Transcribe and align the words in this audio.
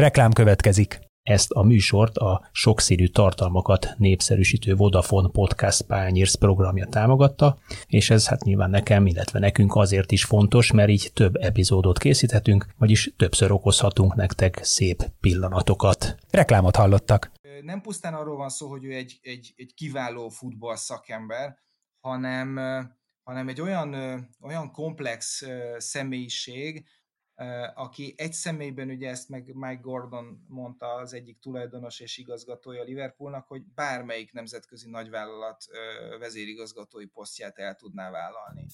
Reklám 0.00 0.32
következik. 0.32 1.00
Ezt 1.22 1.50
a 1.50 1.62
műsort 1.62 2.16
a 2.16 2.48
sokszínű 2.52 3.06
tartalmakat 3.06 3.94
népszerűsítő 3.96 4.74
Vodafone 4.74 5.28
Podcast 5.28 5.82
Pányérsz 5.82 6.34
programja 6.34 6.86
támogatta, 6.86 7.58
és 7.86 8.10
ez 8.10 8.28
hát 8.28 8.42
nyilván 8.42 8.70
nekem, 8.70 9.06
illetve 9.06 9.38
nekünk 9.38 9.74
azért 9.74 10.12
is 10.12 10.24
fontos, 10.24 10.72
mert 10.72 10.88
így 10.88 11.10
több 11.14 11.36
epizódot 11.36 11.98
készíthetünk, 11.98 12.66
vagyis 12.78 13.12
többször 13.16 13.52
okozhatunk 13.52 14.14
nektek 14.14 14.58
szép 14.62 15.02
pillanatokat. 15.20 16.16
Reklámot 16.30 16.76
hallottak. 16.76 17.32
Nem 17.62 17.80
pusztán 17.80 18.14
arról 18.14 18.36
van 18.36 18.48
szó, 18.48 18.68
hogy 18.68 18.84
ő 18.84 18.94
egy, 18.94 19.18
egy, 19.22 19.52
egy 19.56 19.74
kiváló 19.74 20.28
futball 20.28 20.76
szakember, 20.76 21.56
hanem, 22.00 22.56
hanem 23.22 23.48
egy 23.48 23.60
olyan, 23.60 23.94
olyan 24.40 24.72
komplex 24.72 25.42
személyiség, 25.78 26.84
aki 27.74 28.14
egy 28.16 28.32
személyben, 28.32 28.88
ugye 28.88 29.08
ezt 29.08 29.28
meg 29.28 29.54
Mike 29.54 29.80
Gordon 29.80 30.44
mondta, 30.48 30.86
az 30.86 31.14
egyik 31.14 31.38
tulajdonos 31.38 32.00
és 32.00 32.18
igazgatója 32.18 32.82
Liverpoolnak, 32.82 33.46
hogy 33.46 33.62
bármelyik 33.74 34.32
nemzetközi 34.32 34.90
nagyvállalat 34.90 35.64
vezérigazgatói 36.18 37.06
posztját 37.06 37.58
el 37.58 37.74
tudná 37.74 38.10
vállalni. 38.10 38.66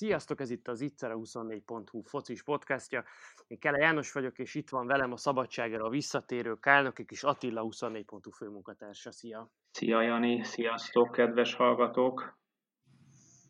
Sziasztok, 0.00 0.40
ez 0.40 0.50
itt 0.50 0.68
az 0.68 0.84
Ittszer24.hu 0.84 2.02
focis 2.02 2.42
podcastja. 2.42 3.04
Én 3.46 3.58
Kele 3.58 3.78
János 3.78 4.12
vagyok, 4.12 4.38
és 4.38 4.54
itt 4.54 4.68
van 4.68 4.86
velem 4.86 5.12
a 5.12 5.16
szabadságra 5.16 5.84
a 5.84 5.88
visszatérő 5.88 6.54
Kálnokik 6.54 7.10
és 7.10 7.22
Attila 7.22 7.62
24.hu 7.62 8.30
főmunkatársa. 8.30 9.12
Szia! 9.12 9.50
Szia 9.70 10.02
Jani, 10.02 10.44
sziasztok, 10.44 11.10
kedves 11.12 11.54
hallgatók! 11.54 12.38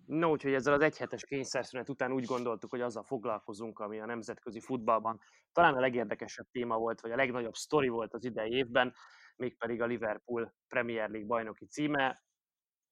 No, 0.07 0.31
úgyhogy 0.31 0.53
ezzel 0.53 0.75
az 0.75 0.81
egyhetes 0.81 1.25
kényszerszünet 1.25 1.89
után 1.89 2.13
úgy 2.13 2.25
gondoltuk, 2.25 2.71
hogy 2.71 2.81
azzal 2.81 3.05
foglalkozunk, 3.05 3.79
ami 3.79 4.01
a 4.01 4.07
nemzetközi 4.07 4.61
futballban 4.61 5.21
talán 5.53 5.75
a 5.75 5.81
legérdekesebb 5.81 6.47
téma 6.51 6.77
volt, 6.77 7.01
vagy 7.01 7.11
a 7.11 7.17
legnagyobb 7.17 7.55
sztori 7.55 7.89
volt 7.89 8.15
az 8.15 8.25
idei 8.25 8.53
évben, 8.53 8.95
mégpedig 9.37 9.83
a 9.83 9.87
Liverpool 9.87 10.55
Premier 10.69 11.11
League 11.11 11.29
bajnoki 11.29 11.67
címe. 11.67 12.23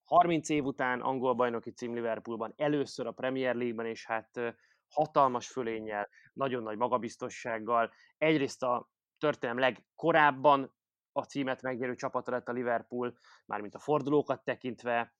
30 0.09 0.48
év 0.48 0.64
után 0.64 1.01
angol 1.01 1.34
bajnoki 1.34 1.70
cím 1.70 1.95
Liverpoolban, 1.95 2.53
először 2.56 3.06
a 3.06 3.12
Premier 3.12 3.55
League-ben, 3.55 3.87
és 3.87 4.06
hát 4.06 4.56
hatalmas 4.89 5.48
fölénnyel, 5.48 6.09
nagyon 6.33 6.62
nagy 6.62 6.77
magabiztossággal. 6.77 7.92
Egyrészt 8.17 8.62
a 8.62 8.89
történelem 9.19 9.61
legkorábban 9.61 10.75
a 11.12 11.23
címet 11.23 11.62
megnyerő 11.62 11.95
csapata 11.95 12.31
lett 12.31 12.48
a 12.48 12.53
Liverpool, 12.53 13.19
mármint 13.47 13.75
a 13.75 13.79
fordulókat 13.79 14.45
tekintve, 14.45 15.14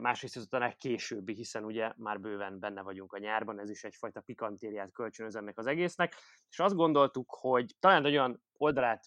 másrészt 0.00 0.36
azután 0.36 0.62
egy 0.62 0.76
későbbi, 0.76 1.34
hiszen 1.34 1.64
ugye 1.64 1.92
már 1.96 2.20
bőven 2.20 2.58
benne 2.58 2.82
vagyunk 2.82 3.12
a 3.12 3.18
nyárban, 3.18 3.60
ez 3.60 3.70
is 3.70 3.84
egyfajta 3.84 4.20
pikantériát 4.20 4.92
kölcsönöz 4.92 5.36
ennek 5.36 5.58
az 5.58 5.66
egésznek, 5.66 6.14
és 6.48 6.58
azt 6.58 6.74
gondoltuk, 6.74 7.30
hogy 7.30 7.74
talán 7.78 8.04
olyan 8.04 8.42
oldalát 8.52 9.06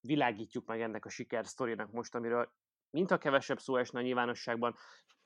világítjuk 0.00 0.66
meg 0.66 0.80
ennek 0.80 1.04
a 1.04 1.08
sikersztorinak 1.08 1.90
most, 1.90 2.14
amiről 2.14 2.52
mintha 2.92 3.18
kevesebb 3.18 3.60
szó 3.60 3.76
esne 3.76 3.98
a 3.98 4.02
nyilvánosságban, 4.02 4.76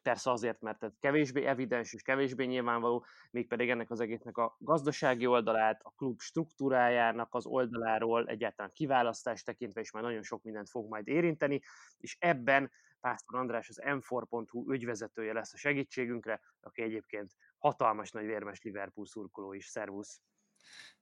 persze 0.02 0.30
azért, 0.30 0.60
mert 0.60 0.82
ez 0.82 0.92
kevésbé 1.00 1.44
evidens 1.44 1.92
és 1.92 2.02
kevésbé 2.02 2.44
nyilvánvaló, 2.44 3.04
mégpedig 3.30 3.70
ennek 3.70 3.90
az 3.90 4.00
egésznek 4.00 4.36
a 4.36 4.56
gazdasági 4.58 5.26
oldalát, 5.26 5.80
a 5.82 5.90
klub 5.96 6.20
struktúrájának 6.20 7.34
az 7.34 7.46
oldaláról 7.46 8.26
egyáltalán 8.26 8.72
kiválasztást 8.74 9.44
tekintve 9.44 9.80
is 9.80 9.90
már 9.90 10.02
nagyon 10.02 10.22
sok 10.22 10.42
mindent 10.42 10.70
fog 10.70 10.88
majd 10.88 11.08
érinteni, 11.08 11.62
és 11.98 12.16
ebben 12.20 12.70
Pásztor 13.00 13.38
András 13.38 13.68
az 13.68 13.80
m4.hu 13.84 14.72
ügyvezetője 14.72 15.32
lesz 15.32 15.52
a 15.52 15.56
segítségünkre, 15.56 16.40
aki 16.60 16.82
egyébként 16.82 17.32
hatalmas 17.58 18.10
nagy 18.10 18.24
vérmes 18.24 18.62
Liverpool 18.62 19.06
szurkoló 19.06 19.52
is. 19.52 19.66
Szervusz! 19.66 20.20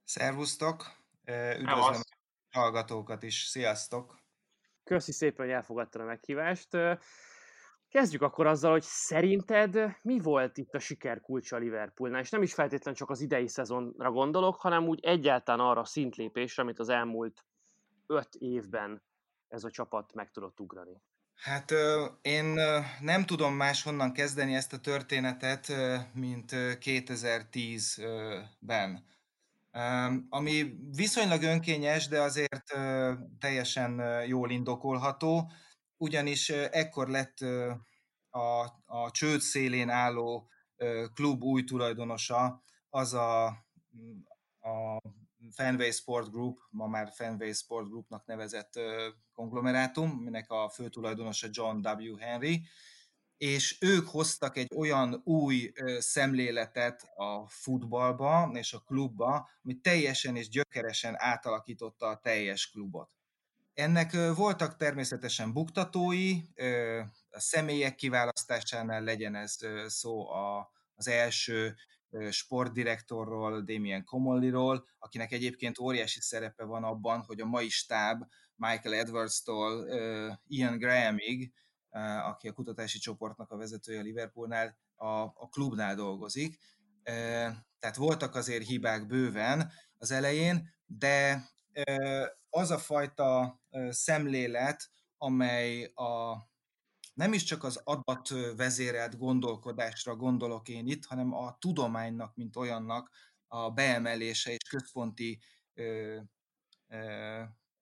Szervusztok! 0.02 0.84
Üdvözlöm 1.58 2.00
a 2.50 2.58
hallgatókat 2.58 3.22
is. 3.22 3.42
Sziasztok! 3.42 4.23
Köszi 4.84 5.12
szépen, 5.12 5.47
hogy 5.47 5.55
elfogadtad 5.55 6.00
a 6.00 6.05
meghívást. 6.05 6.69
Kezdjük 7.89 8.22
akkor 8.22 8.47
azzal, 8.47 8.71
hogy 8.71 8.83
szerinted 8.83 9.97
mi 10.03 10.19
volt 10.19 10.59
itt 10.59 10.75
a 10.75 10.78
siker 10.78 11.21
kulcsa 11.21 11.56
Liverpoolnál, 11.56 12.21
és 12.21 12.31
nem 12.31 12.43
is 12.43 12.55
feltétlenül 12.55 12.99
csak 12.99 13.11
az 13.11 13.21
idei 13.21 13.49
szezonra 13.49 14.11
gondolok, 14.11 14.56
hanem 14.56 14.89
úgy 14.89 15.05
egyáltalán 15.05 15.67
arra 15.67 15.81
a 15.81 15.84
szintlépésre, 15.84 16.62
amit 16.62 16.78
az 16.78 16.89
elmúlt 16.89 17.45
öt 18.06 18.34
évben 18.34 19.03
ez 19.49 19.65
a 19.65 19.71
csapat 19.71 20.15
meg 20.15 20.31
tudott 20.31 20.61
ugrani. 20.61 21.03
Hát 21.34 21.72
én 22.22 22.45
nem 23.01 23.27
tudom 23.27 23.55
máshonnan 23.55 24.12
kezdeni 24.12 24.55
ezt 24.55 24.72
a 24.72 24.81
történetet, 24.81 25.72
mint 26.12 26.51
2010-ben. 26.55 29.05
Ami 30.28 30.76
viszonylag 30.96 31.42
önkényes, 31.42 32.08
de 32.08 32.20
azért 32.20 32.74
teljesen 33.38 34.22
jól 34.26 34.50
indokolható, 34.50 35.50
ugyanis 35.96 36.48
ekkor 36.50 37.08
lett 37.08 37.38
a, 38.30 38.60
a 38.84 39.10
csőd 39.10 39.40
szélén 39.40 39.88
álló 39.88 40.48
klub 41.14 41.42
új 41.42 41.64
tulajdonosa, 41.64 42.62
az 42.90 43.14
a, 43.14 43.46
a 44.60 45.00
Fenway 45.50 45.91
Sport 45.91 46.30
Group, 46.30 46.58
ma 46.70 46.86
már 46.86 47.12
Fenway 47.12 47.52
Sport 47.52 47.88
Groupnak 47.88 48.26
nevezett 48.26 48.80
konglomerátum, 49.32 50.10
minek 50.10 50.50
a 50.50 50.68
fő 50.68 50.88
tulajdonosa 50.88 51.48
John 51.50 51.88
W. 51.88 52.16
Henry, 52.16 52.66
és 53.37 53.77
ők 53.81 54.09
hoztak 54.09 54.56
egy 54.56 54.71
olyan 54.77 55.21
új 55.25 55.72
szemléletet 55.99 57.03
a 57.15 57.49
futballba 57.49 58.50
és 58.55 58.72
a 58.72 58.78
klubba, 58.78 59.50
ami 59.62 59.75
teljesen 59.75 60.37
és 60.37 60.49
gyökeresen 60.49 61.15
átalakította 61.17 62.06
a 62.06 62.17
teljes 62.17 62.71
klubot. 62.71 63.11
Ennek 63.75 64.17
voltak 64.34 64.77
természetesen 64.77 65.53
buktatói, 65.53 66.33
a 67.31 67.41
személyek 67.41 67.95
kiválasztásánál 67.95 69.03
legyen 69.03 69.34
ez 69.34 69.59
szó 69.87 70.31
a, 70.31 70.72
az 70.95 71.09
első 71.09 71.75
sportdirektorról, 72.31 73.61
Damien 73.61 74.05
Comolliról, 74.05 74.87
akinek 74.99 75.33
egyébként 75.33 75.78
óriási 75.78 76.21
szerepe 76.21 76.65
van 76.65 76.84
abban, 76.84 77.21
hogy 77.21 77.41
a 77.41 77.47
mai 77.47 77.69
stáb 77.69 78.22
Michael 78.56 78.95
Edwards-tól 78.95 79.89
Ian 80.47 80.78
Grahamig 80.78 81.53
aki 82.00 82.49
a 82.49 82.53
kutatási 82.53 82.99
csoportnak 82.99 83.50
a 83.50 83.56
vezetője 83.56 83.99
a 83.99 84.03
Liverpoolnál, 84.03 84.77
a, 84.94 85.06
a 85.21 85.49
klubnál 85.50 85.94
dolgozik. 85.94 86.59
Tehát 87.78 87.97
voltak 87.97 88.34
azért 88.34 88.66
hibák 88.66 89.06
bőven 89.06 89.72
az 89.99 90.10
elején, 90.10 90.75
de 90.87 91.49
az 92.50 92.71
a 92.71 92.78
fajta 92.78 93.60
szemlélet, 93.91 94.91
amely 95.19 95.84
a, 95.84 96.37
nem 97.15 97.33
is 97.33 97.43
csak 97.43 97.65
az 97.65 97.81
adatvezérelt 97.84 99.19
gondolkodásra 99.19 100.16
gondolok 100.16 100.69
én 100.69 100.87
itt, 100.87 101.04
hanem 101.04 101.34
a 101.34 101.56
tudománynak, 101.59 102.34
mint 102.34 102.56
olyannak 102.56 103.10
a 103.47 103.71
beemelése 103.71 104.50
és 104.50 104.69
központi, 104.69 105.41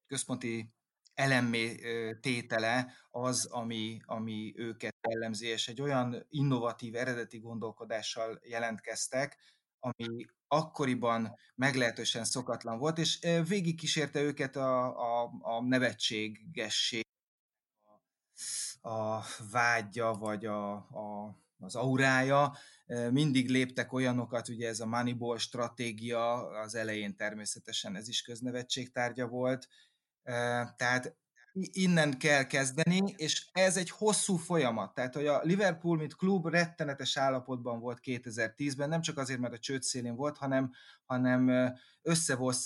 központi 0.06 0.72
elemmé 1.14 1.74
tétele 2.20 2.92
az, 3.10 3.44
ami, 3.44 4.00
ami 4.04 4.52
őket 4.56 4.94
jellemzi, 5.08 5.46
és 5.46 5.68
egy 5.68 5.80
olyan 5.80 6.26
innovatív, 6.28 6.96
eredeti 6.96 7.38
gondolkodással 7.38 8.40
jelentkeztek, 8.42 9.38
ami 9.80 10.26
akkoriban 10.48 11.36
meglehetősen 11.54 12.24
szokatlan 12.24 12.78
volt, 12.78 12.98
és 12.98 13.18
végig 13.48 13.76
kísérte 13.76 14.20
őket 14.20 14.56
a, 14.56 14.86
a, 15.22 15.32
a 15.40 15.62
nevetségesség, 15.62 17.06
a, 18.80 18.88
a 18.90 19.24
vágya, 19.50 20.14
vagy 20.14 20.46
a, 20.46 20.72
a, 20.74 21.36
az 21.58 21.74
aurája. 21.74 22.56
Mindig 23.10 23.50
léptek 23.50 23.92
olyanokat, 23.92 24.48
ugye 24.48 24.68
ez 24.68 24.80
a 24.80 24.86
Moneyball 24.86 25.38
stratégia, 25.38 26.48
az 26.48 26.74
elején 26.74 27.16
természetesen 27.16 27.96
ez 27.96 28.08
is 28.08 28.22
köznevetség 28.22 28.92
tárgya 28.92 29.26
volt, 29.26 29.68
tehát 30.76 31.16
innen 31.72 32.18
kell 32.18 32.44
kezdeni, 32.44 33.14
és 33.16 33.46
ez 33.52 33.76
egy 33.76 33.90
hosszú 33.90 34.36
folyamat. 34.36 34.94
Tehát, 34.94 35.14
hogy 35.14 35.26
a 35.26 35.40
Liverpool, 35.42 35.96
mint 35.96 36.16
klub 36.16 36.46
rettenetes 36.46 37.16
állapotban 37.16 37.80
volt 37.80 37.98
2010-ben, 38.02 38.88
nem 38.88 39.00
csak 39.00 39.18
azért, 39.18 39.40
mert 39.40 39.54
a 39.54 39.58
csőd 39.58 39.82
szélén 39.82 40.16
volt, 40.16 40.36
hanem, 40.36 40.72
hanem 41.04 41.72
össze 42.02 42.36
volt, 42.36 42.56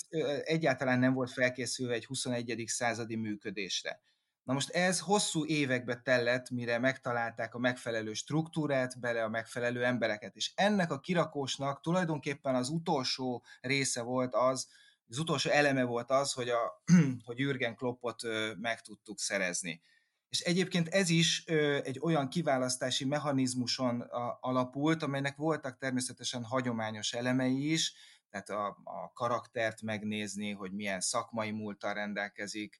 egyáltalán 0.43 0.99
nem 0.99 1.13
volt 1.13 1.31
felkészülve 1.31 1.93
egy 1.93 2.05
21. 2.05 2.63
századi 2.67 3.15
működésre. 3.15 4.01
Na 4.43 4.53
most 4.53 4.69
ez 4.69 4.99
hosszú 4.99 5.45
évekbe 5.45 6.01
tellett, 6.01 6.49
mire 6.49 6.79
megtalálták 6.79 7.55
a 7.55 7.59
megfelelő 7.59 8.13
struktúrát, 8.13 8.99
bele 8.99 9.23
a 9.23 9.29
megfelelő 9.29 9.85
embereket. 9.85 10.35
És 10.35 10.51
ennek 10.55 10.91
a 10.91 10.99
kirakósnak 10.99 11.81
tulajdonképpen 11.81 12.55
az 12.55 12.69
utolsó 12.69 13.43
része 13.61 14.01
volt 14.01 14.35
az, 14.35 14.67
az 15.09 15.17
utolsó 15.17 15.49
eleme 15.49 15.83
volt 15.83 16.11
az, 16.11 16.31
hogy, 16.31 16.49
a, 16.49 16.83
hogy 17.25 17.39
Jürgen 17.39 17.75
Kloppot 17.75 18.21
meg 18.57 18.81
tudtuk 18.81 19.19
szerezni. 19.19 19.81
És 20.29 20.39
egyébként 20.39 20.87
ez 20.87 21.09
is 21.09 21.45
egy 21.83 21.99
olyan 22.01 22.29
kiválasztási 22.29 23.05
mechanizmuson 23.05 24.01
alapult, 24.39 25.03
amelynek 25.03 25.35
voltak 25.35 25.77
természetesen 25.77 26.43
hagyományos 26.43 27.13
elemei 27.13 27.71
is, 27.71 27.93
tehát 28.29 28.49
a, 28.49 28.67
a 28.83 29.11
karaktert 29.13 29.81
megnézni, 29.81 30.51
hogy 30.51 30.71
milyen 30.71 30.99
szakmai 30.99 31.51
múltal 31.51 31.93
rendelkezik, 31.93 32.79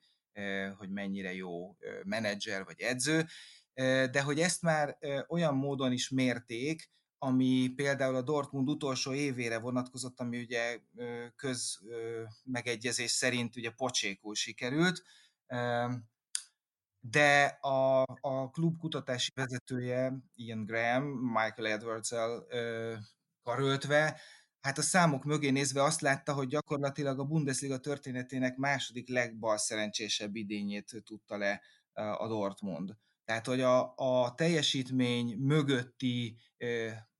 hogy 0.77 0.89
mennyire 0.89 1.33
jó 1.33 1.75
menedzser 2.03 2.63
vagy 2.63 2.81
edző, 2.81 3.25
de 4.11 4.21
hogy 4.21 4.39
ezt 4.39 4.61
már 4.61 4.97
olyan 5.27 5.55
módon 5.55 5.91
is 5.91 6.09
mérték, 6.09 6.91
ami 7.17 7.73
például 7.75 8.15
a 8.15 8.21
Dortmund 8.21 8.69
utolsó 8.69 9.13
évére 9.13 9.59
vonatkozott, 9.59 10.19
ami 10.19 10.39
ugye 10.39 10.79
közmegegyezés 11.35 13.11
szerint 13.11 13.55
ugye 13.55 13.71
pocsékul 13.71 14.35
sikerült, 14.35 15.03
de 16.99 17.45
a, 17.61 18.01
a 18.21 18.49
klub 18.51 18.77
kutatási 18.77 19.31
vezetője, 19.35 20.13
Ian 20.35 20.65
Graham, 20.65 21.03
Michael 21.03 21.67
Edwards-el 21.67 22.47
karöltve, 23.43 24.19
hát 24.59 24.77
a 24.77 24.81
számok 24.81 25.23
mögé 25.23 25.49
nézve 25.49 25.83
azt 25.83 26.01
látta, 26.01 26.33
hogy 26.33 26.47
gyakorlatilag 26.47 27.19
a 27.19 27.25
Bundesliga 27.25 27.77
történetének 27.77 28.57
második 28.57 29.09
legbalszerencsésebb 29.09 30.35
idényét 30.35 31.03
tudta 31.05 31.37
le 31.37 31.61
a 31.93 32.27
Dortmund. 32.27 32.97
Tehát, 33.27 33.45
hogy 33.45 33.61
a, 33.61 33.93
a 33.95 34.35
teljesítmény 34.35 35.37
mögötti 35.37 36.37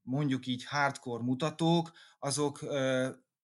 mondjuk 0.01 0.45
így 0.48 0.65
hardcore 0.65 1.24
mutatók, 1.24 1.92
azok 2.19 2.62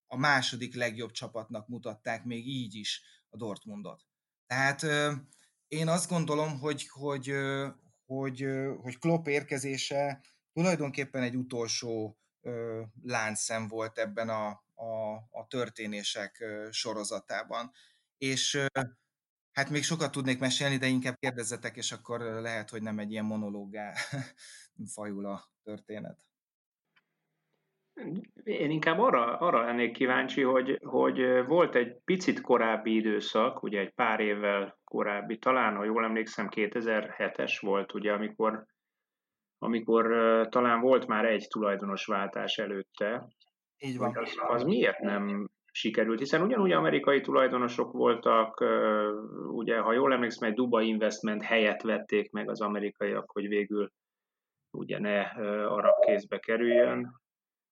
a 0.06 0.16
második 0.16 0.74
legjobb 0.74 1.10
csapatnak 1.10 1.68
mutatták 1.68 2.24
még 2.24 2.48
így 2.48 2.74
is 2.74 3.02
a 3.28 3.36
Dortmundot. 3.36 4.06
Tehát 4.46 4.82
én 5.68 5.88
azt 5.88 6.08
gondolom, 6.08 6.58
hogy, 6.58 6.88
hogy, 6.88 7.32
hogy, 8.06 8.46
hogy 8.82 8.98
Klopp 8.98 9.26
érkezése 9.26 10.20
tulajdonképpen 10.52 11.22
egy 11.22 11.36
utolsó 11.36 12.18
láncszem 13.02 13.68
volt 13.68 13.98
ebben 13.98 14.28
a, 14.28 14.46
a, 14.74 15.14
a 15.30 15.46
történések 15.48 16.44
sorozatában. 16.70 17.72
És 18.18 18.66
hát 19.54 19.70
még 19.70 19.82
sokat 19.82 20.10
tudnék 20.10 20.38
mesélni, 20.38 20.76
de 20.76 20.86
inkább 20.86 21.16
kérdezzetek, 21.18 21.76
és 21.76 21.92
akkor 21.92 22.20
lehet, 22.20 22.70
hogy 22.70 22.82
nem 22.82 22.98
egy 22.98 23.10
ilyen 23.10 23.24
monológá 23.24 23.92
fajul 24.94 25.26
a 25.26 25.44
történet. 25.62 26.18
Én 28.44 28.70
inkább 28.70 28.98
arra, 28.98 29.38
arra 29.38 29.64
lennék 29.64 29.92
kíváncsi, 29.92 30.42
hogy, 30.42 30.78
hogy 30.82 31.46
volt 31.46 31.74
egy 31.74 31.96
picit 32.04 32.40
korábbi 32.40 32.94
időszak, 32.94 33.62
ugye 33.62 33.80
egy 33.80 33.94
pár 33.94 34.20
évvel 34.20 34.78
korábbi, 34.84 35.38
talán, 35.38 35.76
ha 35.76 35.84
jól 35.84 36.04
emlékszem, 36.04 36.48
2007-es 36.50 37.58
volt, 37.60 37.94
ugye, 37.94 38.12
amikor, 38.12 38.64
amikor 39.58 40.06
talán 40.48 40.80
volt 40.80 41.06
már 41.06 41.24
egy 41.24 41.46
tulajdonos 41.48 42.06
váltás 42.06 42.58
előtte. 42.58 43.28
Így 43.78 43.98
van. 43.98 44.16
Az, 44.16 44.34
az 44.48 44.62
miért 44.62 44.98
nem 44.98 45.50
sikerült, 45.76 46.18
hiszen 46.18 46.42
ugyanúgy 46.42 46.72
amerikai 46.72 47.20
tulajdonosok 47.20 47.92
voltak, 47.92 48.64
ugye, 49.48 49.78
ha 49.78 49.92
jól 49.92 50.12
emlékszem, 50.12 50.48
egy 50.48 50.54
Dubai 50.54 50.88
Investment 50.88 51.42
helyet 51.42 51.82
vették 51.82 52.30
meg 52.30 52.50
az 52.50 52.60
amerikaiak, 52.60 53.30
hogy 53.30 53.48
végül 53.48 53.90
ugye 54.70 54.98
ne 54.98 55.20
arab 55.66 56.04
kézbe 56.06 56.38
kerüljön, 56.38 57.20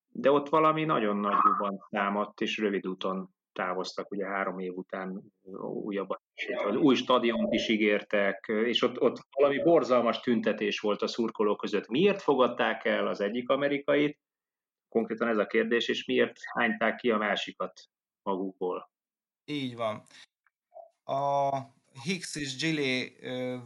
de 0.08 0.30
ott 0.30 0.48
valami 0.48 0.84
nagyon 0.84 1.16
nagy 1.16 1.40
van 1.58 1.86
támadt, 1.90 2.40
és 2.40 2.58
rövid 2.58 2.86
úton 2.86 3.28
távoztak, 3.52 4.10
ugye 4.10 4.26
három 4.26 4.58
év 4.58 4.72
után 4.76 5.22
újabb 5.84 6.08
új 6.74 6.94
stadiont 6.94 7.52
is 7.52 7.68
ígértek, 7.68 8.44
és 8.64 8.82
ott, 8.82 9.00
ott 9.00 9.16
valami 9.36 9.62
borzalmas 9.62 10.20
tüntetés 10.20 10.80
volt 10.80 11.02
a 11.02 11.06
szurkolók 11.06 11.58
között. 11.58 11.88
Miért 11.88 12.22
fogadták 12.22 12.84
el 12.84 13.06
az 13.06 13.20
egyik 13.20 13.48
amerikait? 13.48 14.18
Konkrétan 14.92 15.28
ez 15.28 15.38
a 15.38 15.46
kérdés, 15.46 15.88
és 15.88 16.04
miért 16.04 16.38
hányták 16.54 16.96
ki 16.96 17.10
a 17.10 17.16
másikat 17.16 17.88
magukból? 18.22 18.90
Így 19.44 19.76
van. 19.76 20.02
A 21.04 21.50
Hicks 22.02 22.36
és 22.36 22.56
Gillet 22.56 23.12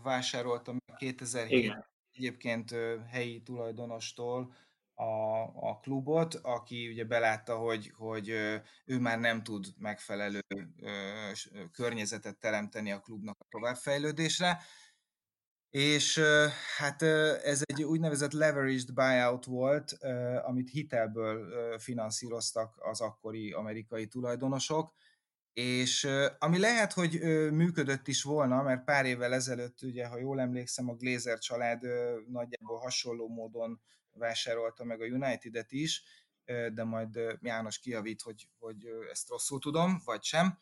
vásároltam 0.02 0.76
2007 0.96 1.50
Igen. 1.50 1.86
egyébként 2.12 2.74
helyi 3.10 3.42
tulajdonostól, 3.42 4.54
a, 4.94 5.40
a 5.68 5.78
klubot, 5.82 6.34
aki 6.34 6.88
ugye 6.88 7.04
belátta, 7.04 7.56
hogy, 7.56 7.92
hogy 7.96 8.28
ő 8.84 8.98
már 9.00 9.18
nem 9.18 9.42
tud 9.42 9.66
megfelelő 9.78 10.40
környezetet 11.72 12.38
teremteni 12.38 12.92
a 12.92 13.00
klubnak 13.00 13.36
a 13.40 13.46
továbbfejlődésre, 13.48 14.58
és 15.76 16.20
hát 16.76 17.02
ez 17.42 17.62
egy 17.64 17.82
úgynevezett 17.82 18.32
leveraged 18.32 18.92
buyout 18.94 19.44
volt, 19.44 19.92
amit 20.42 20.70
hitelből 20.70 21.78
finanszíroztak 21.78 22.74
az 22.78 23.00
akkori 23.00 23.52
amerikai 23.52 24.06
tulajdonosok, 24.06 24.94
és 25.52 26.08
ami 26.38 26.58
lehet, 26.58 26.92
hogy 26.92 27.20
működött 27.52 28.08
is 28.08 28.22
volna, 28.22 28.62
mert 28.62 28.84
pár 28.84 29.04
évvel 29.04 29.34
ezelőtt, 29.34 29.82
ugye, 29.82 30.06
ha 30.06 30.18
jól 30.18 30.40
emlékszem, 30.40 30.88
a 30.88 30.94
Glazer 30.94 31.38
család 31.38 31.82
nagyjából 32.28 32.78
hasonló 32.78 33.28
módon 33.28 33.80
vásárolta 34.12 34.84
meg 34.84 35.00
a 35.00 35.04
United-et 35.06 35.72
is, 35.72 36.02
de 36.74 36.84
majd 36.84 37.18
János 37.40 37.78
kiavít, 37.78 38.22
hogy, 38.22 38.48
hogy 38.58 38.86
ezt 39.10 39.28
rosszul 39.28 39.58
tudom, 39.58 40.00
vagy 40.04 40.22
sem. 40.22 40.58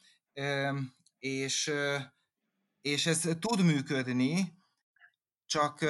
És, 1.18 1.72
és 2.80 3.06
ez 3.06 3.28
tud 3.40 3.64
működni, 3.64 4.62
csak 5.54 5.82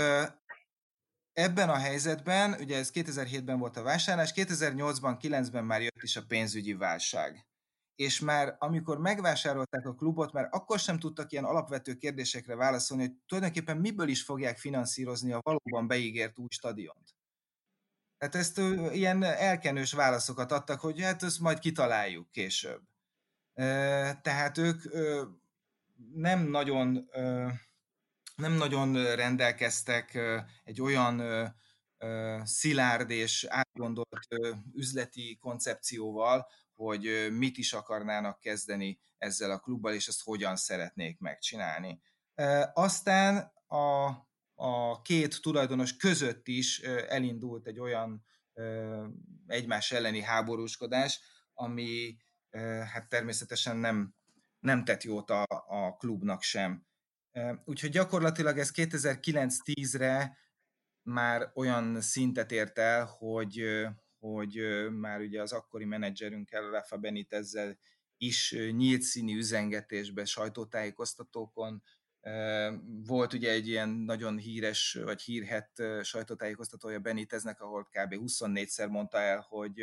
ebben 1.32 1.68
a 1.68 1.76
helyzetben, 1.76 2.52
ugye 2.52 2.76
ez 2.78 2.90
2007-ben 2.94 3.58
volt 3.58 3.76
a 3.76 3.82
vásárlás, 3.82 4.32
2008-ban, 4.34 5.18
9-ben 5.20 5.64
már 5.64 5.82
jött 5.82 6.02
is 6.02 6.16
a 6.16 6.24
pénzügyi 6.28 6.74
válság. 6.74 7.46
És 7.94 8.20
már 8.20 8.56
amikor 8.58 8.98
megvásárolták 8.98 9.86
a 9.86 9.94
klubot, 9.94 10.32
már 10.32 10.48
akkor 10.50 10.78
sem 10.78 10.98
tudtak 10.98 11.32
ilyen 11.32 11.44
alapvető 11.44 11.94
kérdésekre 11.94 12.54
válaszolni, 12.54 13.02
hogy 13.02 13.16
tulajdonképpen 13.26 13.76
miből 13.76 14.08
is 14.08 14.22
fogják 14.22 14.58
finanszírozni 14.58 15.32
a 15.32 15.40
valóban 15.42 15.86
beígért 15.86 16.38
új 16.38 16.48
stadiont. 16.50 17.14
Tehát 18.18 18.34
ezt 18.34 18.58
ilyen 18.92 19.22
elkenős 19.22 19.92
válaszokat 19.92 20.52
adtak, 20.52 20.80
hogy 20.80 21.00
hát 21.00 21.22
ezt 21.22 21.40
majd 21.40 21.58
kitaláljuk 21.58 22.30
később. 22.30 22.82
Tehát 24.22 24.58
ők 24.58 24.82
nem 26.14 26.40
nagyon, 26.40 27.10
nem 28.34 28.52
nagyon 28.52 29.14
rendelkeztek 29.14 30.18
egy 30.64 30.80
olyan 30.80 31.22
szilárd 32.42 33.10
és 33.10 33.46
átgondolt 33.48 34.28
üzleti 34.72 35.36
koncepcióval, 35.40 36.46
hogy 36.74 37.28
mit 37.30 37.58
is 37.58 37.72
akarnának 37.72 38.40
kezdeni 38.40 39.00
ezzel 39.18 39.50
a 39.50 39.58
klubbal, 39.58 39.94
és 39.94 40.08
ezt 40.08 40.22
hogyan 40.22 40.56
szeretnék 40.56 41.18
megcsinálni. 41.18 42.00
Aztán 42.72 43.36
a 43.66 44.10
a 44.54 45.02
két 45.02 45.42
tulajdonos 45.42 45.96
között 45.96 46.48
is 46.48 46.78
elindult 47.08 47.66
egy 47.66 47.78
olyan 47.78 48.24
egymás 49.46 49.92
elleni 49.92 50.22
háborúskodás, 50.22 51.20
ami 51.54 52.16
hát 52.92 53.08
természetesen 53.08 53.76
nem, 53.76 54.14
nem 54.58 54.84
tett 54.84 55.02
jót 55.02 55.30
a, 55.30 55.44
a 55.66 55.96
klubnak 55.96 56.42
sem. 56.42 56.86
Úgyhogy 57.64 57.90
gyakorlatilag 57.90 58.58
ez 58.58 58.70
2009-10-re 58.74 60.38
már 61.02 61.50
olyan 61.54 62.00
szintet 62.00 62.52
ért 62.52 62.78
el, 62.78 63.04
hogy, 63.04 63.86
hogy 64.18 64.60
már 64.90 65.20
ugye 65.20 65.42
az 65.42 65.52
akkori 65.52 65.84
menedzserünkkel, 65.84 66.70
Rafa 66.70 66.96
Benitezzel 66.96 67.78
is 68.16 68.56
nyílt 68.70 69.02
színi 69.02 69.34
üzengetésbe, 69.34 70.24
sajtótájékoztatókon 70.24 71.82
volt 73.04 73.32
ugye 73.32 73.50
egy 73.50 73.68
ilyen 73.68 73.88
nagyon 73.88 74.38
híres, 74.38 74.98
vagy 75.04 75.22
hírhet 75.22 75.82
sajtótájékoztatója 76.02 76.98
Beniteznek, 76.98 77.60
ahol 77.60 77.84
kb. 77.84 78.14
24-szer 78.14 78.88
mondta 78.88 79.18
el, 79.18 79.46
hogy 79.48 79.82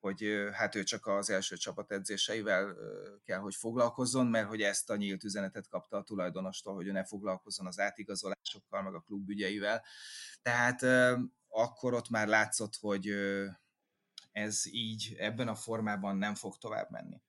hogy 0.00 0.24
hát 0.52 0.74
ő 0.74 0.82
csak 0.82 1.06
az 1.06 1.30
első 1.30 1.56
csapat 1.56 1.92
edzéseivel 1.92 2.76
kell, 3.24 3.38
hogy 3.38 3.54
foglalkozzon, 3.54 4.26
mert 4.26 4.48
hogy 4.48 4.62
ezt 4.62 4.90
a 4.90 4.96
nyílt 4.96 5.24
üzenetet 5.24 5.68
kapta 5.68 5.96
a 5.96 6.02
tulajdonostól, 6.02 6.74
hogy 6.74 6.86
ő 6.86 6.92
ne 6.92 7.04
foglalkozzon 7.04 7.66
az 7.66 7.78
átigazolásokkal, 7.78 8.82
meg 8.82 8.94
a 8.94 9.00
klub 9.00 9.28
ügyeivel. 9.28 9.84
Tehát 10.42 10.82
akkor 11.48 11.94
ott 11.94 12.08
már 12.08 12.28
látszott, 12.28 12.76
hogy 12.76 13.08
ez 14.32 14.62
így 14.66 15.16
ebben 15.18 15.48
a 15.48 15.54
formában 15.54 16.16
nem 16.16 16.34
fog 16.34 16.58
tovább 16.58 16.90
menni. 16.90 17.22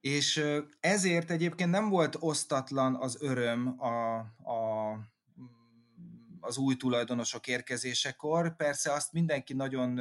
És 0.00 0.44
ezért 0.80 1.30
egyébként 1.30 1.70
nem 1.70 1.88
volt 1.88 2.16
osztatlan 2.18 2.96
az 2.96 3.22
öröm 3.22 3.80
a, 3.80 4.16
a, 4.18 4.90
az 6.40 6.56
új 6.56 6.76
tulajdonosok 6.76 7.46
érkezésekor. 7.46 8.56
Persze 8.56 8.92
azt 8.92 9.12
mindenki 9.12 9.54
nagyon, 9.54 10.00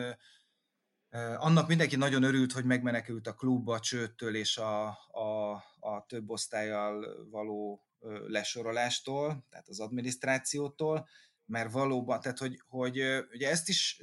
annak 1.37 1.67
mindenki 1.67 1.95
nagyon 1.95 2.23
örült, 2.23 2.51
hogy 2.51 2.65
megmenekült 2.65 3.27
a 3.27 3.33
klubba 3.33 3.73
a 3.73 3.79
csőttől 3.79 4.35
és 4.35 4.57
a, 4.57 4.87
a, 5.11 5.51
a 5.79 6.05
több 6.07 6.29
osztályjal 6.29 7.27
való 7.29 7.85
lesorolástól, 8.27 9.45
tehát 9.49 9.67
az 9.67 9.79
adminisztrációtól, 9.79 11.07
mert 11.45 11.71
valóban, 11.71 12.19
tehát 12.21 12.37
hogy, 12.37 12.61
hogy 12.67 13.01
ugye 13.31 13.49
ezt 13.49 13.69
is 13.69 14.01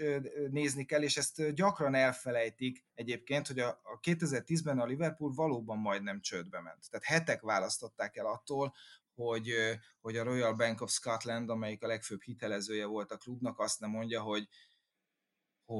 nézni 0.50 0.84
kell, 0.84 1.02
és 1.02 1.16
ezt 1.16 1.54
gyakran 1.54 1.94
elfelejtik 1.94 2.84
egyébként, 2.94 3.46
hogy 3.46 3.58
a, 3.58 3.68
a 3.68 4.00
2010-ben 4.02 4.78
a 4.78 4.86
Liverpool 4.86 5.32
valóban 5.34 5.78
majdnem 5.78 6.20
csődbe 6.20 6.60
ment. 6.60 6.90
Tehát 6.90 7.06
hetek 7.06 7.40
választották 7.40 8.16
el 8.16 8.26
attól, 8.26 8.74
hogy, 9.14 9.52
hogy 10.00 10.16
a 10.16 10.24
Royal 10.24 10.54
Bank 10.54 10.80
of 10.80 10.90
Scotland, 10.90 11.50
amelyik 11.50 11.82
a 11.82 11.86
legfőbb 11.86 12.22
hitelezője 12.22 12.86
volt 12.86 13.10
a 13.10 13.16
klubnak, 13.16 13.58
azt 13.58 13.80
nem 13.80 13.90
mondja, 13.90 14.20
hogy 14.20 14.48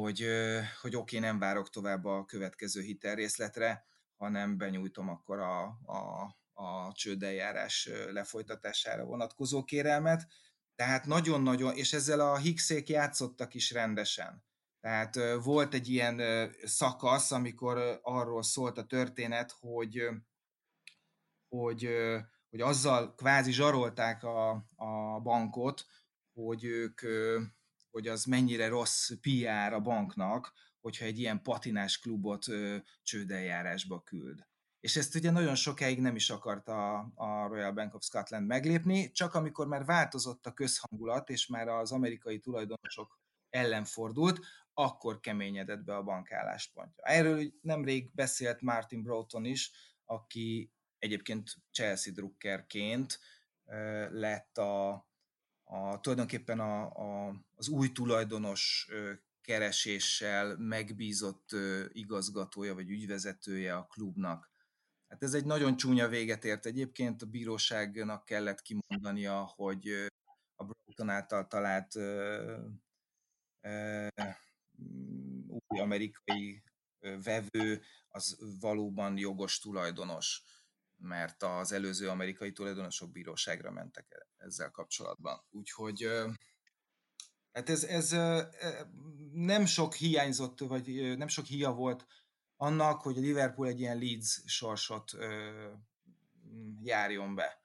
hogy, 0.01 0.27
hogy 0.81 0.97
oké, 0.97 1.19
nem 1.19 1.39
várok 1.39 1.71
tovább 1.71 2.05
a 2.05 2.25
következő 2.25 2.81
hitelrészletre, 2.81 3.87
hanem 4.17 4.57
benyújtom 4.57 5.09
akkor 5.09 5.39
a, 5.39 5.63
a, 5.85 6.35
a 6.53 6.93
csődeljárás 6.93 7.89
lefolytatására 8.11 9.05
vonatkozó 9.05 9.65
kérelmet. 9.65 10.27
Tehát 10.75 11.07
nagyon-nagyon, 11.07 11.75
és 11.77 11.93
ezzel 11.93 12.21
a 12.21 12.37
Higgsék 12.37 12.89
játszottak 12.89 13.55
is 13.55 13.71
rendesen. 13.71 14.45
Tehát 14.81 15.19
volt 15.43 15.75
egy 15.75 15.89
ilyen 15.89 16.21
szakasz, 16.65 17.31
amikor 17.31 18.01
arról 18.03 18.43
szólt 18.43 18.79
a 18.79 18.87
történet, 18.87 19.57
hogy, 19.61 20.09
hogy, 21.49 21.89
hogy 22.51 22.61
azzal 22.61 23.15
kvázi 23.15 23.53
zsarolták 23.53 24.23
a, 24.23 24.51
a 24.77 25.21
bankot, 25.23 25.87
hogy 26.33 26.65
ők, 26.65 27.01
hogy 27.93 28.09
az 28.09 28.25
mennyire 28.25 28.69
rossz 28.69 29.11
PR 29.21 29.73
a 29.73 29.81
banknak, 29.81 30.53
hogyha 30.81 31.05
egy 31.05 31.19
ilyen 31.19 31.43
patinás 31.43 31.99
klubot 31.99 32.45
csődeljárásba 33.03 34.03
küld 34.03 34.51
és 34.83 34.97
ezt 34.97 35.15
ugye 35.15 35.31
nagyon 35.31 35.55
sokáig 35.55 36.01
nem 36.01 36.17
is 36.17 36.31
akarta 36.31 36.99
a 37.15 37.47
Royal 37.47 37.73
Bank 37.73 37.95
of 37.95 38.03
Scotland 38.03 38.47
meglépni, 38.47 39.11
csak 39.11 39.35
amikor 39.35 39.67
már 39.67 39.85
változott 39.85 40.47
a 40.47 40.53
közhangulat, 40.53 41.31
és 41.31 41.47
már 41.47 41.69
az 41.69 41.93
amerikai 41.93 42.39
tulajdonosok 42.39 43.21
ellen 43.51 43.85
fordult, 43.85 44.41
akkor 44.75 45.21
keményedett 45.21 45.85
be 45.85 45.97
a 45.97 46.03
bank 46.03 46.33
álláspontja. 46.33 47.05
Erről 47.05 47.53
nemrég 47.61 48.15
beszélt 48.15 48.61
Martin 48.61 49.03
Broughton 49.03 49.45
is, 49.45 49.71
aki 50.05 50.73
egyébként 50.99 51.51
Chelsea 51.73 52.13
drukkerként 52.13 53.19
lett 54.11 54.59
a, 54.59 55.07
a 55.73 56.01
tulajdonképpen 56.01 56.61
a, 56.61 56.83
a, 56.85 57.35
az 57.55 57.69
új 57.69 57.93
tulajdonos 57.93 58.89
kereséssel 59.41 60.57
megbízott 60.57 61.51
igazgatója 61.93 62.75
vagy 62.75 62.91
ügyvezetője 62.91 63.77
a 63.77 63.87
klubnak. 63.87 64.51
Hát 65.09 65.23
ez 65.23 65.35
egy 65.35 65.45
nagyon 65.45 65.77
csúnya 65.77 66.09
véget 66.09 66.45
ért 66.45 66.67
egyébként, 66.67 67.23
a 67.23 67.27
bíróságnak 67.27 68.25
kellett 68.25 68.63
kimondania, 68.63 69.53
hogy 69.57 69.89
a 70.57 70.65
Broughton 70.65 71.09
által 71.09 71.47
talált 71.47 71.95
új 75.49 75.79
amerikai 75.81 76.63
vevő 77.25 77.83
az 78.09 78.39
valóban 78.61 79.19
jogos 79.19 79.59
tulajdonos, 79.59 80.43
mert 81.03 81.43
az 81.43 81.73
előző 81.73 82.09
amerikai 82.09 82.53
tulajdonosok 82.53 83.13
bíróságra 83.13 83.71
mentek 83.71 84.07
e, 84.09 84.45
ezzel 84.45 84.71
kapcsolatban. 84.71 85.45
Úgyhogy 85.51 86.09
hát 87.53 87.69
ez, 87.69 87.85
ez 87.85 88.11
nem 89.33 89.67
sok 89.67 89.95
hiányzott, 89.95 90.59
vagy 90.59 91.17
nem 91.17 91.29
sok 91.29 91.45
hia 91.45 91.73
volt 91.73 92.07
annak, 92.57 93.01
hogy 93.01 93.17
a 93.17 93.21
Liverpool 93.21 93.69
egy 93.69 93.81
ilyen 93.81 93.99
Leeds 93.99 94.43
sorsot 94.47 95.11
járjon 96.83 97.35
be. 97.35 97.61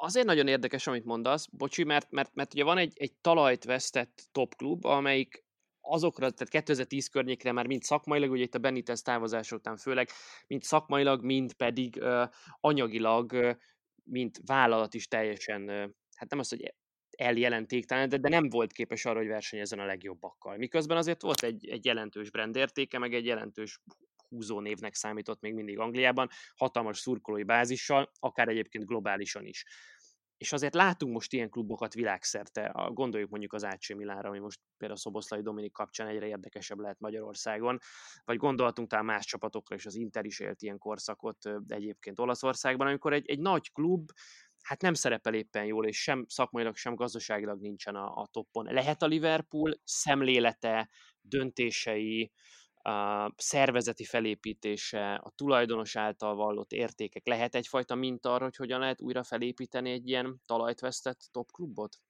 Azért 0.00 0.26
nagyon 0.26 0.48
érdekes, 0.48 0.86
amit 0.86 1.04
mondasz, 1.04 1.46
bocsi, 1.46 1.84
mert, 1.84 2.10
mert, 2.10 2.34
mert 2.34 2.54
ugye 2.54 2.64
van 2.64 2.78
egy, 2.78 2.92
egy 2.98 3.14
talajt 3.14 3.64
vesztett 3.64 4.28
top 4.32 4.54
klub, 4.56 4.84
amelyik 4.84 5.44
azokra, 5.88 6.30
tehát 6.30 6.48
2010 6.48 7.08
környékre 7.08 7.52
már 7.52 7.66
mind 7.66 7.82
szakmailag, 7.82 8.30
ugye 8.30 8.42
itt 8.42 8.54
a 8.54 8.58
Benitez 8.58 9.02
távozás 9.02 9.52
után 9.52 9.76
főleg, 9.76 10.08
mind 10.46 10.62
szakmailag, 10.62 11.24
mind 11.24 11.52
pedig 11.52 11.96
uh, 12.00 12.28
anyagilag, 12.60 13.56
mint 14.04 14.40
vállalat 14.46 14.94
is 14.94 15.08
teljesen, 15.08 15.68
hát 16.16 16.30
nem 16.30 16.38
az, 16.38 16.48
hogy 16.48 16.74
eljelentéktelen, 17.16 18.08
de, 18.08 18.16
de 18.16 18.28
nem 18.28 18.48
volt 18.48 18.72
képes 18.72 19.04
arra, 19.04 19.18
hogy 19.18 19.26
versenyezzen 19.26 19.78
a 19.78 19.84
legjobbakkal. 19.84 20.56
Miközben 20.56 20.96
azért 20.96 21.22
volt 21.22 21.42
egy, 21.42 21.68
egy 21.68 21.84
jelentős 21.84 22.30
brand 22.30 22.56
értéke, 22.56 22.98
meg 22.98 23.14
egy 23.14 23.24
jelentős 23.24 23.80
húzó 24.28 24.60
névnek 24.60 24.94
számított 24.94 25.40
még 25.40 25.54
mindig 25.54 25.78
Angliában, 25.78 26.28
hatalmas 26.56 26.98
szurkolói 26.98 27.42
bázissal, 27.42 28.10
akár 28.18 28.48
egyébként 28.48 28.86
globálisan 28.86 29.46
is. 29.46 29.64
És 30.38 30.52
azért 30.52 30.74
látunk 30.74 31.12
most 31.12 31.32
ilyen 31.32 31.50
klubokat 31.50 31.94
világszerte, 31.94 32.72
gondoljuk 32.92 33.30
mondjuk 33.30 33.52
az 33.52 33.62
AC 33.62 33.94
Milánra, 33.94 34.28
ami 34.28 34.38
most 34.38 34.60
például 34.76 35.00
Szoboszlai 35.00 35.42
Dominik 35.42 35.72
kapcsán 35.72 36.06
egyre 36.06 36.26
érdekesebb 36.26 36.78
lehet 36.78 37.00
Magyarországon, 37.00 37.78
vagy 38.24 38.36
gondoltunk 38.36 38.88
talán 38.88 39.04
más 39.04 39.26
csapatokra, 39.26 39.76
és 39.76 39.86
az 39.86 39.94
Inter 39.94 40.24
is 40.24 40.40
élt 40.40 40.62
ilyen 40.62 40.78
korszakot 40.78 41.38
egyébként 41.68 42.18
Olaszországban, 42.18 42.86
amikor 42.86 43.12
egy, 43.12 43.28
egy 43.28 43.40
nagy 43.40 43.72
klub 43.72 44.10
hát 44.62 44.82
nem 44.82 44.94
szerepel 44.94 45.34
éppen 45.34 45.64
jól, 45.64 45.86
és 45.86 46.02
sem 46.02 46.24
szakmailag, 46.28 46.76
sem 46.76 46.94
gazdaságilag 46.94 47.60
nincsen 47.60 47.94
a, 47.94 48.16
a 48.16 48.26
toppon. 48.30 48.72
Lehet 48.72 49.02
a 49.02 49.06
Liverpool 49.06 49.80
szemlélete, 49.84 50.88
döntései, 51.20 52.32
a 52.88 53.32
szervezeti 53.36 54.04
felépítése, 54.04 55.14
a 55.14 55.30
tulajdonos 55.30 55.96
által 55.96 56.34
vallott 56.34 56.72
értékek 56.72 57.26
lehet 57.26 57.54
egyfajta 57.54 57.94
minta 57.94 58.32
arra, 58.32 58.44
hogy 58.44 58.56
hogyan 58.56 58.80
lehet 58.80 59.00
újra 59.00 59.22
felépíteni 59.22 59.90
egy 59.90 60.08
ilyen 60.08 60.40
talajt 60.46 60.80
vesztett 60.80 61.28
top 61.30 61.52
klubot? 61.52 62.00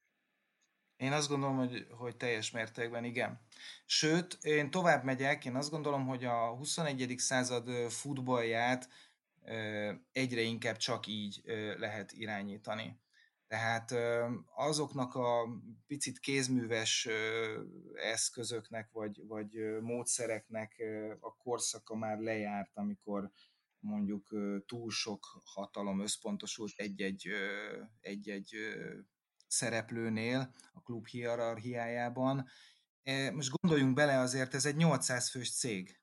Én 0.97 1.13
azt 1.13 1.29
gondolom, 1.29 1.57
hogy, 1.57 1.87
hogy 1.91 2.17
teljes 2.17 2.51
mértékben 2.51 3.05
igen. 3.05 3.41
Sőt, 3.85 4.39
én 4.43 4.71
tovább 4.71 5.05
megyek, 5.05 5.45
én 5.45 5.57
azt 5.57 5.71
gondolom, 5.71 6.07
hogy 6.07 6.25
a 6.25 6.55
21. 6.57 7.15
század 7.17 7.69
futballját 7.91 8.89
egyre 10.13 10.41
inkább 10.41 10.77
csak 10.77 11.07
így 11.07 11.43
lehet 11.79 12.13
irányítani. 12.13 13.01
Tehát 13.49 13.95
azoknak 14.55 15.14
a 15.14 15.49
picit 15.87 16.19
kézműves 16.19 17.09
eszközöknek 17.95 18.90
vagy, 18.90 19.26
vagy 19.26 19.81
módszereknek 19.81 20.83
a 21.21 21.37
korszaka 21.37 21.97
már 21.97 22.19
lejárt, 22.19 22.71
amikor 22.75 23.31
mondjuk 23.78 24.28
túl 24.67 24.90
sok 24.90 25.40
hatalom 25.45 26.00
összpontosult 26.00 26.73
egy-egy, 26.76 27.28
egy-egy 28.00 28.55
szereplőnél 29.47 30.55
a 30.73 30.81
klub 30.81 31.07
hierarchiájában. 31.07 32.47
Most 33.33 33.50
gondoljunk 33.50 33.95
bele, 33.95 34.19
azért 34.19 34.55
ez 34.55 34.67
egy 34.67 34.76
800 34.76 35.31
fős 35.31 35.59
cég, 35.59 36.00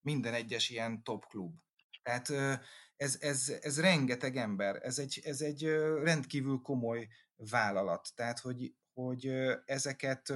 minden 0.00 0.34
egyes 0.34 0.70
ilyen 0.70 1.02
top 1.02 1.26
klub. 1.26 1.54
Tehát 2.02 2.32
ez, 2.96 3.18
ez, 3.20 3.52
ez 3.60 3.80
rengeteg 3.80 4.36
ember, 4.36 4.76
ez 4.82 4.98
egy, 4.98 5.20
ez 5.24 5.40
egy 5.40 5.64
rendkívül 6.02 6.60
komoly 6.60 7.08
vállalat. 7.36 8.08
Tehát, 8.14 8.38
hogy, 8.38 8.74
hogy 8.92 9.26
ezeket 9.64 10.32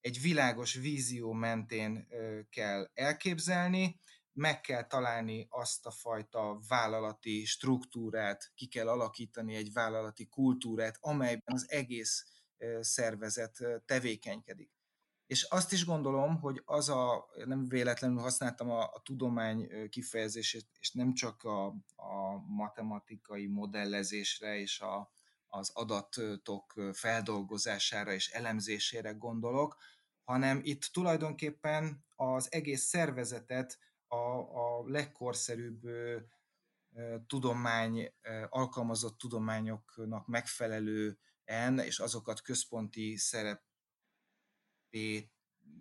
egy 0.00 0.20
világos 0.20 0.74
vízió 0.74 1.32
mentén 1.32 2.08
kell 2.50 2.90
elképzelni, 2.94 4.00
meg 4.32 4.60
kell 4.60 4.86
találni 4.86 5.46
azt 5.50 5.86
a 5.86 5.90
fajta 5.90 6.60
vállalati 6.68 7.44
struktúrát, 7.44 8.50
ki 8.54 8.66
kell 8.66 8.88
alakítani 8.88 9.54
egy 9.54 9.72
vállalati 9.72 10.26
kultúrát, 10.26 10.98
amelyben 11.00 11.54
az 11.54 11.70
egész 11.70 12.24
szervezet 12.80 13.58
tevékenykedik. 13.84 14.75
És 15.26 15.42
azt 15.42 15.72
is 15.72 15.84
gondolom, 15.84 16.40
hogy 16.40 16.62
az 16.64 16.88
a, 16.88 17.26
nem 17.44 17.68
véletlenül 17.68 18.18
használtam 18.18 18.70
a, 18.70 18.80
a 18.82 19.00
tudomány 19.04 19.88
kifejezését, 19.88 20.66
és 20.78 20.92
nem 20.92 21.14
csak 21.14 21.42
a, 21.42 21.66
a 21.96 22.38
matematikai 22.46 23.46
modellezésre 23.46 24.58
és 24.58 24.80
a, 24.80 25.12
az 25.46 25.70
adatok 25.74 26.74
feldolgozására 26.92 28.12
és 28.12 28.30
elemzésére 28.30 29.12
gondolok, 29.12 29.76
hanem 30.24 30.60
itt 30.62 30.82
tulajdonképpen 30.82 32.04
az 32.14 32.52
egész 32.52 32.82
szervezetet 32.82 33.78
a, 34.06 34.16
a 34.38 34.88
legkorszerűbb 34.88 35.80
tudomány, 37.26 38.14
alkalmazott 38.48 39.18
tudományoknak 39.18 40.26
megfelelően, 40.26 41.78
és 41.78 41.98
azokat 41.98 42.42
központi 42.42 43.16
szerep 43.16 43.65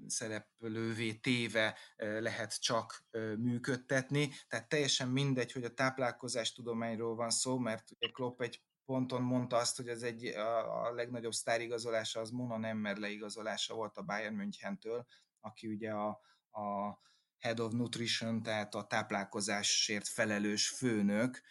szereplővé 0.07 1.13
téve 1.13 1.77
lehet 1.98 2.62
csak 2.62 3.05
működtetni. 3.38 4.29
Tehát 4.48 4.69
teljesen 4.69 5.10
mindegy, 5.10 5.51
hogy 5.51 5.63
a 5.63 5.74
táplálkozás 5.74 6.53
tudományról 6.53 7.15
van 7.15 7.29
szó, 7.29 7.57
mert 7.57 7.91
ugye 7.91 8.12
Klopp 8.12 8.41
egy 8.41 8.63
ponton 8.86 9.22
mondta 9.22 9.57
azt, 9.57 9.77
hogy 9.77 9.88
ez 9.88 10.01
egy, 10.01 10.25
a, 10.25 10.86
a 10.86 10.91
legnagyobb 10.93 11.34
sztárigazolása 11.34 12.19
az 12.19 12.29
Mona 12.29 12.57
Nemmer 12.57 12.98
leigazolása 12.98 13.74
volt 13.74 13.98
a 13.98 14.03
Bayern 14.03 14.36
Münchentől, 14.36 15.05
aki 15.39 15.67
ugye 15.67 15.91
a, 15.91 16.07
a 16.51 16.98
Head 17.38 17.60
of 17.60 17.74
Nutrition, 17.74 18.43
tehát 18.43 18.75
a 18.75 18.88
táplálkozásért 18.88 20.07
felelős 20.07 20.69
főnök, 20.69 21.41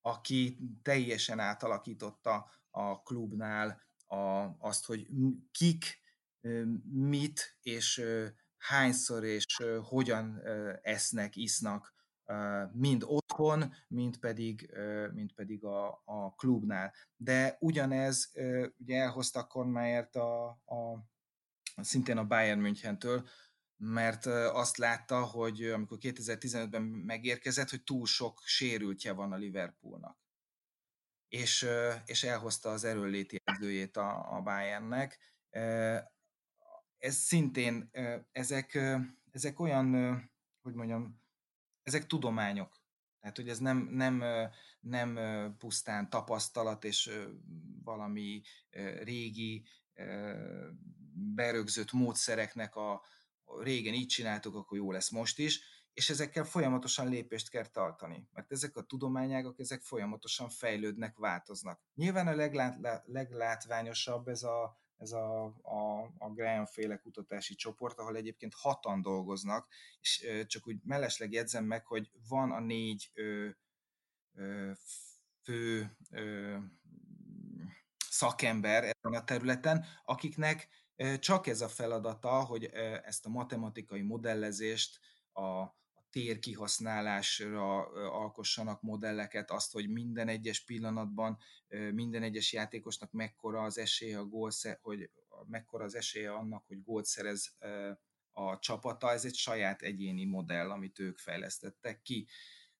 aki 0.00 0.58
teljesen 0.82 1.38
átalakította 1.38 2.50
a 2.70 3.02
klubnál 3.02 3.87
a, 4.08 4.56
azt, 4.58 4.84
hogy 4.84 5.06
kik 5.50 6.00
mit 6.92 7.56
és 7.60 8.02
hányszor 8.56 9.24
és 9.24 9.44
hogyan 9.82 10.40
esznek, 10.82 11.36
isznak, 11.36 11.94
mind 12.72 13.02
otthon, 13.06 13.74
mind 13.88 14.18
pedig, 14.18 14.70
mind 15.12 15.32
pedig 15.32 15.64
a, 15.64 16.02
a 16.04 16.34
klubnál. 16.36 16.94
De 17.16 17.56
ugyanez 17.60 18.32
ugye 18.78 18.96
elhozta 19.00 19.46
Kornmájert 19.46 20.16
a, 20.16 20.46
a, 20.48 21.06
szintén 21.76 22.16
a 22.16 22.26
Bayern 22.26 22.60
Münchentől, 22.60 23.28
mert 23.76 24.26
azt 24.26 24.76
látta, 24.76 25.24
hogy 25.24 25.64
amikor 25.64 25.98
2015-ben 26.00 26.82
megérkezett, 26.82 27.70
hogy 27.70 27.82
túl 27.82 28.06
sok 28.06 28.42
sérültje 28.44 29.12
van 29.12 29.32
a 29.32 29.36
Liverpoolnak. 29.36 30.27
És, 31.28 31.66
és 32.04 32.22
elhozta 32.22 32.70
az 32.70 32.84
erőléti 32.84 33.40
edzőjét 33.44 33.96
a, 33.96 34.36
a 34.36 34.40
Bayernnek. 34.40 35.18
Ez 36.98 37.14
szintén, 37.14 37.90
ezek, 38.32 38.78
ezek 39.30 39.60
olyan, 39.60 39.92
hogy 40.62 40.74
mondjam, 40.74 41.22
ezek 41.82 42.06
tudományok. 42.06 42.76
Tehát, 43.20 43.36
hogy 43.36 43.48
ez 43.48 43.58
nem, 43.58 43.78
nem, 43.78 44.24
nem 44.80 45.18
pusztán 45.58 46.10
tapasztalat 46.10 46.84
és 46.84 47.10
valami 47.84 48.42
régi 49.02 49.64
berögzött 51.34 51.92
módszereknek 51.92 52.76
a, 52.76 53.02
régen 53.60 53.94
így 53.94 54.06
csináltuk, 54.06 54.54
akkor 54.54 54.78
jó 54.78 54.92
lesz 54.92 55.10
most 55.10 55.38
is, 55.38 55.60
és 55.98 56.10
ezekkel 56.10 56.44
folyamatosan 56.44 57.08
lépést 57.08 57.50
kell 57.50 57.66
tartani, 57.66 58.28
mert 58.32 58.52
ezek 58.52 58.76
a 58.76 58.82
tudományágak, 58.82 59.58
ezek 59.58 59.82
folyamatosan 59.82 60.48
fejlődnek, 60.48 61.16
változnak. 61.16 61.80
Nyilván 61.94 62.26
a 62.26 62.34
leglát, 62.34 63.02
leglátványosabb 63.04 64.28
ez 64.28 64.42
a, 64.42 64.80
ez 64.96 65.12
a, 65.12 65.44
a, 65.62 66.02
a 66.18 66.32
Graham 66.34 66.66
féle 66.66 66.96
kutatási 66.96 67.54
csoport, 67.54 67.98
ahol 67.98 68.16
egyébként 68.16 68.54
hatan 68.54 69.02
dolgoznak, 69.02 69.68
és 70.00 70.26
csak 70.46 70.66
úgy 70.66 70.80
mellesleg 70.82 71.32
jegyzem 71.32 71.64
meg, 71.64 71.86
hogy 71.86 72.10
van 72.28 72.52
a 72.52 72.60
négy 72.60 73.10
ö, 73.14 73.48
ö, 74.34 74.70
fő 75.42 75.96
ö, 76.10 76.56
szakember 78.08 78.82
ezen 78.82 79.20
a 79.20 79.24
területen, 79.24 79.86
akiknek 80.04 80.68
csak 81.18 81.46
ez 81.46 81.60
a 81.60 81.68
feladata, 81.68 82.44
hogy 82.44 82.64
ezt 83.04 83.26
a 83.26 83.28
matematikai 83.28 84.02
modellezést, 84.02 84.98
a, 85.32 85.76
a 86.08 86.10
tér 86.10 86.38
kihasználásra 86.38 87.86
alkossanak 88.10 88.82
modelleket, 88.82 89.50
azt, 89.50 89.72
hogy 89.72 89.88
minden 89.88 90.28
egyes 90.28 90.64
pillanatban 90.64 91.38
minden 91.92 92.22
egyes 92.22 92.52
játékosnak 92.52 93.12
mekkora 93.12 93.62
az 93.62 93.78
esélye 93.78 94.18
a 94.18 94.24
gól, 94.24 94.50
hogy 94.80 95.10
mekkora 95.46 95.84
az 95.84 95.94
esélye 95.94 96.32
annak, 96.32 96.66
hogy 96.66 96.82
gólt 96.82 97.04
szerez 97.04 97.56
a 98.32 98.58
csapata, 98.58 99.10
ez 99.10 99.24
egy 99.24 99.34
saját 99.34 99.82
egyéni 99.82 100.24
modell, 100.24 100.70
amit 100.70 100.98
ők 100.98 101.18
fejlesztettek 101.18 102.02
ki. 102.02 102.28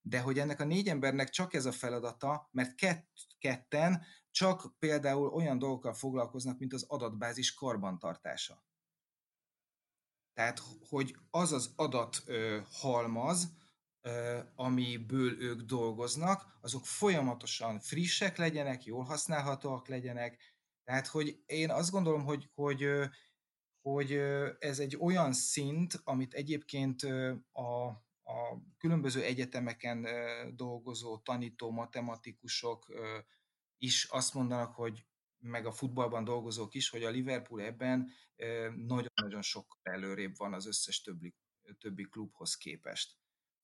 De 0.01 0.21
hogy 0.21 0.39
ennek 0.39 0.61
a 0.61 0.65
négy 0.65 0.89
embernek 0.89 1.29
csak 1.29 1.55
ez 1.55 1.67
a 1.67 1.73
feladata, 1.73 2.49
mert 2.53 2.75
kett, 2.75 3.09
ketten 3.39 4.05
csak 4.31 4.79
például 4.79 5.29
olyan 5.29 5.59
dolgokkal 5.59 5.95
foglalkoznak, 5.95 6.59
mint 6.59 6.73
az 6.73 6.85
adatbázis 6.89 7.55
karbantartása. 7.55 8.67
Tehát, 10.39 10.63
hogy 10.89 11.17
az 11.31 11.53
az 11.53 11.73
adat 11.77 12.23
halmaz, 12.71 13.49
ö, 14.01 14.39
amiből 14.55 15.43
ők 15.43 15.61
dolgoznak, 15.61 16.59
azok 16.61 16.87
folyamatosan 16.87 17.81
frissek 17.81 18.37
legyenek, 18.37 18.85
jól 18.85 19.05
használhatóak 19.05 19.89
legyenek. 19.89 20.55
Tehát, 20.85 21.07
hogy 21.07 21.43
én 21.47 21.71
azt 21.71 21.91
gondolom, 21.91 22.25
hogy, 22.25 22.51
hogy, 22.55 22.87
hogy 23.81 24.13
ez 24.59 24.79
egy 24.79 24.97
olyan 24.97 25.33
szint, 25.33 26.01
amit 26.05 26.35
egyébként 26.35 27.03
a, 27.53 27.87
a 28.23 28.63
különböző 28.79 29.23
egyetemeken 29.23 30.07
dolgozó 30.55 31.19
tanító 31.19 31.71
matematikusok, 31.71 32.87
is 33.79 34.05
azt 34.05 34.35
mondanak, 34.35 34.75
hogy 34.75 35.07
meg 35.39 35.67
a 35.67 35.73
futballban 35.73 36.25
dolgozók 36.25 36.75
is, 36.75 36.89
hogy 36.89 37.05
a 37.05 37.11
Liverpool 37.11 37.63
ebben 37.63 38.11
nagyon-nagyon 38.77 39.43
sok 39.43 39.79
előrébb 39.83 40.37
van 40.37 40.55
az 40.55 40.67
összes 40.67 41.01
többi, 41.01 41.35
többi 41.79 42.03
klubhoz 42.03 42.57
képest. 42.57 43.17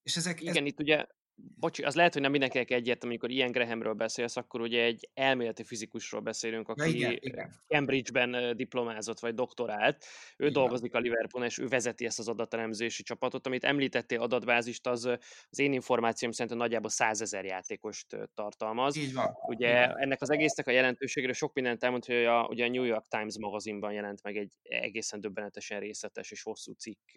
És 0.03 0.17
ezek, 0.17 0.41
Igen, 0.41 0.57
ez... 0.57 0.67
itt 0.67 0.81
ugye 0.81 1.07
Bocsi, 1.37 1.83
az 1.83 1.95
lehet, 1.95 2.13
hogy 2.13 2.23
nem 2.23 2.31
mindenkinek 2.31 2.71
egyértelmű, 2.71 3.15
amikor 3.15 3.31
ilyen 3.31 3.51
Grahamről 3.51 3.93
beszélsz, 3.93 4.37
akkor 4.37 4.61
ugye 4.61 4.83
egy 4.83 5.09
elméleti 5.15 5.65
fizikusról 5.65 6.21
beszélünk, 6.21 6.69
aki 6.69 6.81
ja, 6.81 7.11
igen, 7.11 7.19
igen. 7.21 7.55
Cambridge-ben 7.67 8.57
diplomázott 8.57 9.19
vagy 9.19 9.35
doktorált. 9.35 10.05
Ő 10.37 10.47
igen. 10.47 10.53
dolgozik 10.53 10.95
a 10.95 10.99
Liverpool 10.99 11.45
és 11.45 11.59
ő 11.59 11.67
vezeti 11.67 12.05
ezt 12.05 12.19
az 12.19 12.29
adatelemzési 12.29 13.03
csapatot. 13.03 13.47
Amit 13.47 13.65
említettél 13.65 14.21
adatbázist, 14.21 14.87
az 14.87 15.05
az 15.51 15.59
én 15.59 15.73
információm 15.73 16.33
szerint 16.33 16.59
nagyjából 16.59 16.91
százezer 16.91 17.45
játékost 17.45 18.17
tartalmaz. 18.35 18.97
Így 18.97 19.15
van. 19.15 19.37
Ugye 19.47 19.69
igen. 19.69 19.99
ennek 19.99 20.23
az 20.23 20.31
egésznek 20.31 20.67
a 20.67 20.71
jelentőségére 20.71 21.33
sok 21.33 21.55
mindent 21.55 21.85
elmond, 21.85 22.05
hogy 22.05 22.25
a, 22.25 22.47
ugye 22.47 22.65
a 22.65 22.69
New 22.69 22.85
York 22.85 23.07
Times 23.09 23.39
magazinban 23.39 23.93
jelent 23.93 24.23
meg 24.23 24.37
egy 24.37 24.53
egészen 24.63 25.21
döbbenetesen 25.21 25.81
részletes 25.81 26.31
és 26.31 26.43
hosszú 26.43 26.73
cikk 26.73 27.11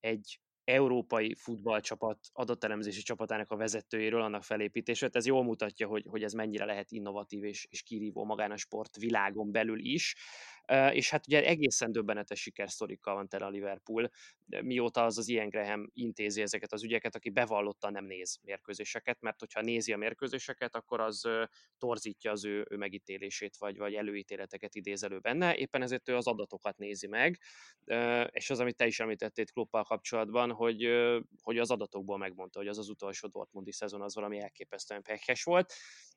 egy 0.00 0.40
európai 0.66 1.34
futballcsapat 1.34 2.18
adatelemzési 2.32 3.02
csapatának 3.02 3.50
a 3.50 3.56
vezetőjéről, 3.56 4.22
annak 4.22 4.44
felépítését. 4.44 5.16
Ez 5.16 5.26
jól 5.26 5.44
mutatja, 5.44 5.86
hogy, 5.86 6.04
hogy 6.08 6.22
ez 6.22 6.32
mennyire 6.32 6.64
lehet 6.64 6.90
innovatív 6.90 7.44
és, 7.44 7.66
és 7.70 7.82
kirívó 7.82 8.24
magán 8.24 8.50
a 8.50 8.56
sport 8.56 8.96
világon 8.96 9.52
belül 9.52 9.78
is 9.78 10.16
és 10.92 11.10
hát 11.10 11.26
ugye 11.26 11.44
egészen 11.44 11.92
döbbenetes 11.92 12.40
sikersztorikkal 12.40 13.14
van 13.14 13.28
tele 13.28 13.44
a 13.44 13.48
Liverpool, 13.48 14.10
mióta 14.62 15.04
az 15.04 15.18
az 15.18 15.28
Ian 15.28 15.48
Graham 15.48 15.90
intézi 15.92 16.42
ezeket 16.42 16.72
az 16.72 16.84
ügyeket, 16.84 17.14
aki 17.14 17.30
bevallottan 17.30 17.92
nem 17.92 18.04
néz 18.04 18.38
mérkőzéseket, 18.42 19.20
mert 19.20 19.38
hogyha 19.38 19.60
nézi 19.60 19.92
a 19.92 19.96
mérkőzéseket, 19.96 20.74
akkor 20.74 21.00
az 21.00 21.28
torzítja 21.78 22.30
az 22.30 22.44
ő, 22.44 22.66
ő 22.70 22.76
megítélését, 22.76 23.56
vagy, 23.56 23.76
vagy 23.76 23.94
előítéleteket 23.94 24.74
idéz 24.74 25.02
elő 25.02 25.18
benne, 25.18 25.56
éppen 25.56 25.82
ezért 25.82 26.08
ő 26.08 26.16
az 26.16 26.26
adatokat 26.26 26.76
nézi 26.76 27.06
meg, 27.06 27.38
és 28.30 28.50
az, 28.50 28.60
amit 28.60 28.76
te 28.76 28.86
is 28.86 29.00
említettél 29.00 29.44
Kloppal 29.44 29.84
kapcsolatban, 29.84 30.52
hogy, 30.52 30.88
hogy 31.42 31.58
az 31.58 31.70
adatokból 31.70 32.18
megmondta, 32.18 32.58
hogy 32.58 32.68
az 32.68 32.78
az 32.78 32.88
utolsó 32.88 33.28
Dortmundi 33.28 33.72
szezon 33.72 34.02
az 34.02 34.14
valami 34.14 34.40
elképesztően 34.40 35.02
pekes 35.02 35.42
volt, 35.42 35.72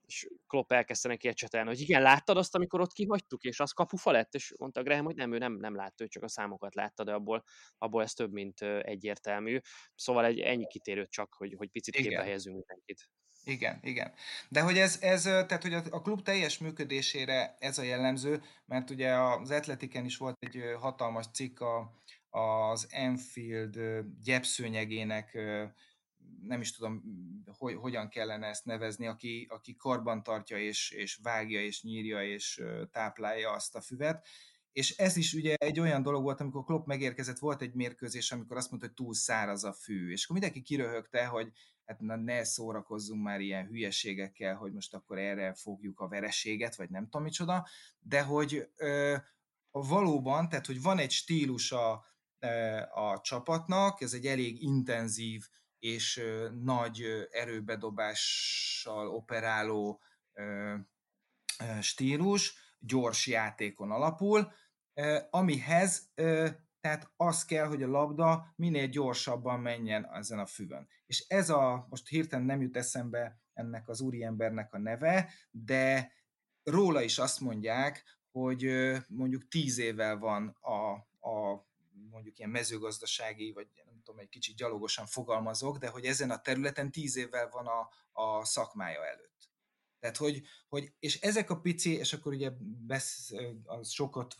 és 0.09 0.27
Klopp 0.47 0.71
elkezdte 0.71 1.07
neki 1.07 1.27
ecsetelni, 1.27 1.67
hogy 1.67 1.79
igen, 1.79 2.01
láttad 2.01 2.37
azt, 2.37 2.55
amikor 2.55 2.81
ott 2.81 2.93
kihagytuk, 2.93 3.43
és 3.43 3.59
az 3.59 3.71
kapufa 3.71 4.11
lett, 4.11 4.33
és 4.33 4.53
mondta 4.57 4.83
Graham, 4.83 5.05
hogy 5.05 5.15
nem, 5.15 5.33
ő 5.33 5.37
nem, 5.37 5.53
nem 5.53 5.75
látta, 5.75 6.03
ő 6.03 6.07
csak 6.07 6.23
a 6.23 6.27
számokat 6.27 6.75
látta, 6.75 7.03
de 7.03 7.13
abból, 7.13 7.43
abból 7.77 8.03
ez 8.03 8.13
több, 8.13 8.31
mint 8.31 8.61
egyértelmű. 8.61 9.59
Szóval 9.95 10.25
egy 10.25 10.39
ennyi 10.39 10.67
kitérőt 10.67 11.11
csak, 11.11 11.33
hogy, 11.33 11.53
hogy 11.57 11.69
picit 11.69 11.95
igen. 11.95 12.07
képbe 12.07 12.23
helyezünk 12.23 12.55
mindenkit. 12.55 13.09
Igen, 13.43 13.79
igen. 13.81 14.13
De 14.49 14.61
hogy 14.61 14.77
ez, 14.77 14.97
ez 15.01 15.21
tehát 15.21 15.61
hogy 15.61 15.73
a 15.73 16.01
klub 16.01 16.21
teljes 16.21 16.57
működésére 16.57 17.55
ez 17.59 17.77
a 17.77 17.83
jellemző, 17.83 18.41
mert 18.65 18.89
ugye 18.89 19.13
az 19.13 19.51
Atletiken 19.51 20.05
is 20.05 20.17
volt 20.17 20.37
egy 20.39 20.61
hatalmas 20.79 21.25
cikk 21.33 21.59
a, 21.59 22.01
az 22.29 22.87
Enfield 22.89 23.79
gyepszőnyegének 24.23 25.37
nem 26.41 26.61
is 26.61 26.71
tudom, 26.71 27.03
hogy, 27.57 27.73
hogyan 27.75 28.09
kellene 28.09 28.47
ezt 28.47 28.65
nevezni, 28.65 29.07
aki, 29.07 29.47
aki 29.49 29.75
karban 29.75 30.23
tartja 30.23 30.57
és, 30.57 30.91
és 30.91 31.19
vágja 31.23 31.61
és 31.61 31.83
nyírja 31.83 32.23
és 32.23 32.61
táplálja 32.91 33.51
azt 33.51 33.75
a 33.75 33.81
füvet. 33.81 34.27
És 34.71 34.97
ez 34.97 35.17
is 35.17 35.33
ugye 35.33 35.55
egy 35.57 35.79
olyan 35.79 36.01
dolog 36.01 36.23
volt, 36.23 36.41
amikor 36.41 36.63
Klopp 36.63 36.85
megérkezett, 36.85 37.37
volt 37.37 37.61
egy 37.61 37.73
mérkőzés, 37.73 38.31
amikor 38.31 38.57
azt 38.57 38.69
mondta, 38.69 38.87
hogy 38.87 38.95
túl 38.95 39.13
száraz 39.13 39.63
a 39.63 39.73
fű, 39.73 40.11
és 40.11 40.23
akkor 40.23 40.39
mindenki 40.39 40.61
kiröhögte, 40.61 41.25
hogy 41.25 41.51
hát 41.85 41.99
na, 41.99 42.15
ne 42.15 42.43
szórakozzunk 42.43 43.23
már 43.23 43.39
ilyen 43.39 43.65
hülyeségekkel, 43.65 44.55
hogy 44.55 44.73
most 44.73 44.93
akkor 44.93 45.17
erre 45.17 45.53
fogjuk 45.53 45.99
a 45.99 46.07
vereséget, 46.07 46.75
vagy 46.75 46.89
nem 46.89 47.03
tudom 47.03 47.23
micsoda, 47.23 47.67
de 47.99 48.21
hogy 48.21 48.69
ö, 48.75 49.15
valóban, 49.71 50.49
tehát 50.49 50.65
hogy 50.65 50.81
van 50.81 50.97
egy 50.97 51.11
stílus 51.11 51.71
a, 51.71 51.91
a 52.93 53.21
csapatnak, 53.21 54.01
ez 54.01 54.13
egy 54.13 54.25
elég 54.25 54.61
intenzív 54.61 55.47
és 55.79 56.21
nagy 56.61 57.27
erőbedobással 57.31 59.07
operáló 59.07 60.01
stílus, 61.81 62.53
gyors 62.79 63.27
játékon 63.27 63.91
alapul, 63.91 64.51
amihez 65.29 66.11
tehát 66.81 67.11
az 67.15 67.45
kell, 67.45 67.65
hogy 67.65 67.83
a 67.83 67.87
labda 67.87 68.53
minél 68.55 68.87
gyorsabban 68.87 69.59
menjen 69.59 70.13
ezen 70.13 70.39
a 70.39 70.45
füvön. 70.45 70.87
És 71.05 71.25
ez 71.27 71.49
a, 71.49 71.85
most 71.89 72.07
hirtelen 72.07 72.45
nem 72.45 72.61
jut 72.61 72.77
eszembe 72.77 73.39
ennek 73.53 73.89
az 73.89 74.01
úriembernek 74.01 74.73
a 74.73 74.77
neve, 74.77 75.29
de 75.51 76.11
róla 76.63 77.01
is 77.01 77.17
azt 77.17 77.39
mondják, 77.39 78.03
hogy 78.31 78.69
mondjuk 79.07 79.47
tíz 79.47 79.77
évvel 79.77 80.17
van 80.17 80.47
a, 80.47 80.91
a 81.29 81.67
mondjuk 82.09 82.37
ilyen 82.37 82.49
mezőgazdasági, 82.49 83.51
vagy 83.51 83.67
nem 83.85 84.01
tudom, 84.03 84.19
egy 84.19 84.29
kicsit 84.29 84.55
gyalogosan 84.55 85.05
fogalmazok, 85.05 85.77
de 85.77 85.87
hogy 85.87 86.05
ezen 86.05 86.31
a 86.31 86.41
területen 86.41 86.91
tíz 86.91 87.15
évvel 87.15 87.49
van 87.49 87.67
a, 87.67 87.89
a 88.21 88.45
szakmája 88.45 89.05
előtt. 89.05 89.49
Tehát, 89.99 90.17
hogy, 90.17 90.41
hogy, 90.67 90.93
és 90.99 91.19
ezek 91.19 91.49
a 91.49 91.59
pici, 91.59 91.97
és 91.97 92.13
akkor 92.13 92.33
ugye 92.33 92.51
besz, 92.87 93.31
az 93.63 93.89
sokat 93.89 94.35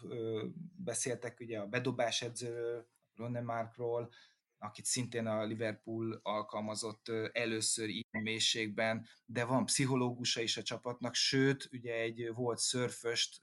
beszéltek 0.75 1.39
ugye 1.39 1.60
a 1.60 1.67
bedobás 1.67 2.21
edzőről, 2.21 2.88
Ronnemarkról, 3.15 4.10
akit 4.58 4.86
szintén 4.86 5.25
a 5.25 5.43
Liverpool 5.43 6.19
alkalmazott 6.23 7.10
először 7.32 7.89
ilyen 7.89 8.23
mélységben, 8.23 9.08
de 9.25 9.45
van 9.45 9.65
pszichológusa 9.65 10.41
is 10.41 10.58
a 10.58 10.62
csapatnak, 10.62 11.15
sőt, 11.15 11.69
ugye 11.71 11.93
egy 11.93 12.32
volt 12.34 12.58
szörföst 12.58 13.41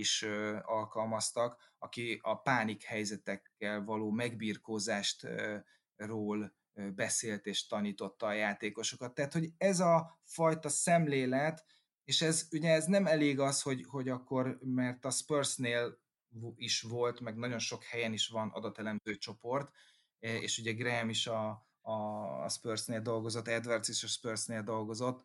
is 0.00 0.22
alkalmaztak, 0.62 1.74
aki 1.78 2.18
a 2.22 2.34
pánik 2.34 2.82
helyzetekkel 2.82 3.84
való 3.84 4.10
megbirkózástról 4.10 6.54
beszélt 6.94 7.46
és 7.46 7.66
tanította 7.66 8.26
a 8.26 8.32
játékosokat. 8.32 9.14
Tehát, 9.14 9.32
hogy 9.32 9.52
ez 9.58 9.80
a 9.80 10.20
fajta 10.24 10.68
szemlélet, 10.68 11.64
és 12.04 12.22
ez 12.22 12.48
ugye 12.52 12.72
ez 12.72 12.84
nem 12.84 13.06
elég 13.06 13.40
az, 13.40 13.62
hogy, 13.62 13.84
hogy 13.88 14.08
akkor, 14.08 14.58
mert 14.60 15.04
a 15.04 15.10
Spursnél 15.10 15.98
is 16.56 16.80
volt, 16.80 17.20
meg 17.20 17.36
nagyon 17.36 17.58
sok 17.58 17.84
helyen 17.84 18.12
is 18.12 18.28
van 18.28 18.48
adatelemző 18.48 19.16
csoport, 19.18 19.70
és 20.18 20.58
ugye 20.58 20.72
Graham 20.72 21.08
is 21.08 21.26
a, 21.26 21.66
a, 21.80 21.92
a 22.44 22.48
Spursnél 22.48 23.00
dolgozott, 23.00 23.48
Edwards 23.48 23.88
is 23.88 24.02
a 24.02 24.06
Spursnél 24.06 24.62
dolgozott, 24.62 25.24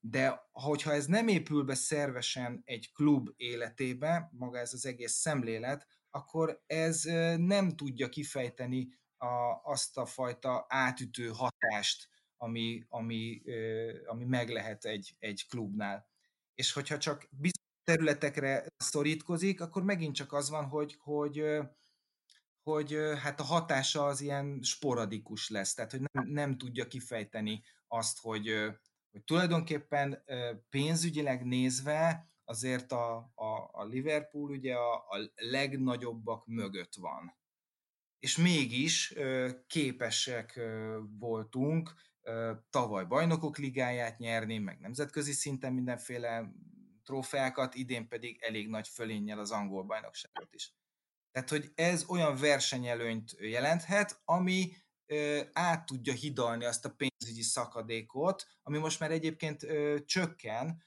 de 0.00 0.48
hogyha 0.52 0.92
ez 0.92 1.06
nem 1.06 1.28
épül 1.28 1.62
be 1.62 1.74
szervesen 1.74 2.62
egy 2.64 2.92
klub 2.92 3.28
életébe, 3.36 4.30
maga 4.32 4.58
ez 4.58 4.72
az 4.72 4.86
egész 4.86 5.12
szemlélet, 5.12 5.86
akkor 6.10 6.62
ez 6.66 7.02
nem 7.36 7.76
tudja 7.76 8.08
kifejteni 8.08 8.88
a, 9.16 9.60
azt 9.62 9.98
a 9.98 10.06
fajta 10.06 10.66
átütő 10.68 11.28
hatást, 11.28 12.08
ami, 12.36 12.84
ami, 12.88 13.42
ami 14.06 14.24
meg 14.24 14.48
lehet 14.48 14.84
egy, 14.84 15.16
egy 15.18 15.46
klubnál. 15.48 16.06
És 16.54 16.72
hogyha 16.72 16.98
csak 16.98 17.28
bizonyos 17.30 17.66
területekre 17.84 18.66
szorítkozik, 18.76 19.60
akkor 19.60 19.82
megint 19.82 20.14
csak 20.14 20.32
az 20.32 20.50
van, 20.50 20.64
hogy, 20.64 20.96
hogy, 21.00 21.44
hogy 22.62 22.96
hát 23.22 23.40
a 23.40 23.44
hatása 23.44 24.04
az 24.06 24.20
ilyen 24.20 24.58
sporadikus 24.62 25.48
lesz, 25.48 25.74
tehát 25.74 25.90
hogy 25.90 26.00
nem, 26.12 26.26
nem 26.26 26.58
tudja 26.58 26.86
kifejteni 26.86 27.62
azt, 27.86 28.18
hogy, 28.20 28.54
hogy 29.10 29.24
tulajdonképpen 29.24 30.24
pénzügyileg 30.70 31.44
nézve 31.44 32.30
azért 32.44 32.92
a, 32.92 33.16
a, 33.34 33.68
a 33.72 33.84
Liverpool 33.84 34.50
ugye 34.50 34.74
a, 34.74 34.94
a 34.94 35.30
legnagyobbak 35.36 36.46
mögött 36.46 36.94
van 36.94 37.36
és 38.18 38.36
mégis 38.36 39.14
képesek 39.66 40.60
voltunk 41.18 41.94
tavaly 42.70 43.04
bajnokok 43.04 43.58
ligáját 43.58 44.18
nyerni, 44.18 44.58
meg 44.58 44.80
nemzetközi 44.80 45.32
szinten 45.32 45.72
mindenféle 45.72 46.52
trófeákat, 47.04 47.74
idén 47.74 48.08
pedig 48.08 48.42
elég 48.42 48.68
nagy 48.68 48.88
fölénnyel 48.88 49.38
az 49.38 49.50
angol 49.50 49.82
bajnokságot 49.82 50.54
is. 50.54 50.72
Tehát, 51.32 51.48
hogy 51.48 51.72
ez 51.74 52.04
olyan 52.08 52.36
versenyelőnyt 52.36 53.36
jelenthet, 53.40 54.20
ami 54.24 54.72
át 55.52 55.86
tudja 55.86 56.12
hidalni 56.12 56.64
azt 56.64 56.84
a 56.84 56.94
pénzügyi 56.96 57.42
szakadékot, 57.42 58.46
ami 58.62 58.78
most 58.78 59.00
már 59.00 59.10
egyébként 59.10 59.66
csökken, 60.04 60.84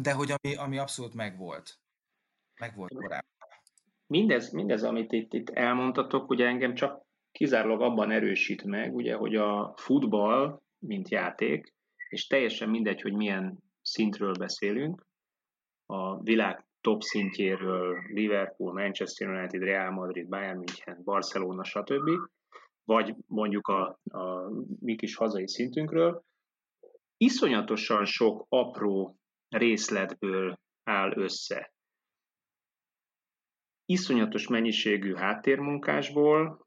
de 0.00 0.12
hogy 0.12 0.30
ami, 0.30 0.54
ami 0.54 0.78
abszolút 0.78 1.14
megvolt. 1.14 1.80
Megvolt 2.60 2.94
korábban 2.94 3.36
mindez, 4.08 4.50
mindez, 4.50 4.82
amit 4.82 5.12
itt, 5.12 5.32
itt 5.32 5.50
elmondtatok, 5.50 6.30
ugye 6.30 6.46
engem 6.46 6.74
csak 6.74 7.06
kizárólag 7.30 7.80
abban 7.80 8.10
erősít 8.10 8.64
meg, 8.64 8.94
ugye, 8.94 9.14
hogy 9.14 9.36
a 9.36 9.74
futball, 9.76 10.62
mint 10.78 11.08
játék, 11.08 11.74
és 12.08 12.26
teljesen 12.26 12.68
mindegy, 12.68 13.00
hogy 13.00 13.12
milyen 13.12 13.58
szintről 13.82 14.32
beszélünk, 14.32 15.06
a 15.86 16.22
világ 16.22 16.66
top 16.80 17.02
szintjéről, 17.02 18.02
Liverpool, 18.06 18.72
Manchester 18.72 19.28
United, 19.28 19.62
Real 19.62 19.90
Madrid, 19.90 20.28
Bayern 20.28 20.56
München, 20.56 21.00
Barcelona, 21.04 21.64
stb., 21.64 22.10
vagy 22.88 23.14
mondjuk 23.26 23.66
a, 23.66 24.00
a 24.04 24.50
mi 24.80 24.96
kis 24.96 25.14
hazai 25.16 25.48
szintünkről, 25.48 26.24
iszonyatosan 27.16 28.04
sok 28.04 28.46
apró 28.48 29.16
részletből 29.48 30.58
áll 30.84 31.12
össze. 31.16 31.72
Iszonyatos 33.84 34.48
mennyiségű 34.48 35.14
háttérmunkásból, 35.14 36.66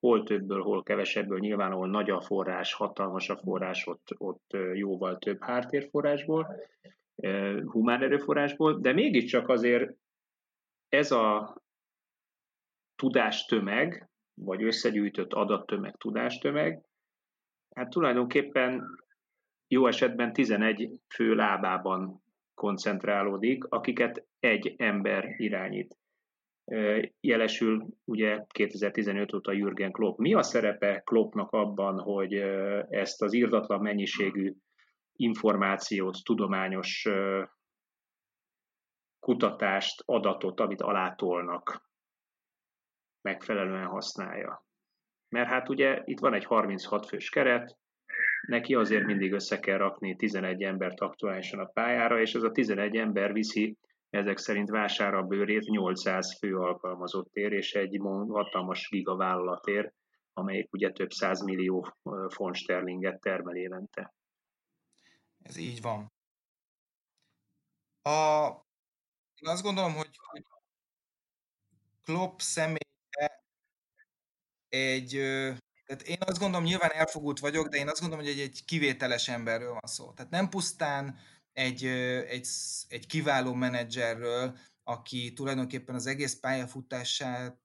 hol 0.00 0.22
többből, 0.22 0.62
hol 0.62 0.82
kevesebből, 0.82 1.38
nyilván 1.38 1.72
ahol 1.72 1.88
nagy 1.88 2.10
a 2.10 2.20
forrás, 2.20 2.72
hatalmas 2.72 3.28
a 3.28 3.36
forrás, 3.36 3.86
ott, 3.86 4.14
ott 4.16 4.56
jóval 4.74 5.18
több 5.18 5.42
háttérforrásból, 5.42 6.56
humán 7.64 8.02
erőforrásból, 8.02 8.80
de 8.80 8.92
mégiscsak 8.92 9.48
azért 9.48 9.96
ez 10.88 11.10
a 11.10 11.56
tudástömeg, 12.94 14.10
vagy 14.36 14.62
összegyűjtött 14.62 15.32
adattömeg, 15.32 15.96
tudástömeg, 15.96 16.84
hát 17.74 17.90
tulajdonképpen 17.90 18.84
jó 19.68 19.86
esetben 19.86 20.32
11 20.32 21.00
fő 21.14 21.34
lábában 21.34 22.22
koncentrálódik, 22.54 23.64
akiket 23.64 24.26
egy 24.38 24.74
ember 24.76 25.34
irányít. 25.36 25.96
Jelesül 27.20 27.86
ugye 28.04 28.44
2015 28.48 29.34
óta 29.34 29.52
Jürgen 29.52 29.92
Klopp. 29.92 30.18
Mi 30.18 30.34
a 30.34 30.42
szerepe 30.42 31.00
Kloppnak 31.04 31.50
abban, 31.50 31.98
hogy 31.98 32.32
ezt 32.88 33.22
az 33.22 33.32
írdatlan 33.32 33.80
mennyiségű 33.80 34.54
információt, 35.12 36.18
tudományos 36.24 37.08
kutatást, 39.18 40.02
adatot, 40.06 40.60
amit 40.60 40.80
alátolnak, 40.80 41.90
megfelelően 43.26 43.86
használja? 43.86 44.64
Mert 45.28 45.48
hát 45.48 45.68
ugye 45.68 46.02
itt 46.04 46.18
van 46.18 46.34
egy 46.34 46.44
36 46.44 47.06
fős 47.06 47.28
keret, 47.28 47.76
neki 48.46 48.74
azért 48.74 49.04
mindig 49.04 49.32
össze 49.32 49.58
kell 49.58 49.76
rakni 49.76 50.16
11 50.16 50.62
embert 50.62 51.00
aktuálisan 51.00 51.60
a 51.60 51.64
pályára, 51.64 52.20
és 52.20 52.34
ez 52.34 52.42
a 52.42 52.50
11 52.50 52.96
ember 52.96 53.32
viszi 53.32 53.76
ezek 54.10 54.38
szerint 54.38 54.70
vására 54.70 55.18
a 55.18 55.22
bőrét 55.22 55.62
800 55.62 56.38
fő 56.38 56.56
alkalmazott 56.56 57.34
ér, 57.34 57.52
és 57.52 57.74
egy 57.74 58.00
hatalmas 58.28 58.88
gigavállalat 58.88 59.66
ér, 59.66 59.92
amelyik 60.32 60.72
ugye 60.72 60.92
több 60.92 61.10
millió 61.44 61.92
font 62.28 62.54
sterlinget 62.54 63.20
termel 63.20 63.56
évente. 63.56 64.14
Ez 65.42 65.56
így 65.56 65.82
van. 65.82 66.12
A, 68.02 68.48
én 69.34 69.48
azt 69.48 69.62
gondolom, 69.62 69.92
hogy, 69.92 70.10
Klopp 72.06 72.38
személye 72.38 72.95
egy, 74.76 75.10
tehát 75.86 76.02
én 76.02 76.16
azt 76.20 76.38
gondolom, 76.38 76.66
nyilván 76.66 76.90
elfogult 76.90 77.38
vagyok, 77.38 77.68
de 77.68 77.76
én 77.76 77.88
azt 77.88 78.00
gondolom, 78.00 78.24
hogy 78.24 78.34
egy, 78.34 78.40
egy 78.40 78.64
kivételes 78.64 79.28
emberről 79.28 79.72
van 79.72 79.86
szó. 79.86 80.12
Tehát 80.12 80.30
nem 80.30 80.48
pusztán 80.48 81.18
egy, 81.52 81.84
egy, 82.28 82.48
egy 82.88 83.06
kiváló 83.06 83.54
menedzserről, 83.54 84.58
aki 84.82 85.32
tulajdonképpen 85.32 85.94
az 85.94 86.06
egész 86.06 86.34
pályafutását 86.40 87.60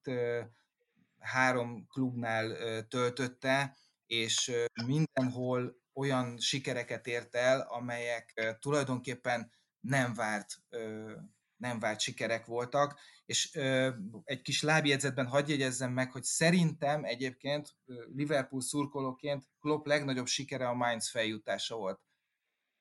három 1.19 1.88
klubnál 1.88 2.58
töltötte, 2.88 3.78
és 4.06 4.52
mindenhol 4.86 5.82
olyan 5.93 6.39
sikereket 6.39 7.08
ért 7.08 7.36
el, 7.36 7.60
amelyek 7.60 8.58
tulajdonképpen 8.60 9.52
nem 9.80 10.13
várt, 10.13 10.62
nem 11.58 11.80
várt 11.80 12.00
sikerek 12.00 12.45
voltak, 12.45 13.00
és 13.31 13.51
egy 14.23 14.41
kis 14.41 14.61
lábjegyzetben 14.61 15.27
hagyj 15.27 15.51
jegyezzem 15.51 15.91
meg, 15.91 16.11
hogy 16.11 16.23
szerintem 16.23 17.03
egyébként 17.03 17.75
Liverpool 18.15 18.61
szurkolóként 18.61 19.47
Klopp 19.59 19.85
legnagyobb 19.85 20.27
sikere 20.27 20.67
a 20.67 20.73
Mainz 20.73 21.09
feljutása 21.09 21.75
volt. 21.75 21.99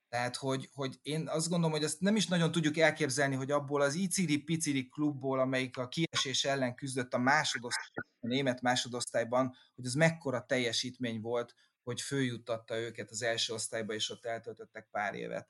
Tehát, 0.09 0.37
hogy, 0.37 0.69
hogy 0.73 0.99
én 1.03 1.29
azt 1.29 1.49
gondolom, 1.49 1.73
hogy 1.73 1.85
ezt 1.85 2.01
nem 2.01 2.17
is 2.17 2.27
nagyon 2.27 2.53
tudjuk 2.53 2.77
elképzelni, 2.77 3.35
hogy 3.35 3.51
abból 3.51 3.81
az 3.81 3.95
iciri-piciri 3.95 4.89
klubból, 4.89 5.41
amelyik 5.41 5.77
a 5.77 5.89
kiesés 5.89 6.45
ellen 6.45 6.75
küzdött 6.75 7.15
a 7.15 7.19
másodosztály, 7.19 8.05
a 8.21 8.27
német 8.27 8.61
másodosztályban, 8.61 9.55
hogy 9.75 9.87
az 9.87 9.95
mekkora 9.95 10.47
teljesítmény 10.47 11.21
volt, 11.21 11.55
hogy 11.83 12.01
följuttatta 12.01 12.79
őket 12.79 13.11
az 13.11 13.23
első 13.23 13.53
osztályba, 13.53 13.95
és 13.95 14.11
ott 14.11 14.25
eltöltöttek 14.25 14.89
pár 14.91 15.15
évet. 15.15 15.49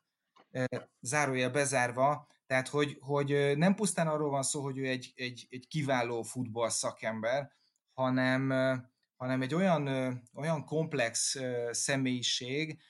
Zárójel 1.01 1.51
bezárva, 1.51 2.29
tehát 2.51 2.69
hogy, 2.69 2.97
hogy 3.01 3.57
nem 3.57 3.75
pusztán 3.75 4.07
arról 4.07 4.31
van 4.31 4.43
szó, 4.43 4.63
hogy 4.63 4.79
ő 4.79 4.87
egy, 4.87 5.13
egy, 5.17 5.47
egy 5.51 5.67
kiváló 5.69 6.23
futball 6.23 6.69
szakember, 6.69 7.51
hanem, 7.93 8.51
hanem 9.17 9.43
egy 9.43 9.55
olyan, 9.55 9.89
olyan 10.35 10.65
komplex 10.65 11.37
személyiség, 11.71 12.81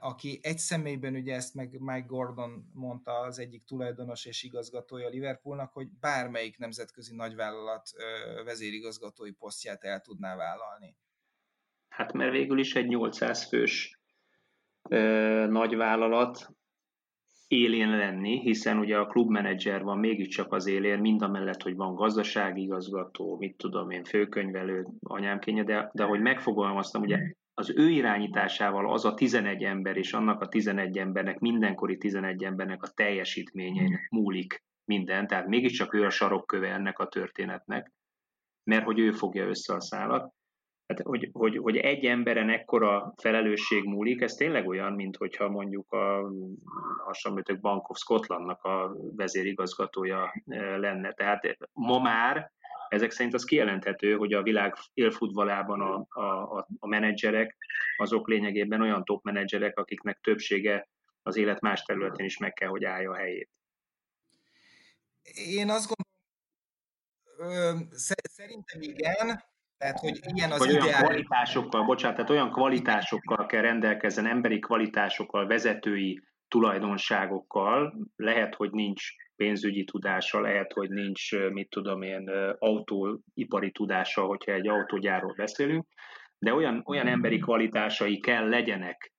aki 0.00 0.40
egy 0.42 0.58
személyben, 0.58 1.14
ugye 1.14 1.34
ezt 1.34 1.54
meg 1.54 1.80
Mike 1.80 2.06
Gordon 2.06 2.70
mondta, 2.72 3.12
az 3.12 3.38
egyik 3.38 3.64
tulajdonos 3.64 4.24
és 4.24 4.42
igazgatója 4.42 5.08
Liverpoolnak, 5.08 5.72
hogy 5.72 5.88
bármelyik 6.00 6.58
nemzetközi 6.58 7.14
nagyvállalat 7.14 7.88
vezérigazgatói 8.44 9.32
posztját 9.32 9.84
el 9.84 10.00
tudná 10.00 10.36
vállalni. 10.36 10.96
Hát 11.88 12.12
mert 12.12 12.32
végül 12.32 12.58
is 12.58 12.74
egy 12.74 12.86
800 12.86 13.44
fős 13.44 14.00
ö, 14.88 15.46
nagy 15.48 15.76
vállalat 15.76 16.56
élén 17.52 17.90
lenni, 17.90 18.40
hiszen 18.40 18.78
ugye 18.78 18.98
a 18.98 19.06
klubmenedzser 19.06 19.82
van 19.82 19.98
mégiscsak 19.98 20.52
az 20.52 20.66
élén, 20.66 20.98
mind 20.98 21.22
a 21.22 21.28
mellett, 21.28 21.62
hogy 21.62 21.76
van 21.76 21.94
gazdasági 21.94 22.62
igazgató, 22.62 23.36
mit 23.36 23.56
tudom 23.56 23.90
én, 23.90 24.04
főkönyvelő, 24.04 24.86
anyámkénye, 25.00 25.62
de, 25.64 25.90
de 25.94 26.04
hogy 26.04 26.20
megfogalmaztam, 26.20 27.02
ugye 27.02 27.18
az 27.54 27.72
ő 27.76 27.88
irányításával 27.88 28.92
az 28.92 29.04
a 29.04 29.14
11 29.14 29.62
ember 29.62 29.96
és 29.96 30.12
annak 30.12 30.40
a 30.40 30.48
11 30.48 30.98
embernek, 30.98 31.38
mindenkori 31.38 31.96
11 31.96 32.44
embernek 32.44 32.82
a 32.82 32.92
teljesítménye 32.94 34.00
múlik 34.10 34.62
minden, 34.84 35.26
tehát 35.26 35.46
mégiscsak 35.46 35.94
ő 35.94 36.04
a 36.04 36.10
sarokköve 36.10 36.72
ennek 36.72 36.98
a 36.98 37.08
történetnek, 37.08 37.92
mert 38.64 38.84
hogy 38.84 38.98
ő 38.98 39.10
fogja 39.10 39.46
össze 39.46 39.74
a 39.74 39.80
szálat. 39.80 40.32
Hát, 40.92 41.06
hogy, 41.06 41.28
hogy, 41.32 41.56
hogy 41.56 41.76
egy 41.76 42.04
emberen 42.04 42.48
ekkora 42.48 43.14
felelősség 43.16 43.84
múlik, 43.84 44.20
ez 44.20 44.34
tényleg 44.34 44.68
olyan, 44.68 44.92
mint 44.92 45.16
hogyha 45.16 45.48
mondjuk 45.48 45.92
a 45.92 46.30
hasonlítok 47.04 47.60
Bank 47.60 47.88
of 47.88 47.98
Scotlandnak 47.98 48.62
a 48.62 48.96
vezérigazgatója 49.16 50.34
eh, 50.46 50.78
lenne. 50.78 51.12
Tehát 51.12 51.58
ma 51.72 51.98
már 51.98 52.52
ezek 52.88 53.10
szerint 53.10 53.34
az 53.34 53.44
kijelenthető, 53.44 54.16
hogy 54.16 54.32
a 54.32 54.42
világ 54.42 54.74
élfutbalában 54.94 55.80
a, 55.80 56.20
a, 56.20 56.66
a 56.78 56.86
menedzserek, 56.86 57.56
azok 57.96 58.28
lényegében 58.28 58.80
olyan 58.80 59.04
top 59.04 59.24
menedzserek, 59.24 59.78
akiknek 59.78 60.18
többsége 60.20 60.88
az 61.22 61.36
élet 61.36 61.60
más 61.60 61.82
területén 61.82 62.26
is 62.26 62.38
meg 62.38 62.52
kell, 62.52 62.68
hogy 62.68 62.84
állja 62.84 63.10
a 63.10 63.16
helyét. 63.16 63.50
Én 65.34 65.70
azt 65.70 65.94
gondolom, 67.36 67.88
szerintem 67.90 68.80
igen, 68.80 69.50
tehát, 69.82 70.00
hogy 70.00 70.20
ilyen 70.22 70.50
az 70.50 70.58
Vagy 70.58 70.70
ideál... 70.70 70.86
olyan 70.86 71.02
kvalitásokkal, 71.02 71.84
bocsánat, 71.84 72.16
tehát 72.16 72.30
olyan 72.30 72.52
kvalitásokkal 72.52 73.46
kell 73.46 73.60
rendelkezzen, 73.60 74.26
emberi 74.26 74.58
kvalitásokkal, 74.58 75.46
vezetői 75.46 76.22
tulajdonságokkal, 76.48 77.94
lehet, 78.16 78.54
hogy 78.54 78.70
nincs 78.70 79.02
pénzügyi 79.36 79.84
tudása, 79.84 80.40
lehet, 80.40 80.72
hogy 80.72 80.88
nincs, 80.88 81.36
mit 81.52 81.70
tudom 81.70 82.02
én, 82.02 82.28
autóipari 82.58 83.70
tudása, 83.70 84.22
hogyha 84.22 84.52
egy 84.52 84.68
autógyárról 84.68 85.34
beszélünk, 85.34 85.86
de 86.38 86.54
olyan, 86.54 86.82
olyan 86.86 87.06
emberi 87.06 87.38
kvalitásai 87.38 88.18
kell 88.18 88.48
legyenek, 88.48 89.12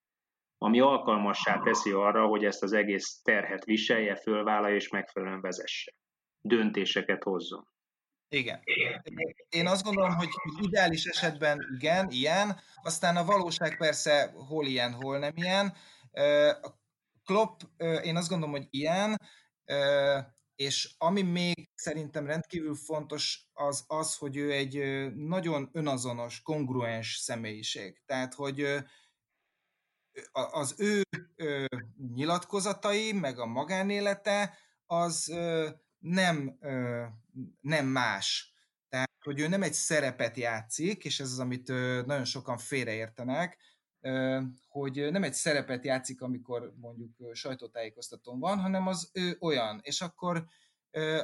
ami 0.58 0.80
alkalmassá 0.80 1.58
teszi 1.58 1.90
arra, 1.90 2.26
hogy 2.26 2.44
ezt 2.44 2.62
az 2.62 2.72
egész 2.72 3.20
terhet 3.22 3.64
viselje, 3.64 4.16
fölvállalja 4.16 4.76
és 4.76 4.88
megfelelően 4.88 5.40
vezesse. 5.40 5.92
Döntéseket 6.40 7.22
hozzon. 7.22 7.73
Igen. 8.34 8.60
Én 9.48 9.66
azt 9.66 9.84
gondolom, 9.84 10.14
hogy 10.14 10.28
ideális 10.60 11.04
esetben 11.04 11.60
igen, 11.74 12.10
ilyen, 12.10 12.60
aztán 12.82 13.16
a 13.16 13.24
valóság 13.24 13.76
persze 13.76 14.32
hol 14.48 14.66
ilyen, 14.66 14.92
hol 14.92 15.18
nem 15.18 15.32
ilyen. 15.36 15.76
A 16.62 16.82
Klopp, 17.24 17.60
én 18.02 18.16
azt 18.16 18.28
gondolom, 18.28 18.54
hogy 18.54 18.66
ilyen, 18.70 19.20
és 20.54 20.94
ami 20.98 21.22
még 21.22 21.70
szerintem 21.74 22.26
rendkívül 22.26 22.74
fontos, 22.74 23.48
az 23.52 23.84
az, 23.86 24.16
hogy 24.16 24.36
ő 24.36 24.52
egy 24.52 25.06
nagyon 25.14 25.70
önazonos, 25.72 26.42
kongruens 26.42 27.16
személyiség. 27.16 28.02
Tehát, 28.06 28.34
hogy 28.34 28.66
az 30.32 30.74
ő 30.78 31.02
nyilatkozatai, 32.14 33.12
meg 33.12 33.38
a 33.38 33.46
magánélete, 33.46 34.58
az 34.86 35.34
nem, 36.04 36.58
nem 37.60 37.86
más. 37.86 38.54
Tehát, 38.88 39.10
hogy 39.20 39.40
ő 39.40 39.48
nem 39.48 39.62
egy 39.62 39.72
szerepet 39.72 40.36
játszik, 40.36 41.04
és 41.04 41.20
ez 41.20 41.30
az, 41.30 41.38
amit 41.38 41.68
nagyon 42.06 42.24
sokan 42.24 42.58
félreértenek, 42.58 43.58
hogy 44.68 45.10
nem 45.10 45.22
egy 45.22 45.32
szerepet 45.32 45.84
játszik, 45.84 46.20
amikor 46.20 46.74
mondjuk 46.76 47.10
sajtótájékoztatón 47.32 48.38
van, 48.38 48.58
hanem 48.58 48.86
az 48.86 49.10
ő 49.12 49.36
olyan, 49.40 49.80
és 49.82 50.00
akkor 50.00 50.46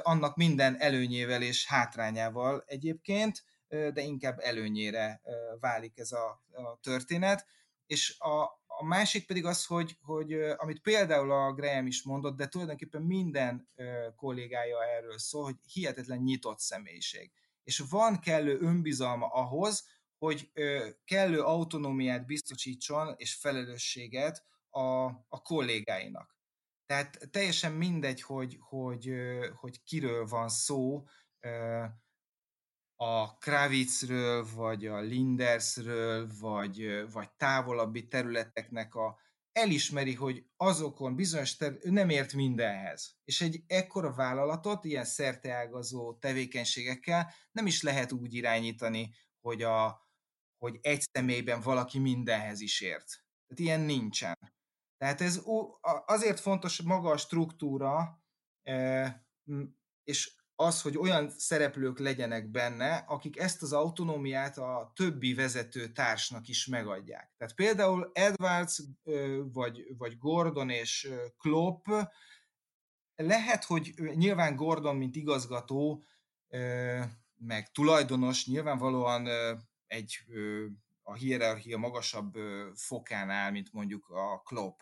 annak 0.01 0.35
minden 0.35 0.79
előnyével 0.79 1.41
és 1.41 1.67
hátrányával 1.67 2.63
egyébként, 2.65 3.43
de 3.67 4.01
inkább 4.01 4.39
előnyére 4.39 5.21
válik 5.59 5.97
ez 5.97 6.11
a, 6.11 6.43
a 6.51 6.79
történet, 6.81 7.45
és 7.85 8.19
a, 8.19 8.60
a 8.81 8.83
másik 8.83 9.25
pedig 9.25 9.45
az, 9.45 9.65
hogy, 9.65 9.97
hogy 10.01 10.33
amit 10.33 10.81
például 10.81 11.31
a 11.31 11.53
Graham 11.53 11.87
is 11.87 12.03
mondott, 12.03 12.37
de 12.37 12.47
tulajdonképpen 12.47 13.01
minden 13.01 13.67
kollégája 14.15 14.83
erről 14.97 15.17
szól, 15.17 15.43
hogy 15.43 15.55
hihetetlen 15.73 16.17
nyitott 16.17 16.59
személyiség. 16.59 17.31
És 17.63 17.83
van 17.89 18.19
kellő 18.19 18.59
önbizalma 18.59 19.27
ahhoz, 19.27 19.87
hogy 20.17 20.51
kellő 21.05 21.41
autonómiát 21.41 22.25
biztosítson 22.25 23.13
és 23.17 23.35
felelősséget 23.35 24.45
a, 24.69 25.03
a 25.27 25.41
kollégáinak. 25.43 26.37
Tehát 26.85 27.29
teljesen 27.31 27.71
mindegy, 27.71 28.21
hogy, 28.21 28.57
hogy, 28.59 29.13
hogy 29.55 29.83
kiről 29.83 30.25
van 30.25 30.49
szó, 30.49 31.03
a 33.01 33.37
Kravitzről, 33.37 34.47
vagy 34.55 34.85
a 34.85 34.99
Lindersről, 34.99 36.29
vagy, 36.39 37.05
vagy 37.11 37.31
távolabbi 37.31 38.07
területeknek 38.07 38.95
a, 38.95 39.19
elismeri, 39.51 40.13
hogy 40.13 40.45
azokon 40.57 41.15
bizonyos 41.15 41.55
ter- 41.55 41.83
nem 41.83 42.09
ért 42.09 42.33
mindenhez. 42.33 43.15
És 43.23 43.41
egy 43.41 43.63
ekkora 43.67 44.13
vállalatot, 44.13 44.85
ilyen 44.85 45.05
szerteágazó 45.05 46.13
tevékenységekkel 46.13 47.33
nem 47.51 47.65
is 47.65 47.81
lehet 47.81 48.11
úgy 48.11 48.33
irányítani, 48.33 49.13
hogy, 49.39 49.61
a, 49.61 50.07
hogy 50.57 50.79
egy 50.81 51.01
személyben 51.11 51.61
valaki 51.61 51.99
mindenhez 51.99 52.59
is 52.59 52.81
ért. 52.81 53.07
Tehát 53.47 53.59
ilyen 53.63 53.79
nincsen. 53.79 54.37
Tehát 54.97 55.21
ez 55.21 55.41
azért 56.05 56.39
fontos 56.39 56.81
maga 56.81 57.09
a 57.09 57.17
struktúra, 57.17 58.23
és 60.03 60.40
az, 60.55 60.81
hogy 60.81 60.97
olyan 60.97 61.29
szereplők 61.29 61.99
legyenek 61.99 62.51
benne, 62.51 62.95
akik 62.95 63.39
ezt 63.39 63.61
az 63.61 63.73
autonómiát 63.73 64.57
a 64.57 64.91
többi 64.95 65.33
vezető 65.33 65.87
társnak 65.87 66.47
is 66.47 66.65
megadják. 66.65 67.33
Tehát 67.37 67.55
például 67.55 68.11
Edwards, 68.13 68.81
vagy, 69.53 69.83
vagy 69.97 70.17
Gordon 70.17 70.69
és 70.69 71.09
Klopp, 71.37 71.85
lehet, 73.15 73.63
hogy 73.63 73.93
nyilván 74.15 74.55
Gordon, 74.55 74.95
mint 74.95 75.15
igazgató, 75.15 76.03
meg 77.35 77.71
tulajdonos 77.71 78.45
nyilvánvalóan 78.45 79.27
egy 79.87 80.17
a 81.03 81.13
hierarchia 81.13 81.77
magasabb 81.77 82.37
fokán 82.75 83.29
áll, 83.29 83.51
mint 83.51 83.73
mondjuk 83.73 84.09
a 84.09 84.41
Klopp. 84.45 84.79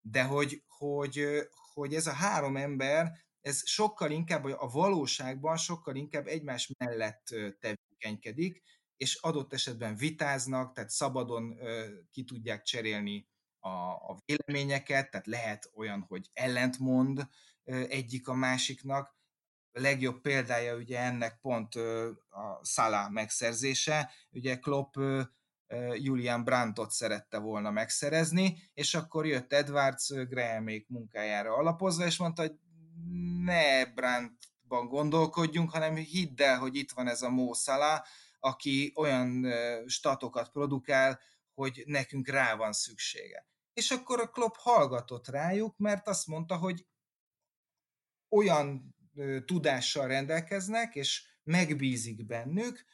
De 0.00 0.24
hogy, 0.24 0.62
hogy, 0.66 1.26
hogy 1.74 1.94
ez 1.94 2.06
a 2.06 2.12
három 2.12 2.56
ember 2.56 3.25
ez 3.46 3.68
sokkal 3.68 4.10
inkább 4.10 4.44
a 4.44 4.68
valóságban 4.68 5.56
sokkal 5.56 5.94
inkább 5.96 6.26
egymás 6.26 6.72
mellett 6.78 7.26
tevékenykedik, 7.60 8.62
és 8.96 9.14
adott 9.14 9.52
esetben 9.52 9.96
vitáznak, 9.96 10.72
tehát 10.72 10.90
szabadon 10.90 11.58
ki 12.10 12.24
tudják 12.24 12.62
cserélni 12.62 13.28
a, 13.58 13.68
a 13.90 14.18
véleményeket, 14.24 15.10
tehát 15.10 15.26
lehet 15.26 15.70
olyan, 15.74 16.04
hogy 16.08 16.30
ellentmond 16.32 17.28
egyik 17.88 18.28
a 18.28 18.34
másiknak. 18.34 19.16
A 19.72 19.80
legjobb 19.80 20.20
példája 20.20 20.76
ugye 20.76 20.98
ennek 20.98 21.38
pont 21.40 21.74
a 22.28 22.60
Salah 22.62 23.10
megszerzése. 23.10 24.10
Ugye 24.30 24.58
Klopp 24.58 24.94
Julian 25.94 26.44
Brandtot 26.44 26.90
szerette 26.90 27.38
volna 27.38 27.70
megszerezni, 27.70 28.70
és 28.74 28.94
akkor 28.94 29.26
jött 29.26 29.52
Edwards 29.52 30.08
Grahamék 30.08 30.88
munkájára 30.88 31.54
alapozva, 31.54 32.04
és 32.04 32.18
mondta, 32.18 32.42
hogy 32.42 32.58
ne 33.44 33.86
Brandtban 33.86 34.88
gondolkodjunk, 34.88 35.70
hanem 35.70 35.96
hidd 35.96 36.42
el, 36.42 36.58
hogy 36.58 36.76
itt 36.76 36.92
van 36.92 37.08
ez 37.08 37.22
a 37.22 37.30
Mo 37.30 37.50
aki 38.40 38.92
olyan 38.94 39.46
statokat 39.86 40.50
produkál, 40.50 41.20
hogy 41.54 41.82
nekünk 41.86 42.28
rá 42.28 42.54
van 42.54 42.72
szüksége. 42.72 43.48
És 43.72 43.90
akkor 43.90 44.20
a 44.20 44.30
Klopp 44.30 44.54
hallgatott 44.54 45.28
rájuk, 45.28 45.78
mert 45.78 46.08
azt 46.08 46.26
mondta, 46.26 46.56
hogy 46.56 46.86
olyan 48.28 48.96
tudással 49.44 50.06
rendelkeznek, 50.06 50.94
és 50.94 51.24
megbízik 51.42 52.26
bennük, 52.26 52.84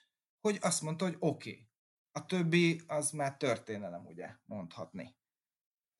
hogy 0.40 0.58
azt 0.60 0.82
mondta, 0.82 1.04
hogy 1.04 1.16
oké. 1.18 1.50
Okay. 1.50 1.70
A 2.12 2.26
többi 2.26 2.80
az 2.86 3.10
már 3.10 3.36
történelem, 3.36 4.06
ugye, 4.06 4.36
mondhatni. 4.44 5.16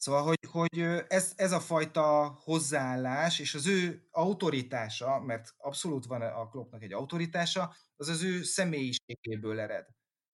Szóval, 0.03 0.23
hogy, 0.23 0.39
hogy 0.51 0.79
ez, 1.09 1.33
ez 1.37 1.53
a 1.53 1.61
fajta 1.61 2.39
hozzáállás, 2.41 3.39
és 3.39 3.55
az 3.55 3.67
ő 3.67 4.09
autoritása, 4.11 5.21
mert 5.21 5.55
abszolút 5.57 6.07
van 6.07 6.23
a 6.23 6.49
klubnak 6.49 6.83
egy 6.83 6.93
autoritása, 6.93 7.75
az 7.97 8.09
az 8.09 8.23
ő 8.23 8.43
személyiségéből 8.43 9.61
ered. 9.61 9.87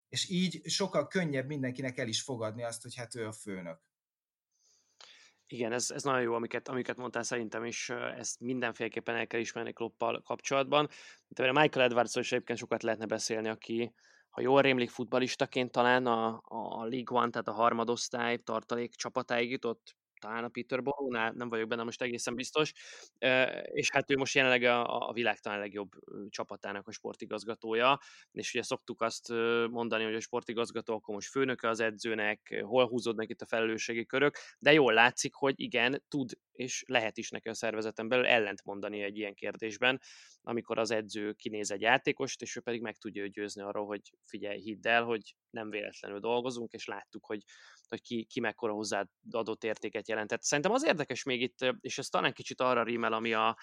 És 0.09 0.29
így 0.31 0.69
sokkal 0.69 1.07
könnyebb 1.07 1.47
mindenkinek 1.47 1.99
el 1.99 2.09
is 2.09 2.23
fogadni 2.23 2.63
azt, 2.63 2.83
hogy 2.83 2.95
hát 2.95 3.15
ő 3.15 3.27
a 3.27 3.33
főnök. 3.33 3.81
Igen, 5.47 5.73
ez, 5.73 5.91
ez 5.91 6.03
nagyon 6.03 6.23
jó, 6.23 6.35
amiket, 6.35 6.69
amiket 6.69 6.97
mondtál 6.97 7.23
szerintem, 7.23 7.65
és 7.65 7.89
ezt 8.17 8.41
mindenféleképpen 8.41 9.17
el 9.17 9.27
kell 9.27 9.41
ismerni 9.41 9.73
Kloppal 9.73 10.23
kapcsolatban. 10.23 10.89
De 11.29 11.53
Michael 11.53 11.87
edwards 11.87 12.15
is 12.15 12.33
egyébként 12.33 12.59
sokat 12.59 12.83
lehetne 12.83 13.07
beszélni, 13.07 13.49
aki, 13.49 13.95
ha 14.39 14.45
jól 14.45 14.63
rémlik 14.63 14.91
futbalistaként 14.91 15.71
talán 15.71 16.07
a, 16.07 16.43
a 16.45 16.85
League 16.85 17.19
One, 17.19 17.31
tehát 17.31 17.49
a 17.49 17.53
harmadosztály 17.53 18.37
tartalék 18.37 18.95
csapatáig 18.95 19.51
jutott, 19.51 19.97
talán 20.19 20.45
a 20.45 20.49
Peterborough-nál, 20.49 21.33
nem 21.33 21.49
vagyok 21.49 21.69
benne 21.69 21.83
most 21.83 22.03
egészen 22.03 22.35
biztos, 22.35 22.73
és 23.63 23.91
hát 23.91 24.11
ő 24.11 24.17
most 24.17 24.35
jelenleg 24.35 24.63
a, 24.63 25.09
a 25.09 25.13
világ 25.13 25.39
talán 25.39 25.59
legjobb 25.59 25.91
csapatának 26.29 26.89
a 26.89 26.93
sportigazgatója, 26.93 27.99
és 28.33 28.55
ugye 28.55 28.63
szoktuk 28.63 29.01
azt 29.03 29.29
mondani, 29.71 30.05
hogy 30.05 30.15
a 30.15 30.21
sportigazgató 30.21 30.95
akkor 30.95 31.15
most 31.15 31.31
főnöke 31.31 31.69
az 31.69 31.81
edzőnek, 31.81 32.63
hol 32.63 32.89
húzódnak 32.89 33.29
itt 33.29 33.43
a 33.43 33.47
felelősségi 33.47 34.07
körök, 34.07 34.37
de 34.59 34.73
jól 34.73 34.93
látszik, 34.93 35.35
hogy 35.35 35.55
igen, 35.61 36.05
tud 36.09 36.31
és 36.59 36.85
lehet 36.87 37.19
is 37.19 37.31
neki 37.31 37.49
a 37.49 37.55
szervezeten 37.55 38.09
belül 38.09 38.27
ellent 38.27 38.65
mondani 38.65 39.03
egy 39.03 39.17
ilyen 39.17 39.35
kérdésben, 39.35 40.01
amikor 40.43 40.79
az 40.79 40.91
edző 40.91 41.33
kinéz 41.33 41.71
egy 41.71 41.81
játékost, 41.81 42.43
és 42.43 42.57
ő 42.57 42.61
pedig 42.61 42.81
meg 42.81 42.97
tudja 42.97 43.27
győzni 43.27 43.63
arról, 43.63 43.87
hogy 43.87 44.13
figyelj, 44.25 44.61
hidd 44.61 44.89
el, 44.89 45.05
hogy 45.05 45.35
nem 45.51 45.71
véletlenül 45.71 46.21
dolgozunk, 46.21 46.73
és 46.73 46.87
láttuk, 46.87 47.27
hogy 47.27 47.43
hogy 47.89 48.03
ki, 48.03 48.25
ki 48.25 48.41
mekkora 48.41 48.73
hozzáadott 48.73 49.65
értéket 49.65 50.08
jelentett. 50.09 50.43
Szerintem 50.43 50.73
az 50.73 50.85
érdekes 50.85 51.23
még 51.23 51.43
itt, 51.43 51.75
és 51.81 51.99
ez 51.99 52.09
talán 52.09 52.33
kicsit 52.33 52.61
arra 52.61 52.83
rímel, 52.83 53.13
ami 53.13 53.33
a, 53.33 53.57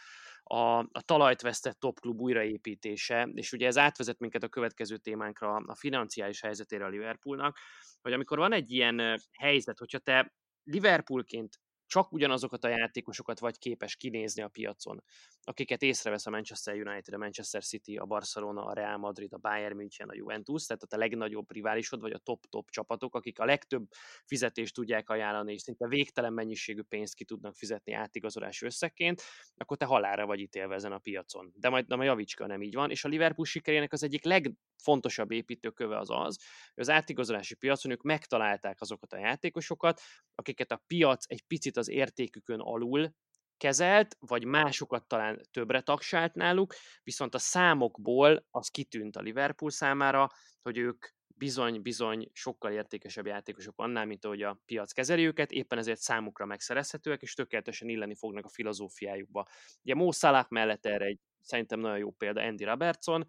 a, 0.43 0.77
a 0.77 1.01
talajt 1.05 1.41
vesztett 1.41 1.79
topklub 1.79 2.21
újraépítése, 2.21 3.29
és 3.33 3.51
ugye 3.51 3.67
ez 3.67 3.77
átvezet 3.77 4.19
minket 4.19 4.43
a 4.43 4.49
következő 4.49 4.97
témánkra, 4.97 5.55
a 5.55 5.75
financiális 5.75 6.41
helyzetére 6.41 6.85
a 6.85 6.89
Liverpoolnak, 6.89 7.57
hogy 8.01 8.13
amikor 8.13 8.37
van 8.37 8.53
egy 8.53 8.71
ilyen 8.71 9.21
helyzet, 9.31 9.79
hogyha 9.79 9.99
te 9.99 10.33
Liverpoolként 10.63 11.59
csak 11.87 12.11
ugyanazokat 12.11 12.63
a 12.63 12.67
játékosokat 12.67 13.39
vagy 13.39 13.57
képes 13.57 13.95
kinézni 13.95 14.41
a 14.41 14.47
piacon, 14.47 15.03
akiket 15.41 15.81
észrevesz 15.81 16.25
a 16.25 16.29
Manchester 16.29 16.73
United, 16.73 17.13
a 17.13 17.17
Manchester 17.17 17.63
City, 17.63 17.97
a 17.97 18.05
Barcelona, 18.05 18.65
a 18.65 18.73
Real 18.73 18.97
Madrid, 18.97 19.33
a 19.33 19.37
Bayern 19.37 19.75
München, 19.75 20.09
a 20.09 20.15
Juventus, 20.15 20.65
tehát 20.65 20.93
a 20.93 20.97
legnagyobb 20.97 21.51
riválisod, 21.51 22.01
vagy 22.01 22.11
a 22.11 22.17
top-top 22.17 22.69
csapatok, 22.69 23.15
akik 23.15 23.39
a 23.39 23.45
legtöbb 23.45 23.87
fizetést 24.25 24.73
tudják 24.73 25.09
ajánlani, 25.09 25.53
és 25.53 25.61
szinte 25.61 25.87
végtelen 25.87 26.33
mennyiségű 26.33 26.81
pénzt 26.81 27.15
ki 27.15 27.25
tudnak 27.25 27.55
fizetni 27.55 27.93
átigazolási 27.93 28.65
összegként, 28.65 29.21
akkor 29.57 29.77
te 29.77 29.85
halára 29.85 30.25
vagy 30.25 30.39
ítélve 30.39 30.75
ezen 30.75 30.91
a 30.91 30.97
piacon. 30.97 31.51
De 31.55 31.69
majd, 31.69 31.89
majd 31.89 32.03
javicska 32.09 32.47
nem 32.47 32.61
így 32.61 32.73
van, 32.73 32.91
és 32.91 33.03
a 33.03 33.07
Liverpool 33.07 33.45
sikerének 33.45 33.93
az 33.93 34.03
egyik 34.03 34.23
legfontosabb 34.23 35.31
építőköve 35.31 35.97
az 35.97 36.09
az, 36.09 36.37
hogy 36.73 36.83
az 36.83 36.89
átigazolási 36.89 37.55
piacon 37.55 37.91
ők 37.91 38.01
megtalálták 38.01 38.81
azokat 38.81 39.13
a 39.13 39.17
játékosokat, 39.17 40.01
akiket 40.35 40.71
a 40.71 40.83
piac 40.87 41.25
egy 41.27 41.41
picit 41.41 41.74
az 41.77 41.89
értékükön 41.89 42.59
alul 42.59 43.13
kezelt, 43.57 44.15
vagy 44.19 44.45
másokat 44.45 45.07
talán 45.07 45.41
többre 45.51 45.81
tagsált 45.81 46.33
náluk, 46.33 46.73
viszont 47.03 47.35
a 47.35 47.39
számokból 47.39 48.45
az 48.51 48.67
kitűnt 48.67 49.15
a 49.15 49.21
Liverpool 49.21 49.71
számára, 49.71 50.31
hogy 50.61 50.77
ők 50.77 51.05
bizony-bizony 51.37 52.29
sokkal 52.33 52.71
értékesebb 52.71 53.25
játékosok 53.25 53.73
annál, 53.77 54.05
mint 54.05 54.25
ahogy 54.25 54.41
a 54.41 54.61
piac 54.65 54.91
kezeli 54.91 55.25
őket, 55.25 55.51
éppen 55.51 55.77
ezért 55.77 55.99
számukra 55.99 56.45
megszerezhetőek, 56.45 57.21
és 57.21 57.33
tökéletesen 57.33 57.89
illeni 57.89 58.15
fognak 58.15 58.45
a 58.45 58.49
filozófiájukba. 58.49 59.45
Ugye 59.83 59.95
Mo 59.95 60.11
Salah 60.11 60.45
mellett 60.49 60.85
erre 60.85 61.05
egy 61.05 61.19
szerintem 61.41 61.79
nagyon 61.79 61.97
jó 61.97 62.11
példa 62.11 62.41
Andy 62.41 62.63
Robertson, 62.63 63.27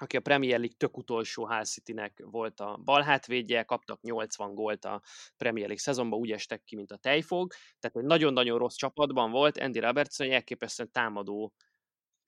aki 0.00 0.16
a 0.16 0.20
Premier 0.20 0.58
League 0.58 0.76
tök 0.76 0.96
utolsó 0.96 1.46
Hull 1.46 1.64
City-nek 1.64 2.22
volt 2.24 2.60
a 2.60 2.80
bal 2.84 3.02
kaptak 3.64 4.00
80 4.02 4.54
gólt 4.54 4.84
a 4.84 5.02
Premier 5.36 5.66
League 5.66 5.82
szezonban, 5.82 6.18
úgy 6.18 6.32
estek 6.32 6.62
ki, 6.64 6.76
mint 6.76 6.92
a 6.92 6.96
tejfog, 6.96 7.52
tehát 7.78 7.96
egy 7.96 8.04
nagyon-nagyon 8.04 8.58
rossz 8.58 8.74
csapatban 8.74 9.30
volt, 9.30 9.58
Andy 9.58 9.78
Robertson 9.78 10.26
egy 10.26 10.32
elképesztően 10.32 10.92
támadó 10.92 11.52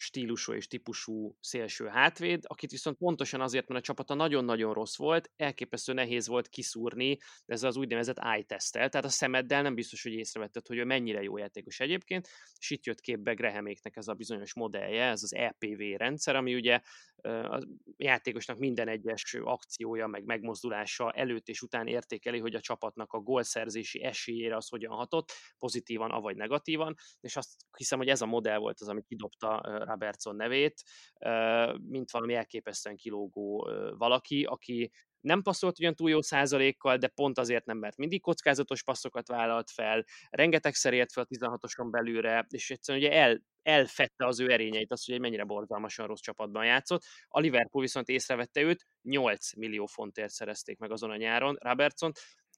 stílusú 0.02 0.52
és 0.52 0.66
típusú 0.66 1.36
szélső 1.40 1.86
hátvéd, 1.86 2.44
akit 2.46 2.70
viszont 2.70 2.96
pontosan 2.96 3.40
azért, 3.40 3.68
mert 3.68 3.80
a 3.80 3.84
csapata 3.84 4.14
nagyon-nagyon 4.14 4.74
rossz 4.74 4.96
volt, 4.96 5.30
elképesztő 5.36 5.92
nehéz 5.92 6.26
volt 6.26 6.48
kiszúrni 6.48 7.18
ez 7.46 7.62
az 7.62 7.76
úgynevezett 7.76 8.18
eye 8.18 8.42
tesztel, 8.42 8.88
tehát 8.88 9.06
a 9.06 9.10
szemeddel 9.10 9.62
nem 9.62 9.74
biztos, 9.74 10.02
hogy 10.02 10.12
észrevetted, 10.12 10.66
hogy 10.66 10.78
ő 10.78 10.84
mennyire 10.84 11.22
jó 11.22 11.36
játékos 11.38 11.80
egyébként, 11.80 12.28
és 12.58 12.70
itt 12.70 12.84
jött 12.84 13.00
képbe 13.00 13.34
Grahaméknek 13.34 13.96
ez 13.96 14.08
a 14.08 14.14
bizonyos 14.14 14.54
modellje, 14.54 15.04
ez 15.04 15.22
az 15.22 15.34
EPV 15.34 15.80
rendszer, 15.96 16.36
ami 16.36 16.54
ugye 16.54 16.80
a 17.22 17.62
játékosnak 17.96 18.58
minden 18.58 18.88
egyes 18.88 19.34
akciója, 19.42 20.06
meg 20.06 20.24
megmozdulása 20.24 21.10
előtt 21.10 21.48
és 21.48 21.62
után 21.62 21.86
értékeli, 21.86 22.38
hogy 22.38 22.54
a 22.54 22.60
csapatnak 22.60 23.12
a 23.12 23.20
gólszerzési 23.20 24.02
esélyére 24.02 24.56
az 24.56 24.68
hogyan 24.68 24.92
hatott, 24.92 25.32
pozitívan, 25.58 26.10
avagy 26.10 26.36
negatívan, 26.36 26.94
és 27.20 27.36
azt 27.36 27.50
hiszem, 27.76 27.98
hogy 27.98 28.08
ez 28.08 28.22
a 28.22 28.26
modell 28.26 28.58
volt 28.58 28.80
az, 28.80 28.88
ami 28.88 29.02
kidobta 29.02 29.60
Robertson 29.92 30.36
nevét, 30.36 30.82
mint 31.88 32.10
valami 32.10 32.34
elképesztően 32.34 32.96
kilógó 32.96 33.70
valaki, 33.96 34.44
aki 34.44 34.90
nem 35.20 35.42
passzolt 35.42 35.78
ugyan 35.78 35.94
túl 35.94 36.10
jó 36.10 36.22
százalékkal, 36.22 36.96
de 36.96 37.08
pont 37.08 37.38
azért 37.38 37.64
nem, 37.64 37.78
mert 37.78 37.96
mindig 37.96 38.20
kockázatos 38.20 38.82
passzokat 38.82 39.28
vállalt 39.28 39.70
fel, 39.70 40.04
rengetegszer 40.30 40.92
ért 40.92 41.12
fel 41.12 41.26
a 41.28 41.34
16-oson 41.34 41.90
belülre, 41.90 42.46
és 42.48 42.70
egyszerűen 42.70 43.04
ugye 43.04 43.12
el, 43.16 43.42
elfette 43.62 44.26
az 44.26 44.40
ő 44.40 44.50
erényeit, 44.50 44.92
azt, 44.92 45.06
hogy 45.06 45.14
egy 45.14 45.20
mennyire 45.20 45.44
borzalmasan 45.44 46.06
rossz 46.06 46.20
csapatban 46.20 46.64
játszott. 46.64 47.02
A 47.28 47.40
Liverpool 47.40 47.84
viszont 47.84 48.08
észrevette 48.08 48.60
őt, 48.60 48.86
8 49.02 49.54
millió 49.56 49.86
fontért 49.86 50.30
szerezték 50.32 50.78
meg 50.78 50.90
azon 50.90 51.10
a 51.10 51.16
nyáron 51.16 51.56
Robertson, 51.60 52.12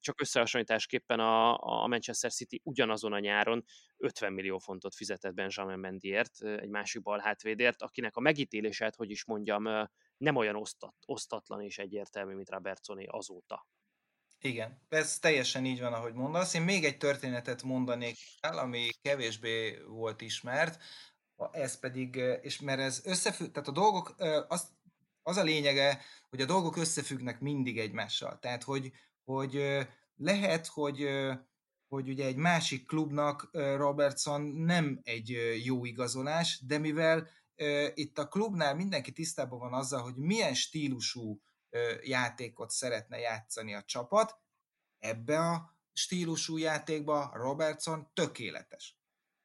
csak 0.05 0.21
összehasonlításképpen 0.21 1.21
a, 1.21 1.59
a 1.83 1.87
Manchester 1.87 2.33
City 2.33 2.61
ugyanazon 2.65 3.13
a 3.13 3.19
nyáron 3.19 3.65
50 3.97 4.33
millió 4.33 4.59
fontot 4.59 4.95
fizetett 4.95 5.35
Benjamin 5.35 5.79
Mendiért, 5.79 6.43
egy 6.43 6.69
másik 6.69 7.03
bal 7.03 7.19
hátvédért, 7.19 7.83
akinek 7.83 8.17
a 8.17 8.21
megítélését, 8.21 8.95
hogy 8.95 9.11
is 9.11 9.25
mondjam, 9.25 9.89
nem 10.17 10.37
olyan 10.37 10.57
osztat, 10.57 10.95
osztatlan 11.07 11.61
és 11.61 11.79
egyértelmű, 11.79 12.35
mint 12.35 12.51
Robertsoné 12.51 13.05
azóta. 13.07 13.67
Igen, 14.39 14.79
ez 14.89 15.19
teljesen 15.19 15.65
így 15.65 15.81
van, 15.81 15.93
ahogy 15.93 16.13
mondasz. 16.13 16.55
Én 16.55 16.63
még 16.63 16.85
egy 16.85 16.97
történetet 16.97 17.63
mondanék 17.63 18.17
el, 18.41 18.59
ami 18.59 18.89
kevésbé 19.03 19.79
volt 19.87 20.21
ismert, 20.21 20.83
ez 21.51 21.79
pedig, 21.79 22.17
és 22.43 22.61
mert 22.61 22.81
ez 22.81 23.01
összefügg, 23.05 23.51
tehát 23.53 23.69
a 23.69 23.73
dolgok, 23.73 24.15
az, 24.49 24.69
az 25.23 25.37
a 25.37 25.43
lényege, 25.43 26.01
hogy 26.29 26.41
a 26.41 26.47
dolgok 26.47 26.77
összefüggnek 26.77 27.41
mindig 27.41 27.79
egymással. 27.79 28.39
Tehát, 28.39 28.63
hogy, 28.63 28.93
hogy 29.25 29.87
lehet, 30.17 30.67
hogy, 30.67 31.09
hogy 31.89 32.09
ugye 32.09 32.27
egy 32.27 32.37
másik 32.37 32.87
klubnak 32.87 33.49
Robertson 33.53 34.41
nem 34.43 35.01
egy 35.03 35.61
jó 35.65 35.85
igazolás, 35.85 36.61
de 36.67 36.79
mivel 36.79 37.29
itt 37.95 38.19
a 38.19 38.29
klubnál 38.29 38.75
mindenki 38.75 39.13
tisztában 39.13 39.59
van 39.59 39.73
azzal, 39.73 40.03
hogy 40.03 40.17
milyen 40.17 40.55
stílusú 40.55 41.41
játékot 42.03 42.71
szeretne 42.71 43.19
játszani 43.19 43.75
a 43.75 43.83
csapat, 43.83 44.39
ebbe 44.99 45.39
a 45.39 45.77
stílusú 45.93 46.57
játékba 46.57 47.31
Robertson 47.35 48.11
tökéletes. 48.13 48.99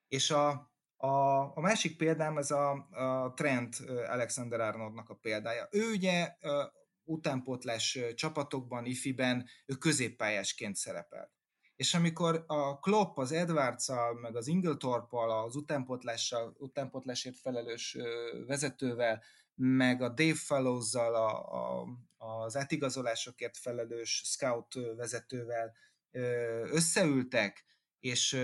És 0.08 0.32
a, 0.32 0.50
a, 0.98 1.40
a 1.56 1.60
másik 1.60 1.98
példám 1.98 2.38
ez 2.38 2.52
a, 2.52 2.72
a 2.92 3.34
Trent 3.34 3.80
Alexander 4.08 4.60
Arnoldnak 4.60 5.10
a 5.10 5.16
példája. 5.16 5.68
Ő 5.72 5.92
ugye 5.92 6.36
utánpótlás 7.10 8.00
csapatokban, 8.16 8.86
ifiben 8.86 9.48
ő 9.66 9.74
középpályásként 9.74 10.76
szerepelt. 10.76 11.32
És 11.76 11.94
amikor 11.94 12.44
a 12.48 12.80
Klopp 12.80 13.18
az 13.18 13.32
edwards 13.32 13.88
meg 14.22 14.36
az 14.36 14.48
Ingletorp-al, 14.48 15.44
az 15.44 15.56
utánpótlással, 15.56 16.56
utánpótlásért 16.58 17.40
felelős 17.40 17.98
vezetővel, 18.48 19.24
meg 19.56 20.02
a 20.02 20.10
Dave 20.10 20.36
fellows 20.36 20.96
a, 20.96 21.82
a, 21.82 21.88
az 22.18 22.58
átigazolásokért 22.58 23.58
felelős 23.58 24.22
scout 24.26 24.74
vezetővel 24.96 25.74
összeültek, 26.72 27.66
és 28.00 28.38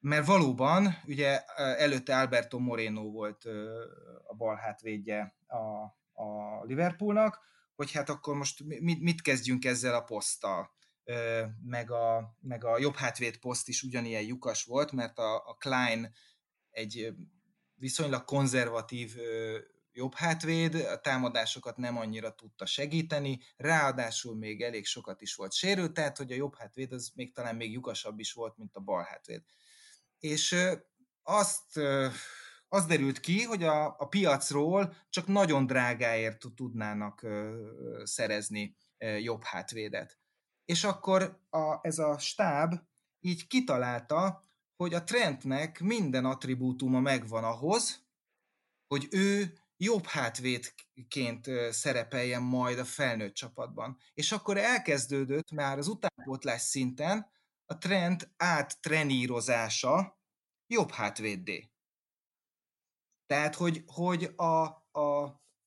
mert 0.00 0.26
valóban, 0.26 1.02
ugye 1.06 1.44
előtte 1.56 2.18
Alberto 2.18 2.58
Moreno 2.58 3.10
volt 3.10 3.44
a 4.26 4.34
bal 4.34 4.56
hátvédje 4.56 5.36
a, 5.46 5.56
a 6.22 6.64
Liverpoolnak, 6.64 7.40
hogy 7.76 7.92
hát 7.92 8.08
akkor 8.08 8.36
most 8.36 8.64
mit, 8.64 9.00
mit 9.00 9.22
kezdjünk 9.22 9.64
ezzel 9.64 9.94
a 9.94 10.02
poszttal. 10.02 10.74
Meg 11.62 11.90
a, 11.90 12.36
meg 12.40 12.64
a 12.64 12.78
jobb 12.78 12.94
hátvéd 12.94 13.36
poszt 13.36 13.68
is 13.68 13.82
ugyanilyen 13.82 14.22
lyukas 14.22 14.64
volt, 14.64 14.92
mert 14.92 15.18
a, 15.18 15.48
a 15.48 15.54
Klein 15.54 16.14
egy 16.70 17.14
viszonylag 17.74 18.24
konzervatív 18.24 19.16
jobb 19.92 20.14
hátvéd, 20.14 20.74
a 20.74 21.00
támadásokat 21.00 21.76
nem 21.76 21.96
annyira 21.96 22.34
tudta 22.34 22.66
segíteni, 22.66 23.40
ráadásul 23.56 24.36
még 24.36 24.62
elég 24.62 24.86
sokat 24.86 25.20
is 25.20 25.34
volt 25.34 25.52
sérült, 25.52 25.92
tehát 25.92 26.16
hogy 26.16 26.32
a 26.32 26.34
jobb 26.34 26.54
hátvéd 26.54 26.92
az 26.92 27.12
még 27.14 27.34
talán 27.34 27.56
még 27.56 27.72
lyukasabb 27.72 28.18
is 28.18 28.32
volt, 28.32 28.56
mint 28.56 28.76
a 28.76 28.80
bal 28.80 29.02
hátvéd. 29.02 29.42
És 30.18 30.56
azt 31.22 31.80
az 32.68 32.86
derült 32.86 33.20
ki, 33.20 33.42
hogy 33.42 33.62
a, 33.62 33.86
a 33.86 34.06
piacról 34.08 34.94
csak 35.08 35.26
nagyon 35.26 35.66
drágáért 35.66 36.44
tudnának 36.54 37.22
ö, 37.22 37.62
szerezni 38.04 38.76
ö, 38.98 39.16
jobb 39.16 39.42
hátvédet. 39.44 40.18
És 40.64 40.84
akkor 40.84 41.40
a, 41.50 41.78
ez 41.82 41.98
a 41.98 42.18
stáb 42.18 42.74
így 43.20 43.46
kitalálta, 43.46 44.44
hogy 44.76 44.94
a 44.94 45.04
Trentnek 45.04 45.80
minden 45.80 46.24
attribútuma 46.24 47.00
megvan 47.00 47.44
ahhoz, 47.44 48.06
hogy 48.86 49.08
ő 49.10 49.58
jobb 49.76 50.04
hátvédként 50.04 51.50
szerepeljen 51.70 52.42
majd 52.42 52.78
a 52.78 52.84
felnőtt 52.84 53.34
csapatban. 53.34 53.98
És 54.14 54.32
akkor 54.32 54.56
elkezdődött 54.56 55.50
már 55.50 55.78
az 55.78 55.88
utánpótlás 55.88 56.60
szinten 56.60 57.30
a 57.64 57.78
trend 57.78 58.32
áttrenírozása 58.36 60.20
jobb 60.66 60.90
hátvéddé. 60.90 61.70
Tehát, 63.26 63.54
hogy, 63.54 63.82
hogy 63.86 64.32
a, 64.36 64.64
a, 64.90 65.24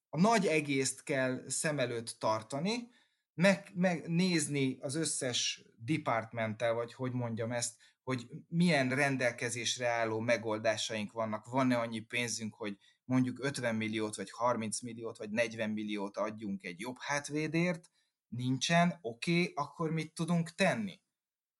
a 0.09 0.19
nagy 0.19 0.45
egészt 0.45 1.03
kell 1.03 1.43
szem 1.47 1.79
előtt 1.79 2.15
tartani, 2.19 2.89
meg, 3.33 3.71
megnézni 3.75 4.77
az 4.81 4.95
összes 4.95 5.63
departmenttel, 5.77 6.73
vagy 6.73 6.93
hogy 6.93 7.11
mondjam 7.11 7.51
ezt, 7.51 7.77
hogy 8.03 8.27
milyen 8.47 8.89
rendelkezésre 8.89 9.87
álló 9.87 10.19
megoldásaink 10.19 11.11
vannak, 11.11 11.45
van-e 11.45 11.77
annyi 11.77 11.99
pénzünk, 11.99 12.55
hogy 12.55 12.77
mondjuk 13.03 13.43
50 13.43 13.75
milliót, 13.75 14.15
vagy 14.15 14.31
30 14.31 14.81
milliót, 14.81 15.17
vagy 15.17 15.29
40 15.29 15.69
milliót 15.69 16.17
adjunk 16.17 16.63
egy 16.63 16.79
jobb 16.79 16.95
hátvédért, 16.99 17.89
nincsen, 18.27 18.99
oké, 19.01 19.41
okay, 19.41 19.53
akkor 19.55 19.91
mit 19.91 20.13
tudunk 20.13 20.55
tenni? 20.55 21.01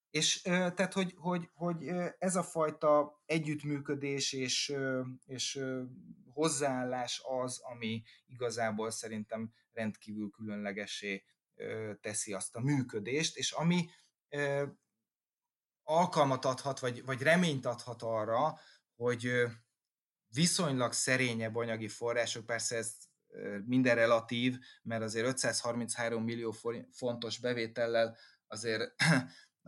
És 0.10 0.42
tehát, 0.42 0.94
hogy, 0.94 1.14
hogy, 1.18 1.50
hogy 1.54 1.88
ez 2.18 2.36
a 2.36 2.44
fajta 2.44 3.22
együttműködés 3.26 4.34
és, 4.34 4.76
és 5.26 5.62
hozzáállás 6.34 7.22
az, 7.24 7.60
ami 7.60 8.04
igazából 8.26 8.92
szerintem 8.92 9.54
rendkívül 9.72 10.30
különlegesé 10.30 11.24
teszi 12.02 12.34
azt 12.34 12.56
a 12.56 12.60
működést, 12.60 13.38
és 13.38 13.52
ami 13.52 13.90
alkalmat 15.84 16.46
adhat, 16.46 16.80
vagy, 16.80 17.06
vagy 17.06 17.22
reményt 17.22 17.66
adhat 17.66 18.02
arra, 18.02 18.60
hogy 18.96 19.32
viszonylag 20.28 20.94
szerényebb 20.94 21.56
anyagi 21.56 21.88
források, 21.88 22.46
persze 22.46 22.76
ez 22.76 22.96
minden 23.66 23.96
relatív, 23.96 24.58
mert 24.84 25.02
azért 25.04 25.28
533 25.28 26.24
millió 26.24 26.56
fontos 26.92 27.40
bevétellel 27.40 28.18
azért 28.48 28.96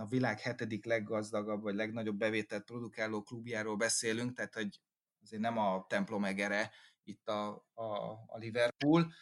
a 0.01 0.05
világ 0.05 0.39
hetedik 0.39 0.85
leggazdagabb, 0.85 1.61
vagy 1.61 1.75
legnagyobb 1.75 2.17
bevételt 2.17 2.63
produkáló 2.63 3.21
klubjáról 3.21 3.75
beszélünk, 3.75 4.33
tehát 4.33 4.53
hogy 4.53 4.79
azért 5.23 5.41
nem 5.41 5.57
a 5.57 5.85
templom 5.89 6.23
egere 6.23 6.71
itt 7.03 7.27
a, 7.27 7.65
a, 7.73 7.83
a 8.27 8.37
Liverpool, 8.37 9.13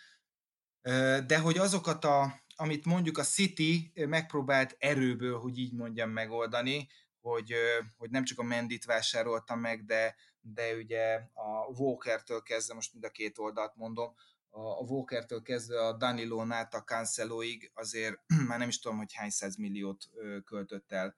de 1.25 1.39
hogy 1.39 1.57
azokat 1.57 2.05
a, 2.05 2.41
amit 2.55 2.85
mondjuk 2.85 3.17
a 3.17 3.23
City 3.23 3.91
megpróbált 3.93 4.75
erőből, 4.79 5.39
hogy 5.39 5.57
így 5.57 5.73
mondjam, 5.73 6.09
megoldani, 6.09 6.87
hogy, 7.21 7.53
hogy 7.97 8.09
nem 8.09 8.23
csak 8.23 8.39
a 8.39 8.43
Mendit 8.43 8.85
vásárolta 8.85 9.55
meg, 9.55 9.85
de, 9.85 10.15
de 10.41 10.75
ugye 10.75 11.13
a 11.33 11.65
Walker-től 11.77 12.41
kezdve, 12.41 12.73
most 12.73 12.93
mind 12.93 13.05
a 13.05 13.09
két 13.09 13.37
oldalt 13.37 13.75
mondom, 13.75 14.13
a 14.49 14.83
Walker-től 14.83 15.41
kezdve 15.41 15.85
a 15.85 15.97
Danilo 15.97 16.51
át 16.51 16.73
a 16.73 16.83
Canceloig 16.83 17.71
azért 17.73 18.15
már 18.47 18.59
nem 18.59 18.67
is 18.67 18.79
tudom, 18.79 18.97
hogy 18.97 19.13
hány 19.13 19.29
száz 19.29 19.55
milliót 19.55 20.09
költött 20.45 20.91
el 20.91 21.15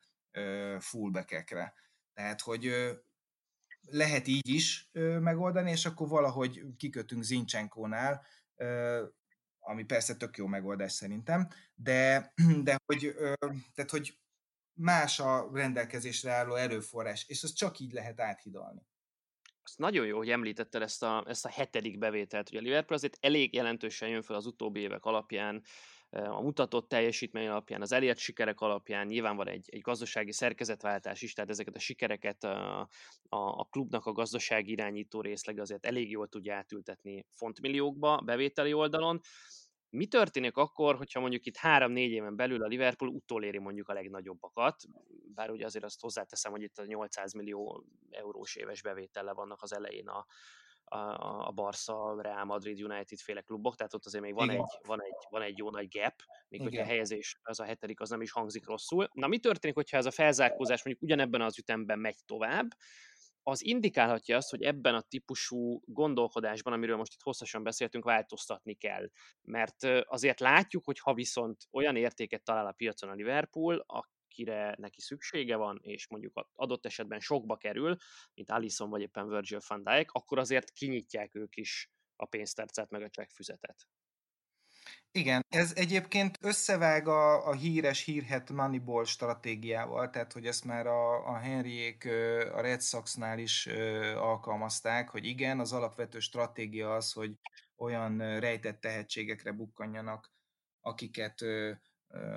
fullbackekre. 0.80 1.74
Tehát, 2.14 2.42
hogy 2.42 2.74
lehet 3.82 4.28
így 4.28 4.50
is 4.50 4.90
megoldani, 5.20 5.72
és 5.72 5.86
akkor 5.86 6.08
valahogy 6.08 6.62
kikötünk 6.78 7.24
Zincsenkónál, 7.24 8.26
ami 9.60 9.84
persze 9.84 10.16
tök 10.16 10.38
jó 10.38 10.48
megoldás 10.48 10.92
szerintem, 10.92 11.48
de, 11.76 12.34
de 12.64 12.76
hogy, 12.86 13.14
tehát, 13.74 13.92
hogy 13.92 14.20
más 14.74 15.20
a 15.20 15.50
rendelkezésre 15.54 16.32
álló 16.32 16.56
erőforrás, 16.56 17.26
és 17.28 17.44
az 17.44 17.54
csak 17.54 17.80
így 17.80 17.92
lehet 17.92 18.20
áthidalni. 18.20 18.86
Az 19.64 19.76
nagyon 19.78 20.06
jó, 20.06 20.18
hogy 20.18 20.30
említetted 20.30 20.82
ezt 20.82 21.04
a, 21.04 21.24
ezt 21.28 21.46
a 21.46 21.50
hetedik 21.50 21.98
bevételt, 21.98 22.50
hogy 22.50 22.58
a 22.58 22.62
Liverpool 22.62 22.98
azért 22.98 23.18
elég 23.20 23.54
jelentősen 23.54 24.10
jön 24.10 24.22
fel 24.22 24.36
az 24.36 24.46
utóbbi 24.46 24.80
évek 24.80 25.06
alapján, 25.06 25.64
a 26.12 26.42
mutatott 26.42 26.90
teljesítmény 26.90 27.48
alapján, 27.48 27.82
az 27.82 27.92
elért 27.92 28.18
sikerek 28.18 28.60
alapján. 28.60 29.08
Nyilván 29.08 29.36
van 29.36 29.48
egy, 29.48 29.70
egy 29.72 29.82
gazdasági 29.82 30.32
szerkezetváltás 30.32 31.22
is, 31.22 31.34
tehát 31.34 31.50
ezeket 31.50 31.76
a 31.76 31.80
sikereket 31.80 32.44
a, 32.44 32.80
a, 33.30 33.38
a 33.38 33.68
klubnak 33.70 34.06
a 34.06 34.12
gazdasági 34.12 34.72
irányító 34.72 35.22
részleg 35.22 35.60
azért 35.60 35.86
elég 35.86 36.10
jól 36.10 36.28
tudja 36.28 36.56
átültetni 36.56 37.26
fontmilliókba 37.32 38.22
bevételi 38.26 38.74
oldalon, 38.74 39.20
mi 39.92 40.08
történik 40.08 40.58
akkor, 40.58 40.96
hogyha 40.96 41.20
mondjuk 41.20 41.46
itt 41.46 41.58
három-négy 41.58 42.12
éven 42.12 42.36
belül 42.36 42.64
a 42.64 42.68
Liverpool 42.68 43.12
utoléri 43.12 43.58
mondjuk 43.58 43.90
a 43.90 43.94
legnagyobbakat, 43.94 44.84
bár 45.34 45.50
ugye 45.50 45.66
azért 45.66 45.84
azt 45.84 46.02
hozzáteszem, 46.02 46.52
hogy 46.52 46.62
itt 46.62 46.78
a 46.78 46.86
800 46.86 47.34
millió 47.34 47.86
eurós 48.10 48.56
éves 48.56 48.82
bevétele 48.82 49.34
vannak 49.34 49.62
az 49.62 49.74
elején 49.74 50.08
a, 50.08 50.26
a, 50.84 51.48
a 51.48 51.52
Barca, 51.52 52.22
Real 52.22 52.46
Madrid, 52.46 52.82
United 52.82 53.20
féle 53.20 53.42
klubok, 53.42 53.76
tehát 53.76 53.94
ott 53.94 54.06
azért 54.06 54.24
még 54.24 54.34
van, 54.34 54.50
egy, 54.50 54.64
van, 54.88 55.04
egy, 55.04 55.16
van 55.30 55.42
egy 55.42 55.58
jó 55.58 55.70
nagy 55.70 55.88
gap, 55.88 56.16
még 56.48 56.60
Igen. 56.60 56.64
hogyha 56.64 56.82
a 56.84 56.88
helyezés, 56.88 57.40
az 57.44 57.60
a 57.60 57.64
hetedik, 57.64 58.00
az 58.00 58.10
nem 58.10 58.22
is 58.22 58.32
hangzik 58.32 58.66
rosszul. 58.66 59.10
Na 59.14 59.28
mi 59.28 59.40
történik, 59.40 59.76
hogyha 59.76 59.98
ez 59.98 60.06
a 60.06 60.12
felzárkózás 60.12 60.84
mondjuk 60.84 61.06
ugyanebben 61.06 61.42
az 61.42 61.58
ütemben 61.58 62.00
megy 62.00 62.18
tovább, 62.26 62.68
az 63.44 63.66
indikálhatja 63.66 64.38
azt, 64.38 64.50
hogy 64.50 64.62
ebben 64.62 64.96
a 64.96 65.02
típusú 65.02 65.82
gondolkodásban, 65.86 66.74
amiről 66.74 66.98
most 66.98 67.14
itt 67.14 67.22
hosszasan 67.22 67.64
beszéltünk, 67.64 68.04
változtatni 68.04 68.74
kell. 68.74 69.10
Mert 69.42 69.84
azért 70.04 70.40
látjuk, 70.40 70.86
hogy 70.86 71.00
ha 71.00 71.14
viszont 71.14 71.68
olyan 71.72 71.96
értéket 71.96 72.44
talál 72.44 72.68
a 72.68 72.72
piacon 72.72 73.10
a 73.10 73.14
Liverpool, 73.14 73.84
akire 73.88 74.76
neki 74.78 75.02
szüksége 75.02 75.56
van, 75.56 75.80
és 75.82 76.08
mondjuk 76.08 76.48
adott 76.54 76.86
esetben 76.86 77.20
sokba 77.20 77.58
kerül, 77.58 77.96
mint 78.34 78.50
Alisson 78.50 78.90
vagy 78.90 79.02
éppen 79.02 79.28
Virgil 79.28 79.60
van 79.68 79.84
Dijk, 79.84 80.12
akkor 80.12 80.40
azért 80.40 80.72
kinyitják 80.72 81.36
ők 81.36 81.56
is 81.56 81.92
a 82.16 82.26
pénztercet 82.26 82.90
meg 82.90 83.02
a 83.02 83.10
csekkfüzetet. 83.10 83.88
Igen, 85.14 85.46
ez 85.50 85.72
egyébként 85.76 86.38
összevág 86.42 87.08
a, 87.08 87.48
a 87.48 87.54
híres, 87.54 88.04
hírhet 88.04 88.50
Moneyball 88.50 89.06
stratégiával, 89.06 90.10
tehát 90.10 90.34
hogy 90.34 90.46
ezt 90.46 90.66
már 90.66 90.88
a, 90.88 91.28
a 91.28 91.38
Henryék 91.38 92.06
a 92.54 92.62
Red 92.62 92.82
Sox-nál 92.82 93.40
is 93.40 93.68
alkalmazták, 94.16 95.10
hogy 95.10 95.26
igen, 95.26 95.60
az 95.60 95.74
alapvető 95.74 96.20
stratégia 96.20 96.96
az, 96.96 97.12
hogy 97.12 97.38
olyan 97.76 98.40
rejtett 98.40 98.82
tehetségekre 98.82 99.52
bukkanjanak, 99.52 100.32
akiket, 100.82 101.42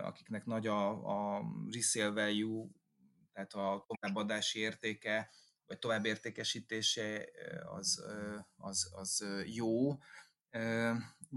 akiknek 0.03 0.45
nagy 0.45 0.67
a, 0.67 0.89
a 0.89 1.43
resale 1.71 2.11
value, 2.11 2.67
tehát 3.33 3.53
a 3.53 3.87
továbbadási 3.87 4.59
értéke, 4.59 5.31
vagy 5.67 5.79
továbbértékesítése 5.79 7.29
az, 7.75 8.05
az, 8.57 8.93
az 8.95 9.25
jó, 9.45 9.99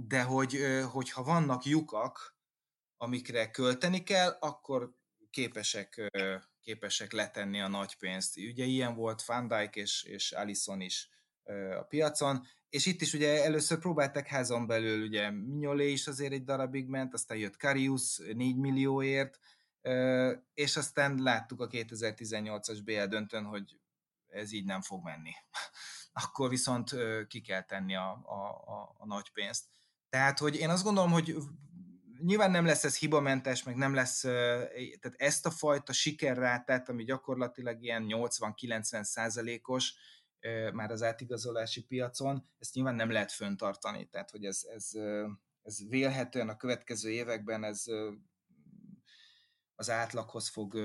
de 0.05 0.21
hogy, 0.21 0.59
hogyha 0.91 1.23
vannak 1.23 1.65
lyukak, 1.65 2.35
amikre 2.97 3.51
költeni 3.51 4.03
kell, 4.03 4.37
akkor 4.39 4.95
képesek, 5.29 6.11
képesek 6.61 7.11
letenni 7.11 7.61
a 7.61 7.67
nagy 7.67 7.95
pénzt. 7.95 8.37
Ugye 8.37 8.63
ilyen 8.63 8.95
volt 8.95 9.25
Van 9.25 9.47
Dijk 9.47 9.75
és, 9.75 10.03
és 10.03 10.31
Allison 10.31 10.81
is 10.81 11.09
a 11.79 11.83
piacon, 11.83 12.45
és 12.69 12.85
itt 12.85 13.01
is 13.01 13.13
ugye 13.13 13.43
először 13.43 13.79
próbáltak 13.79 14.27
házon 14.27 14.67
belül, 14.67 15.05
ugye 15.05 15.31
Mignolé 15.31 15.91
is 15.91 16.07
azért 16.07 16.33
egy 16.33 16.43
darabig 16.43 16.87
ment, 16.87 17.13
aztán 17.13 17.37
jött 17.37 17.57
Karius 17.57 18.17
4 18.17 18.55
millióért, 18.55 19.39
és 20.53 20.77
aztán 20.77 21.21
láttuk 21.21 21.61
a 21.61 21.67
2018-as 21.67 22.79
BL 22.83 23.03
döntőn, 23.03 23.43
hogy 23.43 23.79
ez 24.27 24.51
így 24.51 24.65
nem 24.65 24.81
fog 24.81 25.03
menni. 25.03 25.31
Akkor 26.25 26.49
viszont 26.49 26.95
ki 27.27 27.41
kell 27.41 27.63
tenni 27.63 27.95
a, 27.95 28.09
a, 28.23 28.71
a, 28.73 28.95
a 28.97 29.05
nagy 29.05 29.31
pénzt. 29.31 29.76
Tehát, 30.09 30.39
hogy 30.39 30.55
én 30.55 30.69
azt 30.69 30.83
gondolom, 30.83 31.11
hogy 31.11 31.35
nyilván 32.19 32.51
nem 32.51 32.65
lesz 32.65 32.83
ez 32.83 32.97
hibamentes, 32.97 33.63
meg 33.63 33.75
nem 33.75 33.93
lesz, 33.93 34.21
tehát 34.99 35.13
ezt 35.15 35.45
a 35.45 35.51
fajta 35.51 35.93
sikerrátát, 35.93 36.89
ami 36.89 37.03
gyakorlatilag 37.03 37.83
ilyen 37.83 38.05
80-90 38.07 39.03
százalékos, 39.03 39.93
már 40.73 40.91
az 40.91 41.03
átigazolási 41.03 41.85
piacon, 41.85 42.49
ezt 42.59 42.73
nyilván 42.73 42.95
nem 42.95 43.11
lehet 43.11 43.31
föntartani. 43.31 44.07
Tehát, 44.09 44.31
hogy 44.31 44.45
ez, 44.45 44.61
ez, 44.73 44.91
ez 45.61 45.87
vélhetően 45.89 46.49
a 46.49 46.57
következő 46.57 47.09
években 47.09 47.63
ez 47.63 47.83
az 49.75 49.89
átlaghoz 49.89 50.47
fog 50.47 50.79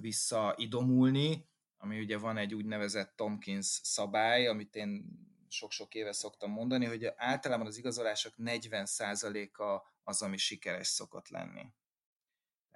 visszaidomulni, 0.00 1.48
ami 1.76 2.00
ugye 2.00 2.18
van 2.18 2.36
egy 2.36 2.54
úgynevezett 2.54 3.16
Tomkins 3.16 3.80
szabály, 3.82 4.46
amit 4.46 4.74
én 4.74 5.04
sok-sok 5.50 5.94
éve 5.94 6.12
szoktam 6.12 6.50
mondani, 6.50 6.84
hogy 6.84 7.12
általában 7.16 7.66
az 7.66 7.76
igazolások 7.76 8.34
40%-a 8.38 9.82
az, 10.02 10.22
ami 10.22 10.36
sikeres 10.36 10.86
szokott 10.86 11.28
lenni. 11.28 11.66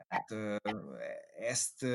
Tehát 0.09 0.63
ezt, 1.39 1.87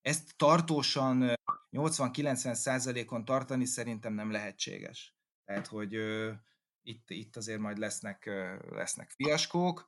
ezt 0.00 0.36
tartósan 0.36 1.32
80-90%-on 1.72 3.24
tartani 3.24 3.64
szerintem 3.64 4.12
nem 4.12 4.30
lehetséges. 4.30 5.16
Tehát, 5.44 5.66
hogy 5.66 5.92
itt, 6.82 7.10
itt 7.10 7.36
azért 7.36 7.60
majd 7.60 7.78
lesznek, 7.78 8.30
lesznek 8.70 9.10
fiaskók, 9.10 9.86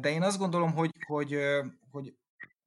de 0.00 0.10
én 0.10 0.22
azt 0.22 0.38
gondolom, 0.38 0.72
hogy, 0.72 0.90
hogy, 1.06 1.38
hogy, 1.90 2.16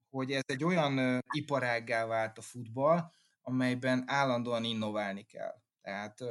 hogy 0.09 0.31
ez 0.31 0.43
egy 0.45 0.63
olyan 0.63 1.23
iparággá 1.31 2.05
vált 2.05 2.37
a 2.37 2.41
futball, 2.41 3.11
amelyben 3.41 4.03
állandóan 4.07 4.63
innoválni 4.63 5.25
kell. 5.25 5.61
Tehát 5.87 6.23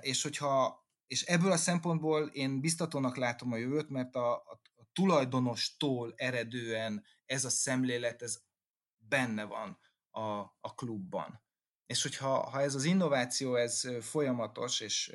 És 0.00 0.22
hogyha 0.22 0.82
és 1.06 1.22
ebből 1.22 1.52
a 1.52 1.56
szempontból 1.56 2.26
én 2.26 2.60
biztatónak 2.60 3.16
látom 3.16 3.52
a 3.52 3.56
jövőt, 3.56 3.88
mert 3.88 4.14
a, 4.14 4.34
a, 4.34 4.60
a 4.74 4.84
tulajdonostól 4.92 6.12
eredően 6.16 7.04
ez 7.26 7.44
a 7.44 7.48
szemlélet, 7.48 8.22
ez 8.22 8.42
benne 8.96 9.44
van 9.44 9.78
a, 10.10 10.20
a 10.60 10.74
klubban. 10.74 11.42
És 11.86 12.02
hogyha 12.02 12.50
ha 12.50 12.60
ez 12.60 12.74
az 12.74 12.84
innováció 12.84 13.54
ez 13.54 13.82
folyamatos 14.00 14.80
és, 14.80 15.08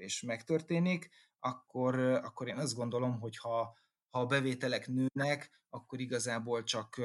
és 0.00 0.22
megtörténik, 0.22 1.10
akkor, 1.38 1.98
akkor 1.98 2.48
én 2.48 2.56
azt 2.56 2.74
gondolom, 2.74 3.20
hogy 3.20 3.36
ha, 3.36 3.78
ha 4.10 4.20
a 4.20 4.26
bevételek 4.26 4.86
nőnek, 4.86 5.50
akkor 5.68 6.00
igazából 6.00 6.62
csak 6.62 7.00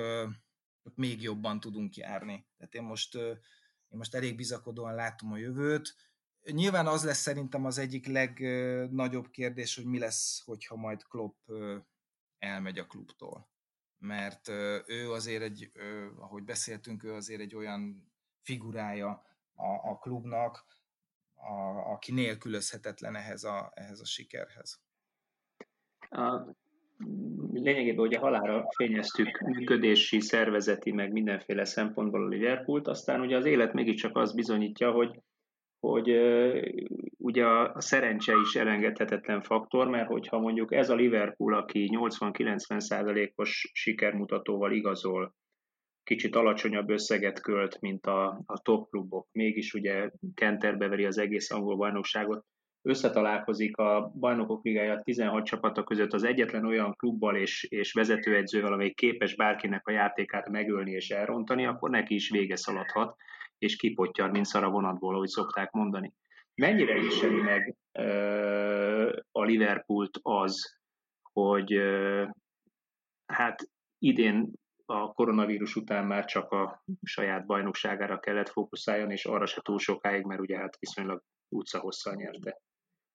még 0.95 1.21
jobban 1.21 1.59
tudunk 1.59 1.95
járni. 1.95 2.47
Tehát 2.57 2.73
én 2.73 2.83
most, 2.83 3.17
én 3.91 3.97
most 3.97 4.15
elég 4.15 4.35
bizakodóan 4.35 4.95
látom 4.95 5.31
a 5.31 5.37
jövőt. 5.37 5.95
Nyilván 6.51 6.87
az 6.87 7.03
lesz 7.03 7.21
szerintem 7.21 7.65
az 7.65 7.77
egyik 7.77 8.07
legnagyobb 8.07 9.29
kérdés, 9.29 9.75
hogy 9.75 9.85
mi 9.85 9.99
lesz, 9.99 10.41
hogyha 10.45 10.75
majd 10.75 11.03
Klopp 11.03 11.49
elmegy 12.39 12.79
a 12.79 12.87
klubtól. 12.87 13.49
Mert 13.97 14.47
ő 14.87 15.11
azért 15.11 15.41
egy, 15.41 15.71
ahogy 16.15 16.43
beszéltünk, 16.43 17.03
ő 17.03 17.13
azért 17.13 17.41
egy 17.41 17.55
olyan 17.55 18.11
figurája 18.41 19.09
a, 19.53 19.89
a 19.89 19.97
klubnak, 19.97 20.65
a, 21.33 21.53
aki 21.91 22.11
nélkülözhetetlen 22.11 23.15
ehhez 23.15 23.43
a, 23.43 23.71
ehhez 23.75 23.99
a 23.99 24.05
sikerhez. 24.05 24.81
Lényegében 27.53 28.05
ugye 28.05 28.17
halára 28.17 28.65
fényeztük 28.75 29.39
működési, 29.39 30.19
szervezeti, 30.19 30.91
meg 30.91 31.11
mindenféle 31.11 31.65
szempontból 31.65 32.23
a 32.23 32.27
Liverpoolt, 32.27 32.87
aztán 32.87 33.21
ugye 33.21 33.37
az 33.37 33.45
élet 33.45 33.73
mégiscsak 33.73 34.17
azt 34.17 34.35
bizonyítja, 34.35 34.91
hogy, 34.91 35.19
hogy 35.79 36.09
ugye 37.17 37.45
a 37.45 37.81
szerencse 37.81 38.33
is 38.43 38.55
elengedhetetlen 38.55 39.41
faktor, 39.41 39.87
mert 39.87 40.07
hogyha 40.07 40.39
mondjuk 40.39 40.73
ez 40.73 40.89
a 40.89 40.95
Liverpool, 40.95 41.53
aki 41.53 41.89
80-90 41.93 42.79
százalékos 42.79 43.71
sikermutatóval 43.73 44.71
igazol, 44.71 45.35
kicsit 46.03 46.35
alacsonyabb 46.35 46.89
összeget 46.89 47.41
költ, 47.41 47.79
mint 47.79 48.05
a, 48.05 48.41
a 48.45 48.61
top 48.61 48.89
klubok, 48.89 49.27
mégis 49.31 49.73
ugye 49.73 50.09
Kenterbe 50.33 50.87
veri 50.87 51.05
az 51.05 51.17
egész 51.17 51.51
angol 51.51 51.75
bajnokságot, 51.75 52.45
összetalálkozik 52.81 53.77
a 53.77 54.11
bajnokok 54.19 54.63
ligája 54.63 55.01
16 55.01 55.45
csapata 55.45 55.83
között 55.83 56.13
az 56.13 56.23
egyetlen 56.23 56.65
olyan 56.65 56.95
klubbal 56.95 57.35
és, 57.35 57.63
és 57.63 57.93
vezetőedzővel, 57.93 58.73
amely 58.73 58.91
képes 58.91 59.35
bárkinek 59.35 59.87
a 59.87 59.91
játékát 59.91 60.49
megölni 60.49 60.91
és 60.91 61.09
elrontani, 61.09 61.65
akkor 61.65 61.89
neki 61.89 62.13
is 62.15 62.29
vége 62.29 62.55
szaladhat, 62.55 63.15
és 63.57 63.75
kipottyan, 63.75 64.29
mint 64.29 64.45
szara 64.45 64.69
vonatból, 64.69 65.15
ahogy 65.15 65.27
szokták 65.27 65.71
mondani. 65.71 66.13
Mennyire 66.55 66.99
viseli 66.99 67.41
meg 67.41 67.75
uh, 67.99 69.11
a 69.31 69.43
Liverpoolt 69.43 70.19
az, 70.21 70.79
hogy 71.33 71.77
uh, 71.77 72.29
hát 73.25 73.69
idén 73.97 74.51
a 74.85 75.13
koronavírus 75.13 75.75
után 75.75 76.05
már 76.05 76.25
csak 76.25 76.51
a 76.51 76.83
saját 77.03 77.45
bajnokságára 77.45 78.19
kellett 78.19 78.49
fókuszáljon, 78.49 79.11
és 79.11 79.25
arra 79.25 79.45
se 79.45 79.61
túl 79.61 79.79
sokáig, 79.79 80.25
mert 80.25 80.41
ugye 80.41 80.57
hát 80.57 80.79
viszonylag 80.79 81.23
utca 81.49 81.79
hosszal 81.79 82.13
nyerte. 82.13 82.61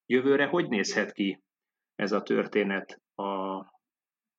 Jövőre 0.09 0.45
hogy 0.45 0.67
nézhet 0.67 1.11
ki 1.11 1.43
ez 1.95 2.11
a 2.11 2.21
történet 2.21 3.01
a 3.15 3.61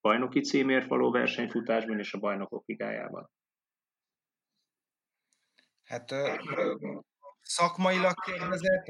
bajnoki 0.01 0.41
címért 0.41 0.89
való 0.89 1.11
versenyfutásban 1.11 1.99
és 1.99 2.13
a 2.13 2.19
bajnokok 2.19 2.67
ligájában? 2.67 3.31
Hát 5.85 6.15
szakmailag 7.41 8.15
kérdezett, 8.21 8.85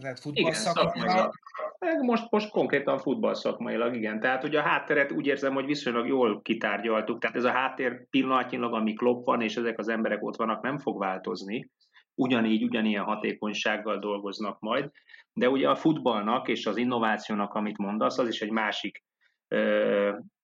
tehát 0.00 0.20
futball 0.20 0.42
igen, 0.42 0.52
szakmailag. 0.52 1.34
Most, 2.00 2.30
most 2.30 2.50
konkrétan 2.50 2.98
futball 2.98 3.34
szakmailag, 3.34 3.94
igen. 3.94 4.20
Tehát 4.20 4.44
ugye 4.44 4.58
a 4.58 4.62
hátteret 4.62 5.12
úgy 5.12 5.26
érzem, 5.26 5.54
hogy 5.54 5.64
viszonylag 5.64 6.06
jól 6.06 6.42
kitárgyaltuk, 6.42 7.20
tehát 7.20 7.36
ez 7.36 7.44
a 7.44 7.50
háttér 7.50 8.08
pillanatnyilag, 8.08 8.74
ami 8.74 8.92
klopp 8.92 9.24
van, 9.24 9.40
és 9.40 9.56
ezek 9.56 9.78
az 9.78 9.88
emberek 9.88 10.22
ott 10.22 10.36
vannak, 10.36 10.62
nem 10.62 10.78
fog 10.78 10.98
változni. 10.98 11.70
Ugyanígy, 12.14 12.62
ugyanilyen 12.62 13.04
hatékonysággal 13.04 13.98
dolgoznak 13.98 14.60
majd, 14.60 14.90
de 15.32 15.48
ugye 15.48 15.68
a 15.68 15.76
futballnak 15.76 16.48
és 16.48 16.66
az 16.66 16.76
innovációnak, 16.76 17.54
amit 17.54 17.78
mondasz, 17.78 18.18
az 18.18 18.28
is 18.28 18.40
egy 18.40 18.50
másik 18.50 19.04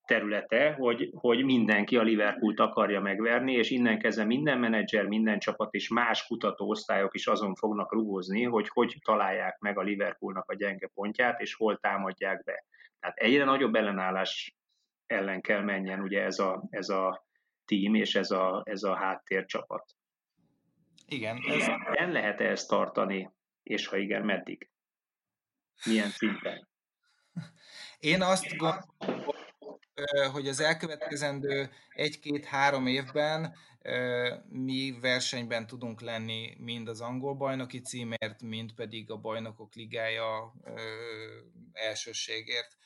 területe, 0.09 0.73
hogy, 0.73 1.11
hogy 1.13 1.45
mindenki 1.45 1.97
a 1.97 2.03
Liverpoolt 2.03 2.61
akarja 2.61 3.01
megverni, 3.01 3.53
és 3.53 3.71
innen 3.71 3.99
kezdve 3.99 4.25
minden 4.25 4.59
menedzser, 4.59 5.07
minden 5.07 5.39
csapat 5.39 5.75
és 5.75 5.89
más 5.89 6.27
kutatóosztályok 6.27 7.15
is 7.15 7.27
azon 7.27 7.55
fognak 7.55 7.93
rugózni, 7.93 8.45
hogy 8.45 8.69
hogy 8.69 8.97
találják 9.05 9.59
meg 9.59 9.79
a 9.79 9.83
Liverpoolnak 9.83 10.51
a 10.51 10.55
gyenge 10.55 10.91
pontját, 10.95 11.41
és 11.41 11.55
hol 11.55 11.77
támadják 11.77 12.45
be. 12.45 12.65
Tehát 13.01 13.17
egyre 13.17 13.45
nagyobb 13.45 13.75
ellenállás 13.75 14.57
ellen 15.07 15.41
kell 15.41 15.63
menjen 15.63 16.01
ugye 16.01 16.23
ez 16.23 16.39
a, 16.39 16.67
ez 16.71 16.89
a 16.89 17.27
tím 17.65 17.95
és 17.95 18.15
ez 18.15 18.31
a, 18.31 18.63
ez 18.65 18.83
a 18.83 18.97
háttércsapat. 18.97 19.98
Igen. 21.09 21.39
Ez... 21.49 21.67
Nem 21.99 22.13
lehet 22.13 22.41
-e 22.41 22.45
ezt 22.45 22.69
tartani, 22.69 23.31
és 23.63 23.87
ha 23.87 23.97
igen, 23.97 24.25
meddig? 24.25 24.71
Milyen 25.85 26.11
szinten? 26.11 26.69
Én 27.99 28.23
azt 28.23 28.57
gondolom, 28.57 28.83
hogy 30.33 30.49
az 30.49 30.61
elkövetkezendő 30.61 31.71
egy-két-három 31.89 32.87
évben 32.87 33.55
mi 34.49 34.99
versenyben 35.01 35.67
tudunk 35.67 36.01
lenni 36.01 36.55
mind 36.59 36.89
az 36.89 37.01
angol 37.01 37.35
bajnoki 37.35 37.81
címért, 37.81 38.43
mind 38.43 38.75
pedig 38.75 39.11
a 39.11 39.17
bajnokok 39.17 39.75
ligája 39.75 40.55
elsőségért. 41.73 42.77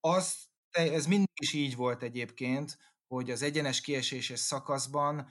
Az, 0.00 0.48
ez 0.70 1.06
mindig 1.06 1.40
is 1.40 1.52
így 1.52 1.76
volt 1.76 2.02
egyébként, 2.02 2.78
hogy 3.06 3.30
az 3.30 3.42
egyenes 3.42 3.80
kieséses 3.80 4.40
szakaszban 4.40 5.28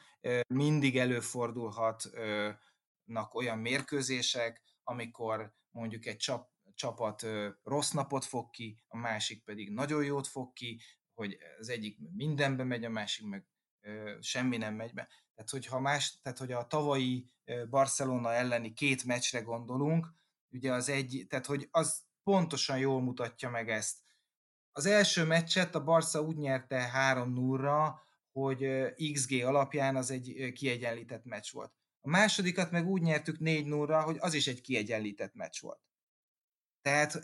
mindig 0.47 0.97
előfordulhatnak 0.97 3.33
olyan 3.33 3.57
mérkőzések, 3.57 4.61
amikor 4.83 5.53
mondjuk 5.71 6.05
egy 6.05 6.17
csap, 6.17 6.49
csapat 6.73 7.25
rossz 7.63 7.91
napot 7.91 8.25
fog 8.25 8.49
ki, 8.49 8.83
a 8.87 8.97
másik 8.97 9.43
pedig 9.43 9.71
nagyon 9.71 10.03
jót 10.03 10.27
fog 10.27 10.53
ki, 10.53 10.81
hogy 11.13 11.37
az 11.59 11.69
egyik 11.69 11.97
mindenbe 12.13 12.63
megy, 12.63 12.83
a 12.83 12.89
másik 12.89 13.25
meg 13.25 13.47
semmi 14.19 14.57
nem 14.57 14.75
megy 14.75 14.93
be. 14.93 15.07
Tehát, 15.35 15.49
hogyha 15.49 15.79
más, 15.79 16.19
tehát, 16.21 16.37
hogy 16.37 16.51
a 16.51 16.67
tavalyi 16.67 17.29
Barcelona 17.69 18.33
elleni 18.33 18.73
két 18.73 19.03
meccsre 19.03 19.41
gondolunk, 19.41 20.13
ugye 20.49 20.73
az 20.73 20.89
egy, 20.89 21.25
tehát, 21.29 21.45
hogy 21.45 21.67
az 21.71 22.03
pontosan 22.23 22.77
jól 22.77 23.01
mutatja 23.01 23.49
meg 23.49 23.69
ezt. 23.69 24.03
Az 24.77 24.85
első 24.85 25.23
meccset 25.23 25.75
a 25.75 25.83
Barca 25.83 26.21
úgy 26.21 26.37
nyerte 26.37 26.91
3-0-ra, 27.13 27.93
hogy 28.31 28.93
XG 29.13 29.43
alapján 29.43 29.95
az 29.95 30.11
egy 30.11 30.51
kiegyenlített 30.53 31.25
meccs 31.25 31.51
volt. 31.51 31.73
A 32.01 32.09
másodikat 32.09 32.71
meg 32.71 32.87
úgy 32.87 33.01
nyertük 33.01 33.37
4-0-ra, 33.39 34.01
hogy 34.05 34.17
az 34.19 34.33
is 34.33 34.47
egy 34.47 34.61
kiegyenlített 34.61 35.33
meccs 35.33 35.61
volt. 35.61 35.79
Tehát, 36.81 37.19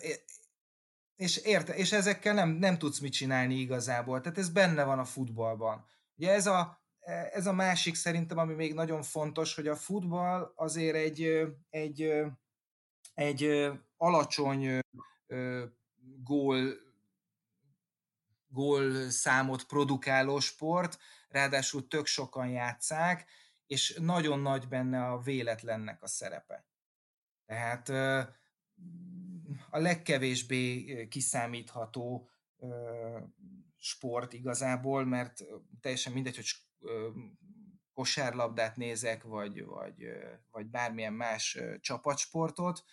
és, 1.16 1.38
érte, 1.38 1.76
és 1.76 1.92
ezekkel 1.92 2.34
nem, 2.34 2.50
nem 2.50 2.78
tudsz 2.78 3.00
mit 3.00 3.14
csinálni 3.14 3.56
igazából. 3.56 4.22
Tehát 4.22 4.38
ez 4.38 4.50
benne 4.50 4.84
van 4.84 5.00
a 5.00 5.06
futballban. 5.06 5.86
Ugye 6.16 6.32
ez 6.32 6.48
a, 6.48 6.82
ez 7.32 7.48
a 7.48 7.54
másik 7.54 7.96
szerintem, 7.96 8.38
ami 8.38 8.54
még 8.54 8.74
nagyon 8.74 9.02
fontos, 9.02 9.56
hogy 9.56 9.68
a 9.68 9.76
futball 9.76 10.54
azért 10.56 10.96
egy, 10.96 11.48
egy, 11.70 12.14
egy 13.14 13.72
alacsony 13.98 14.80
gól, 16.24 16.90
gól 18.52 19.10
számot 19.10 19.64
produkáló 19.64 20.40
sport, 20.40 21.00
ráadásul 21.30 21.88
tök 21.88 22.06
sokan 22.06 22.48
játszák, 22.48 23.26
és 23.68 23.98
nagyon 24.02 24.40
nagy 24.40 24.68
benne 24.68 25.06
a 25.08 25.20
véletlennek 25.20 26.04
a 26.04 26.08
szerepe. 26.08 26.66
Tehát 27.46 27.90
a 29.70 29.78
legkevésbé 29.78 31.08
kiszámítható 31.08 32.30
sport 33.78 34.34
igazából, 34.34 35.06
mert 35.06 35.44
teljesen 35.82 36.14
mindegy, 36.14 36.36
hogy 36.36 36.50
kosárlabdát 37.94 38.76
nézek, 38.76 39.24
vagy, 39.24 39.66
vagy, 39.66 40.06
vagy 40.52 40.66
bármilyen 40.66 41.14
más 41.14 41.60
csapatsportot, 41.80 42.84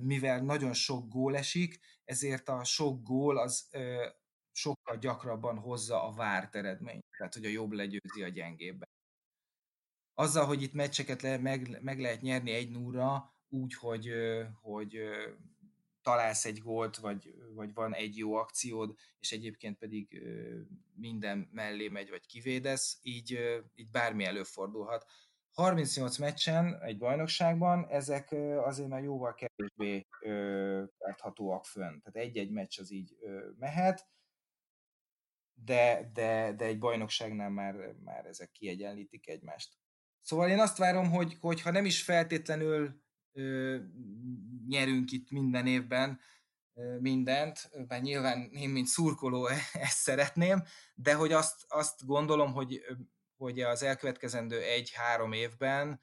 mivel 0.00 0.40
nagyon 0.40 0.72
sok 0.72 1.08
gól 1.08 1.36
esik, 1.36 1.80
ezért 2.04 2.48
a 2.48 2.64
sok 2.64 3.02
gól 3.02 3.38
az 3.38 3.68
sokkal 4.58 4.96
gyakrabban 4.96 5.58
hozza 5.58 6.02
a 6.02 6.12
várt 6.12 6.54
eredményt, 6.54 7.04
tehát 7.16 7.34
hogy 7.34 7.44
a 7.44 7.48
jobb 7.48 7.72
legyőzi 7.72 8.22
a 8.22 8.28
gyengébben. 8.28 8.88
Azzal, 10.14 10.46
hogy 10.46 10.62
itt 10.62 10.72
meccseket 10.72 11.22
le, 11.22 11.38
meg, 11.38 11.82
meg 11.82 12.00
lehet 12.00 12.20
nyerni 12.20 12.50
egy 12.50 12.70
núra, 12.70 13.32
úgy, 13.48 13.74
hogy, 13.74 14.10
hogy 14.62 14.98
találsz 16.02 16.44
egy 16.44 16.58
gólt, 16.58 16.96
vagy, 16.96 17.34
vagy 17.54 17.74
van 17.74 17.94
egy 17.94 18.16
jó 18.16 18.34
akciód, 18.34 18.94
és 19.18 19.32
egyébként 19.32 19.78
pedig 19.78 20.22
minden 20.94 21.48
mellé 21.52 21.88
megy, 21.88 22.10
vagy 22.10 22.26
kivédesz, 22.26 22.98
így, 23.02 23.38
így 23.74 23.90
bármi 23.90 24.24
előfordulhat. 24.24 25.06
38 25.52 26.18
meccsen 26.18 26.82
egy 26.82 26.98
bajnokságban 26.98 27.86
ezek 27.88 28.32
azért 28.56 28.88
már 28.88 29.02
jóval 29.02 29.34
kevésbé 29.34 30.06
tarthatóak 30.98 31.64
fönn. 31.64 32.00
Tehát 32.00 32.28
egy-egy 32.28 32.50
meccs 32.50 32.80
az 32.80 32.92
így 32.92 33.16
mehet, 33.58 34.06
de, 35.64 36.10
de, 36.14 36.52
de 36.52 36.64
egy 36.64 36.78
bajnokságnál 36.78 37.50
már, 37.50 37.94
már 38.04 38.26
ezek 38.26 38.50
kiegyenlítik 38.50 39.28
egymást. 39.28 39.76
Szóval 40.20 40.48
én 40.48 40.58
azt 40.58 40.78
várom, 40.78 41.10
hogy, 41.10 41.36
hogy 41.40 41.60
ha 41.60 41.70
nem 41.70 41.84
is 41.84 42.02
feltétlenül 42.02 43.02
ö, 43.32 43.78
nyerünk 44.66 45.10
itt 45.10 45.30
minden 45.30 45.66
évben 45.66 46.20
ö, 46.74 46.98
mindent, 47.00 47.70
mert 47.88 48.02
nyilván 48.02 48.50
én, 48.52 48.68
mint 48.70 48.86
szurkoló 48.86 49.46
ezt 49.72 49.98
szeretném, 49.98 50.62
de 50.94 51.14
hogy 51.14 51.32
azt, 51.32 51.64
azt 51.68 52.06
gondolom, 52.06 52.52
hogy, 52.52 52.80
hogy 53.36 53.60
az 53.60 53.82
elkövetkezendő 53.82 54.62
egy-három 54.62 55.32
évben, 55.32 56.00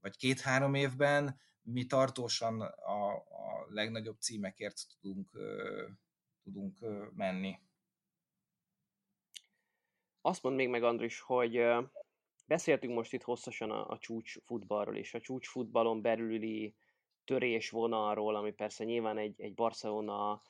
vagy 0.00 0.16
két-három 0.16 0.74
évben 0.74 1.40
mi 1.62 1.86
tartósan 1.86 2.60
a, 2.60 3.14
a 3.14 3.66
legnagyobb 3.68 4.20
címekért 4.20 4.82
tudunk, 5.00 5.28
ö, 5.32 5.86
tudunk 6.42 6.78
ö, 6.80 7.04
menni. 7.14 7.58
Azt 10.26 10.42
mond 10.42 10.56
még 10.56 10.68
meg, 10.68 10.82
Andris, 10.82 11.20
hogy 11.20 11.64
beszéltünk 12.46 12.94
most 12.94 13.12
itt 13.12 13.22
hosszasan 13.22 13.70
a, 13.70 13.88
a 13.88 13.98
csúcs 13.98 14.38
futballról, 14.44 14.96
és 14.96 15.14
a 15.14 15.20
csúcs 15.20 15.48
futballon 15.48 16.02
belüli 16.02 16.74
törésvonalról, 17.24 18.34
ami 18.34 18.52
persze 18.52 18.84
nyilván 18.84 19.18
egy, 19.18 19.40
egy 19.40 19.54
Barcelona 19.54 20.42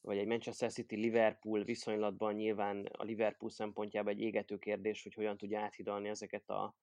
vagy 0.00 0.18
egy 0.18 0.26
Manchester 0.26 0.72
City-Liverpool 0.72 1.62
viszonylatban 1.62 2.34
nyilván 2.34 2.88
a 2.92 3.04
Liverpool 3.04 3.50
szempontjában 3.50 4.12
egy 4.12 4.20
égető 4.20 4.58
kérdés, 4.58 5.02
hogy 5.02 5.14
hogyan 5.14 5.36
tudja 5.36 5.60
áthidalni 5.60 6.08
ezeket 6.08 6.48
a, 6.48 6.74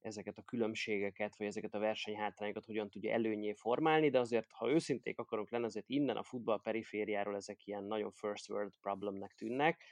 ezeket 0.00 0.38
a 0.38 0.42
különbségeket, 0.42 1.36
vagy 1.36 1.46
ezeket 1.46 1.74
a 1.74 1.78
versenyhátrányokat 1.78 2.64
hogyan 2.64 2.90
tudja 2.90 3.12
előnyé 3.12 3.52
formálni, 3.52 4.10
de 4.10 4.18
azért, 4.18 4.52
ha 4.52 4.70
őszinték 4.70 5.18
akarunk 5.18 5.50
lenni, 5.50 5.64
azért 5.64 5.88
innen 5.88 6.16
a 6.16 6.22
futball 6.22 6.60
perifériáról 6.62 7.36
ezek 7.36 7.66
ilyen 7.66 7.84
nagyon 7.84 8.10
first 8.10 8.50
world 8.50 8.72
problemnek 8.80 9.32
tűnnek, 9.32 9.82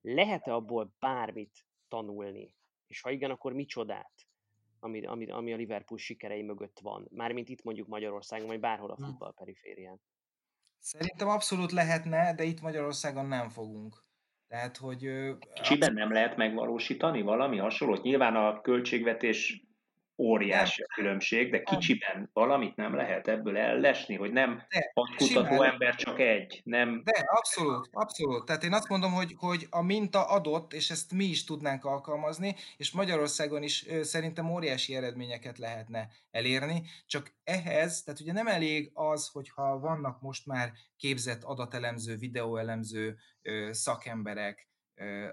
lehet-e 0.00 0.54
abból 0.54 0.94
bármit 0.98 1.66
tanulni? 1.88 2.54
És 2.86 3.00
ha 3.00 3.10
igen, 3.10 3.30
akkor 3.30 3.52
micsodát? 3.52 4.12
Ami, 4.80 5.06
ami, 5.06 5.30
ami 5.30 5.52
a 5.52 5.56
Liverpool 5.56 5.98
sikerei 5.98 6.42
mögött 6.42 6.78
van. 6.82 7.08
Mármint 7.10 7.48
itt 7.48 7.62
mondjuk 7.62 7.88
Magyarországon, 7.88 8.46
vagy 8.46 8.60
bárhol 8.60 8.90
a 8.90 8.96
futball 8.96 9.34
periférián. 9.34 10.00
Szerintem 10.78 11.28
abszolút 11.28 11.72
lehetne, 11.72 12.34
de 12.34 12.44
itt 12.44 12.60
Magyarországon 12.60 13.26
nem 13.26 13.48
fogunk. 13.48 14.04
Tehát, 14.46 14.76
hogy... 14.76 15.10
Kicsiben 15.54 15.92
nem 15.92 16.12
lehet 16.12 16.36
megvalósítani 16.36 17.22
valami 17.22 17.58
hasonlót? 17.58 18.02
Nyilván 18.02 18.36
a 18.36 18.60
költségvetés 18.60 19.67
óriási 20.18 20.82
a 20.82 20.94
különbség, 20.94 21.50
de 21.50 21.62
kicsiben 21.62 22.30
valamit 22.32 22.76
nem 22.76 22.94
lehet 22.94 23.28
ebből 23.28 23.56
ellesni, 23.58 24.14
hogy 24.14 24.32
nem 24.32 24.62
hat 24.94 25.14
kutató 25.16 25.62
ember 25.62 25.94
csak 25.94 26.20
egy, 26.20 26.60
nem... 26.64 27.02
De, 27.04 27.24
abszolút, 27.26 27.88
abszolút. 27.92 28.44
Tehát 28.44 28.64
én 28.64 28.72
azt 28.72 28.88
mondom, 28.88 29.12
hogy, 29.12 29.34
hogy 29.36 29.66
a 29.70 29.82
minta 29.82 30.24
adott, 30.28 30.72
és 30.72 30.90
ezt 30.90 31.12
mi 31.12 31.24
is 31.24 31.44
tudnánk 31.44 31.84
alkalmazni, 31.84 32.54
és 32.76 32.92
Magyarországon 32.92 33.62
is 33.62 33.86
ö, 33.86 34.02
szerintem 34.02 34.50
óriási 34.50 34.94
eredményeket 34.94 35.58
lehetne 35.58 36.08
elérni, 36.30 36.82
csak 37.06 37.32
ehhez, 37.44 38.02
tehát 38.02 38.20
ugye 38.20 38.32
nem 38.32 38.46
elég 38.46 38.90
az, 38.94 39.28
hogyha 39.28 39.78
vannak 39.78 40.20
most 40.20 40.46
már 40.46 40.72
képzett 40.96 41.42
adatelemző, 41.42 42.16
videóelemző 42.16 43.16
ö, 43.42 43.68
szakemberek, 43.72 44.68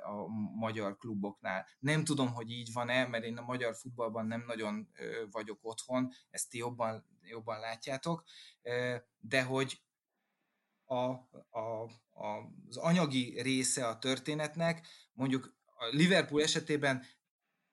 a 0.03 0.28
magyar 0.55 0.97
kluboknál. 0.97 1.68
Nem 1.80 2.03
tudom, 2.03 2.34
hogy 2.34 2.51
így 2.51 2.74
van-e, 2.74 3.07
mert 3.07 3.24
én 3.24 3.38
a 3.38 3.45
magyar 3.45 3.76
futballban 3.76 4.26
nem 4.26 4.43
nagyon 4.47 4.89
vagyok 5.32 5.59
otthon, 5.61 6.11
ezt 6.30 6.49
ti 6.49 6.57
jobban, 6.57 7.05
jobban 7.22 7.59
látjátok, 7.59 8.24
de 9.20 9.43
hogy 9.43 9.82
a, 10.86 10.95
a, 11.49 11.84
a, 12.11 12.51
az 12.68 12.78
anyagi 12.78 13.41
része 13.41 13.88
a 13.88 13.97
történetnek, 13.97 14.88
mondjuk 15.13 15.55
a 15.66 15.86
Liverpool 15.86 16.41
esetében 16.41 17.05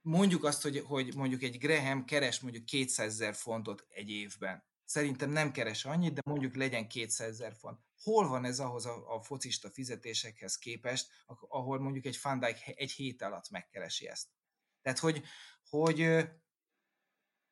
mondjuk 0.01 0.45
azt, 0.45 0.63
hogy, 0.63 0.83
hogy 0.87 1.15
mondjuk 1.15 1.43
egy 1.43 1.59
Graham 1.59 2.05
keres 2.05 2.41
mondjuk 2.41 2.65
200 2.65 3.13
ezer 3.13 3.35
fontot 3.35 3.87
egy 3.89 4.11
évben. 4.11 4.65
Szerintem 4.93 5.31
nem 5.31 5.53
keres 5.53 5.85
annyit, 5.85 6.13
de 6.13 6.21
mondjuk 6.25 6.57
legyen 6.57 6.89
200 6.89 7.29
ezer 7.29 7.55
font 7.55 7.79
hol 8.03 8.29
van 8.29 8.45
ez 8.45 8.61
ahhoz 8.61 8.87
a, 8.87 9.15
a 9.15 9.23
focista 9.23 9.71
fizetésekhez 9.71 10.59
képest, 10.59 11.11
ahol 11.49 11.81
mondjuk 11.81 12.05
egy 12.05 12.19
Van 12.23 12.45
egy 12.75 12.91
hét 12.91 13.23
alatt 13.23 13.51
megkeresi 13.51 14.09
ezt. 14.09 14.29
Tehát, 14.83 14.99
hogy, 14.99 15.23
hogy 15.69 15.99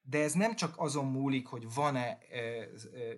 de 0.01 0.22
ez 0.22 0.32
nem 0.32 0.55
csak 0.55 0.74
azon 0.78 1.07
múlik, 1.07 1.47
hogy 1.47 1.72
van-e 1.74 2.18
e, 2.18 2.38
e, 2.38 2.68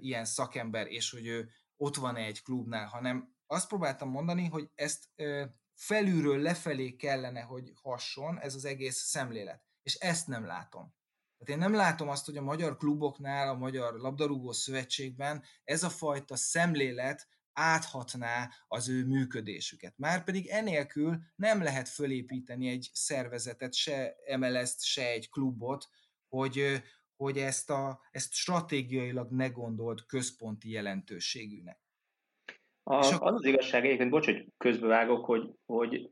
ilyen 0.01 0.25
szakember, 0.25 0.87
és 0.87 1.11
hogy 1.11 1.27
ő 1.27 1.51
ott 1.77 1.97
van-e 1.97 2.21
egy 2.21 2.43
klubnál, 2.43 2.87
hanem 2.87 3.37
azt 3.47 3.69
próbáltam 3.69 4.09
mondani, 4.09 4.47
hogy 4.47 4.71
ezt 4.75 5.09
e, 5.17 5.55
felülről 5.75 6.39
lefelé 6.39 6.97
kellene, 6.97 7.41
hogy 7.41 7.73
hasson 7.83 8.41
ez 8.41 8.55
az 8.55 8.65
egész 8.65 8.97
szemlélet. 8.97 9.65
És 9.83 9.95
ezt 9.95 10.27
nem 10.27 10.45
látom. 10.45 10.95
Tehát 11.45 11.61
én 11.61 11.69
nem 11.69 11.81
látom 11.81 12.09
azt, 12.09 12.27
hogy 12.27 12.37
a 12.37 12.43
magyar 12.43 12.77
kluboknál, 12.77 13.49
a 13.49 13.59
Magyar 13.59 13.95
Labdarúgó 13.95 14.53
Szövetségben 14.53 15.43
ez 15.65 15.83
a 15.83 15.89
fajta 15.89 16.37
szemlélet 16.37 17.29
áthatná 17.53 18.51
az 18.69 18.89
ő 18.89 19.07
működésüket. 19.07 19.95
Márpedig 19.97 20.47
enélkül 20.47 21.19
nem 21.37 21.63
lehet 21.63 21.89
fölépíteni 21.89 22.69
egy 22.69 22.91
szervezetet, 22.93 23.75
se 23.75 24.15
MLS-t, 24.39 24.83
se 24.83 25.07
egy 25.07 25.31
klubot, 25.31 25.89
hogy, 26.29 26.83
hogy 27.17 27.39
ezt, 27.39 27.71
a, 27.71 28.01
ezt 28.11 28.33
stratégiailag 28.33 29.31
ne 29.31 29.49
gondolt 29.49 30.07
központi 30.07 30.71
jelentőségűnek. 30.71 31.81
A, 32.83 32.95
az 32.95 33.19
az 33.21 33.45
igazság 33.45 33.85
egyébként, 33.85 34.11
bocs, 34.11 34.25
hogy 34.25 34.47
közbevágok, 34.57 35.25
hogy, 35.25 35.51
hogy 35.65 36.11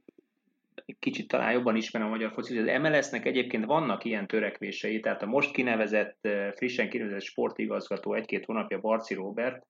kicsit 0.99 1.29
talán 1.29 1.53
jobban 1.53 1.77
ismerem 1.77 2.09
a 2.09 2.11
magyar 2.11 2.33
focit, 2.33 2.59
az 2.59 2.81
MLS-nek 2.81 3.27
egyébként 3.27 3.65
vannak 3.65 4.05
ilyen 4.05 4.27
törekvései, 4.27 5.01
tehát 5.01 5.23
a 5.23 5.27
most 5.27 5.53
kinevezett, 5.53 6.29
frissen 6.55 6.89
kinevezett 6.89 7.23
sportigazgató 7.23 8.15
egy-két 8.15 8.45
hónapja 8.45 8.81
Barci 8.81 9.15
Robert, 9.15 9.67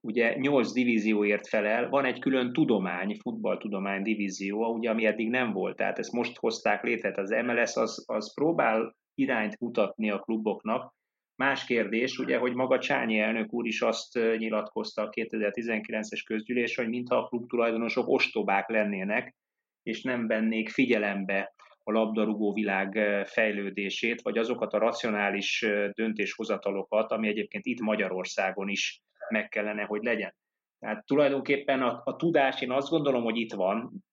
ugye 0.00 0.34
nyolc 0.38 0.72
divízióért 0.72 1.48
felel, 1.48 1.88
van 1.88 2.04
egy 2.04 2.18
külön 2.18 2.52
tudomány, 2.52 3.16
futballtudomány 3.20 4.02
divízió, 4.02 4.74
ugye, 4.74 4.90
ami 4.90 5.06
eddig 5.06 5.30
nem 5.30 5.52
volt, 5.52 5.76
tehát 5.76 5.98
ezt 5.98 6.12
most 6.12 6.36
hozták 6.36 6.82
létre, 6.82 7.12
az 7.16 7.30
MLS 7.30 7.76
az, 7.76 8.04
az 8.06 8.34
próbál 8.34 8.96
irányt 9.14 9.60
mutatni 9.60 10.10
a 10.10 10.18
kluboknak, 10.18 10.94
Más 11.36 11.64
kérdés, 11.64 12.18
ugye, 12.18 12.38
hogy 12.38 12.54
maga 12.54 12.78
Csányi 12.78 13.18
elnök 13.18 13.52
úr 13.52 13.66
is 13.66 13.80
azt 13.80 14.14
nyilatkozta 14.14 15.02
a 15.02 15.08
2019-es 15.08 16.22
közgyűlés, 16.26 16.76
hogy 16.76 16.88
mintha 16.88 17.16
a 17.16 17.28
klub 17.28 17.48
tulajdonosok 17.48 18.08
ostobák 18.08 18.68
lennének, 18.68 19.34
és 19.82 20.02
nem 20.02 20.26
vennék 20.26 20.68
figyelembe 20.68 21.54
a 21.84 21.92
labdarúgó 21.92 22.52
világ 22.52 22.98
fejlődését, 23.26 24.22
vagy 24.22 24.38
azokat 24.38 24.72
a 24.72 24.78
racionális 24.78 25.66
döntéshozatalokat, 25.92 27.10
ami 27.10 27.28
egyébként 27.28 27.66
itt 27.66 27.80
Magyarországon 27.80 28.68
is 28.68 29.00
meg 29.28 29.48
kellene, 29.48 29.82
hogy 29.82 30.02
legyen. 30.02 30.34
Tehát 30.78 31.06
tulajdonképpen 31.06 31.82
a, 31.82 32.02
a 32.04 32.16
tudás, 32.16 32.60
én 32.60 32.70
azt 32.70 32.88
gondolom, 32.88 33.22
hogy 33.22 33.36
itt 33.36 33.52
van, 33.52 34.04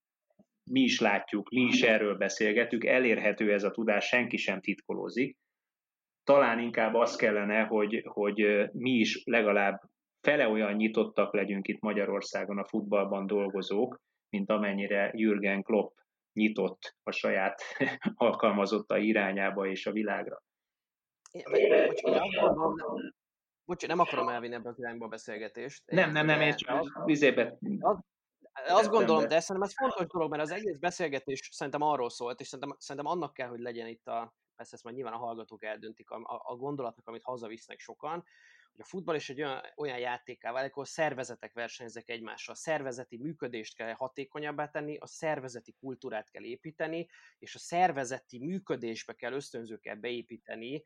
mi 0.72 0.80
is 0.80 1.00
látjuk, 1.00 1.50
mi 1.50 1.62
is 1.62 1.82
erről 1.82 2.16
beszélgetünk, 2.16 2.86
elérhető 2.86 3.54
ez 3.54 3.64
a 3.64 3.72
tudás, 3.72 4.06
senki 4.06 4.38
sem 4.38 4.62
titkolózik. 4.62 5.38
Talán 6.24 6.60
inkább 6.60 6.94
az 6.94 7.16
kellene, 7.16 7.62
hogy, 7.62 8.02
hogy 8.06 8.70
mi 8.72 8.92
is 8.92 9.24
legalább 9.26 9.82
fele 10.22 10.48
olyan 10.48 10.74
nyitottak 10.74 11.34
legyünk 11.34 11.68
itt 11.68 11.80
Magyarországon 11.80 12.58
a 12.58 12.68
futballban 12.68 13.28
dolgozók, 13.28 14.02
mint 14.30 14.50
amennyire 14.50 15.12
Jürgen 15.14 15.64
Klopp 15.64 15.98
nyitott 16.34 16.96
a 17.04 17.12
saját 17.12 17.62
alkalmazotta 18.16 18.98
irányába 18.98 19.68
és 19.68 19.86
a 19.86 19.92
világra. 19.92 20.44
Bocs, 23.66 23.88
nem 23.88 24.00
akarom 24.00 24.30
elvinni 24.30 24.54
ebbe 24.54 24.70
a 24.70 24.74
irányba 24.78 25.06
a 25.06 25.10
beszélgetést. 25.10 25.84
Nem, 25.86 26.12
nem, 26.12 26.26
nem, 26.26 26.42
én 26.42 26.56
csak 26.56 27.06
vizébe... 27.06 27.58
azt 28.68 28.90
gondolom, 28.90 29.28
de 29.28 29.40
szerintem 29.40 29.62
ez 29.62 29.76
fontos 29.76 30.08
dolog, 30.08 30.30
mert 30.30 30.42
az 30.42 30.52
egész 30.52 30.78
beszélgetés 30.78 31.50
szerintem 31.52 31.82
arról 31.82 32.10
szólt, 32.10 32.40
és 32.40 32.48
szerintem, 32.48 32.78
szerintem 32.80 33.12
annak 33.12 33.34
kell, 33.34 33.48
hogy 33.48 33.60
legyen 33.60 33.88
itt 33.88 34.08
a, 34.08 34.34
ezt, 34.56 34.74
ezt 34.74 34.84
majd 34.84 34.96
nyilván 34.96 35.14
a 35.14 35.18
hallgatók 35.18 35.64
eldöntik, 35.64 36.10
a, 36.10 36.42
a 36.44 36.56
gondolatnak, 36.56 37.08
amit 37.08 37.24
hazavisznek 37.24 37.80
sokan, 37.80 38.24
hogy 38.80 38.88
a 38.88 38.96
futball 38.98 39.16
is 39.16 39.30
egy 39.30 39.42
olyan, 39.42 39.62
olyan 39.76 39.98
játéká 39.98 40.52
válik, 40.52 40.72
ahol 40.72 40.86
szervezetek 40.86 41.54
versenyeznek 41.54 42.10
egymással. 42.10 42.54
A 42.54 42.58
szervezeti 42.58 43.18
működést 43.18 43.76
kell 43.76 43.94
hatékonyabbá 43.94 44.68
tenni, 44.68 44.98
a 44.98 45.08
szervezeti 45.08 45.76
kultúrát 45.80 46.30
kell 46.30 46.44
építeni, 46.44 47.08
és 47.40 47.56
a 47.56 47.60
szervezeti 47.60 48.40
működésbe 48.40 49.14
kell 49.14 49.34
ösztönzőkkel 49.34 49.96
beépíteni 49.96 50.84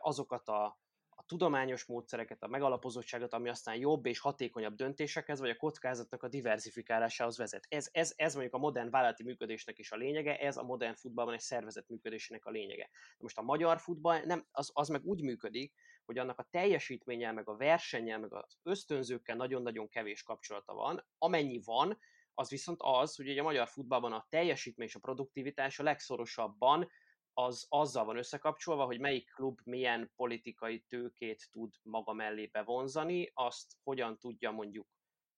azokat 0.00 0.48
a, 0.48 0.64
a 1.08 1.24
tudományos 1.26 1.84
módszereket, 1.84 2.42
a 2.42 2.46
megalapozottságot, 2.46 3.32
ami 3.32 3.48
aztán 3.48 3.76
jobb 3.76 4.06
és 4.06 4.18
hatékonyabb 4.18 4.74
döntésekhez, 4.74 5.40
vagy 5.40 5.50
a 5.50 5.56
kockázatnak 5.56 6.22
a 6.22 6.28
diversifikálásához 6.28 7.38
vezet. 7.38 7.66
Ez, 7.68 7.88
ez, 7.92 8.12
ez 8.16 8.32
mondjuk 8.32 8.54
a 8.54 8.58
modern 8.58 8.90
vállalati 8.90 9.22
működésnek 9.22 9.78
is 9.78 9.92
a 9.92 9.96
lényege, 9.96 10.38
ez 10.38 10.56
a 10.56 10.62
modern 10.62 10.94
futballban 10.94 11.34
egy 11.34 11.40
szervezet 11.40 11.88
működésének 11.88 12.44
a 12.44 12.50
lényege. 12.50 12.90
Most 13.18 13.38
a 13.38 13.42
magyar 13.42 13.80
futball 13.80 14.20
nem, 14.20 14.46
az, 14.50 14.70
az 14.72 14.88
meg 14.88 15.04
úgy 15.04 15.22
működik, 15.22 15.74
hogy 16.10 16.18
annak 16.18 16.38
a 16.38 16.48
teljesítménnyel, 16.50 17.32
meg 17.32 17.48
a 17.48 17.56
versennyel, 17.56 18.18
meg 18.18 18.34
az 18.34 18.58
ösztönzőkkel 18.62 19.36
nagyon-nagyon 19.36 19.88
kevés 19.88 20.22
kapcsolata 20.22 20.74
van. 20.74 21.04
Amennyi 21.18 21.60
van, 21.64 21.98
az 22.34 22.50
viszont 22.50 22.78
az, 22.82 23.16
hogy 23.16 23.28
ugye 23.28 23.40
a 23.40 23.44
magyar 23.44 23.68
futballban 23.68 24.12
a 24.12 24.26
teljesítmény 24.28 24.86
és 24.86 24.94
a 24.94 25.00
produktivitás 25.00 25.78
a 25.78 25.82
legszorosabban 25.82 26.90
az 27.32 27.66
azzal 27.68 28.04
van 28.04 28.16
összekapcsolva, 28.16 28.84
hogy 28.84 29.00
melyik 29.00 29.30
klub 29.34 29.60
milyen 29.64 30.12
politikai 30.16 30.84
tőkét 30.88 31.48
tud 31.50 31.74
maga 31.82 32.12
mellé 32.12 32.46
bevonzani, 32.46 33.30
azt 33.34 33.76
hogyan 33.82 34.18
tudja 34.18 34.50
mondjuk 34.50 34.86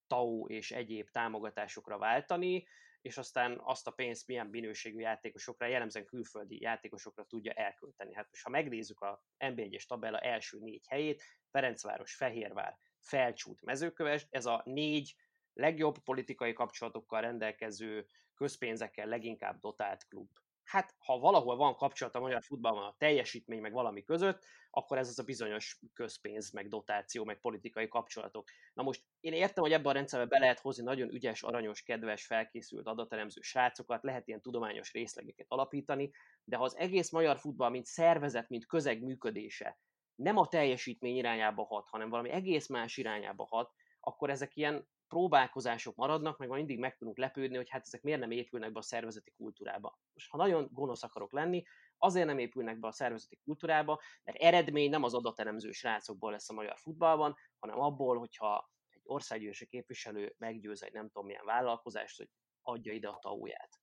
TAU 0.06 0.46
és 0.46 0.70
egyéb 0.70 1.08
támogatásokra 1.10 1.98
váltani, 1.98 2.66
és 3.02 3.18
aztán 3.18 3.60
azt 3.64 3.86
a 3.86 3.90
pénzt 3.90 4.26
milyen 4.26 4.46
minőségű 4.46 4.98
játékosokra, 4.98 5.66
jellemzően 5.66 6.06
külföldi 6.06 6.60
játékosokra 6.60 7.24
tudja 7.24 7.52
elkölteni. 7.52 8.14
Hát 8.14 8.30
most 8.30 8.42
ha 8.42 8.50
megnézzük 8.50 9.00
a 9.00 9.22
NB1-es 9.38 9.84
tabella 9.86 10.18
első 10.18 10.58
négy 10.58 10.86
helyét, 10.88 11.22
Ferencváros, 11.50 12.14
Fehérvár, 12.14 12.78
Felcsút, 13.00 13.62
Mezőköves, 13.62 14.26
ez 14.30 14.46
a 14.46 14.62
négy 14.64 15.14
legjobb 15.52 15.98
politikai 15.98 16.52
kapcsolatokkal 16.52 17.20
rendelkező, 17.20 18.06
közpénzekkel 18.34 19.06
leginkább 19.06 19.58
dotált 19.58 20.06
klub 20.08 20.28
hát 20.64 20.94
ha 20.98 21.18
valahol 21.18 21.56
van 21.56 21.76
kapcsolat 21.76 22.14
a 22.14 22.20
magyar 22.20 22.42
futballban 22.42 22.84
a 22.84 22.94
teljesítmény 22.98 23.60
meg 23.60 23.72
valami 23.72 24.02
között, 24.02 24.44
akkor 24.70 24.98
ez 24.98 25.08
az 25.08 25.18
a 25.18 25.22
bizonyos 25.22 25.78
közpénz, 25.94 26.50
meg 26.50 26.68
dotáció, 26.68 27.24
meg 27.24 27.40
politikai 27.40 27.88
kapcsolatok. 27.88 28.48
Na 28.74 28.82
most 28.82 29.04
én 29.20 29.32
értem, 29.32 29.62
hogy 29.62 29.72
ebben 29.72 29.90
a 29.90 29.92
rendszerbe 29.92 30.26
be 30.26 30.38
lehet 30.38 30.60
hozni 30.60 30.82
nagyon 30.82 31.08
ügyes, 31.08 31.42
aranyos, 31.42 31.82
kedves, 31.82 32.26
felkészült 32.26 32.86
adatelemző 32.86 33.40
srácokat, 33.40 34.02
lehet 34.02 34.28
ilyen 34.28 34.40
tudományos 34.40 34.92
részlegeket 34.92 35.46
alapítani, 35.48 36.10
de 36.44 36.56
ha 36.56 36.64
az 36.64 36.76
egész 36.76 37.10
magyar 37.10 37.38
futball, 37.38 37.70
mint 37.70 37.86
szervezet, 37.86 38.48
mint 38.48 38.66
közeg 38.66 39.02
működése 39.02 39.78
nem 40.14 40.36
a 40.36 40.48
teljesítmény 40.48 41.16
irányába 41.16 41.64
hat, 41.64 41.88
hanem 41.88 42.08
valami 42.08 42.30
egész 42.30 42.68
más 42.68 42.96
irányába 42.96 43.46
hat, 43.50 43.72
akkor 44.04 44.30
ezek 44.30 44.56
ilyen 44.56 44.88
próbálkozások 45.08 45.96
maradnak, 45.96 46.38
meg 46.38 46.48
mindig 46.48 46.78
meg 46.78 46.96
tudunk 46.96 47.18
lepődni, 47.18 47.56
hogy 47.56 47.70
hát 47.70 47.82
ezek 47.86 48.02
miért 48.02 48.20
nem 48.20 48.30
épülnek 48.30 48.72
be 48.72 48.78
a 48.78 48.82
szervezeti 48.82 49.32
kultúrába. 49.36 49.98
Most 50.14 50.30
ha 50.30 50.36
nagyon 50.36 50.68
gonosz 50.70 51.02
akarok 51.02 51.32
lenni, 51.32 51.64
azért 51.96 52.26
nem 52.26 52.38
épülnek 52.38 52.78
be 52.78 52.86
a 52.86 52.92
szervezeti 52.92 53.38
kultúrába, 53.44 54.00
mert 54.24 54.38
eredmény 54.38 54.90
nem 54.90 55.02
az 55.02 55.14
adatelemző 55.14 55.70
srácokból 55.70 56.30
lesz 56.30 56.50
a 56.50 56.52
magyar 56.52 56.78
futballban, 56.78 57.36
hanem 57.58 57.80
abból, 57.80 58.18
hogyha 58.18 58.70
egy 58.88 59.00
országgyűlési 59.04 59.66
képviselő 59.66 60.34
meggyőz 60.38 60.82
egy 60.82 60.92
nem 60.92 61.06
tudom 61.06 61.26
milyen 61.26 61.44
vállalkozást, 61.44 62.16
hogy 62.16 62.28
adja 62.62 62.92
ide 62.92 63.08
a 63.08 63.18
tauját. 63.18 63.80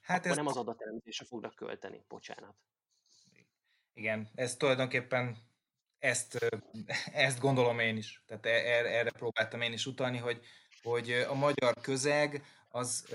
Hát 0.00 0.18
Akkor 0.18 0.30
ez... 0.30 0.36
nem 0.36 0.46
az 0.46 0.56
adatelemzésre 0.56 1.24
fognak 1.24 1.54
költeni, 1.54 2.04
bocsánat. 2.08 2.56
Igen, 3.92 4.28
ez 4.34 4.56
tulajdonképpen 4.56 5.36
ezt, 6.06 6.38
ezt 7.12 7.40
gondolom 7.40 7.78
én 7.78 7.96
is. 7.96 8.22
Tehát 8.26 8.46
erre, 8.46 8.88
erre 8.88 9.10
próbáltam 9.10 9.60
én 9.60 9.72
is 9.72 9.86
utalni, 9.86 10.18
hogy, 10.18 10.40
hogy 10.82 11.12
a 11.12 11.34
magyar 11.34 11.74
közeg 11.80 12.44
az 12.68 13.14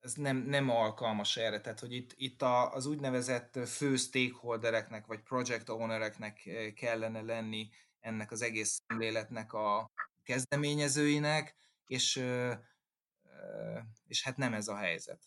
ez 0.00 0.14
nem, 0.14 0.36
nem 0.36 0.70
alkalmas 0.70 1.36
erre. 1.36 1.60
Tehát, 1.60 1.80
hogy 1.80 1.92
itt, 1.92 2.12
itt 2.16 2.42
az 2.72 2.86
úgynevezett 2.86 3.68
fő 3.68 3.96
stakeholdereknek, 3.96 5.06
vagy 5.06 5.20
project 5.20 5.68
ownereknek 5.68 6.48
kellene 6.74 7.20
lenni 7.20 7.68
ennek 8.00 8.30
az 8.30 8.42
egész 8.42 8.82
szemléletnek 8.86 9.52
a 9.52 9.90
kezdeményezőinek, 10.22 11.56
és, 11.86 12.24
és 14.06 14.22
hát 14.22 14.36
nem 14.36 14.54
ez 14.54 14.68
a 14.68 14.76
helyzet. 14.76 15.22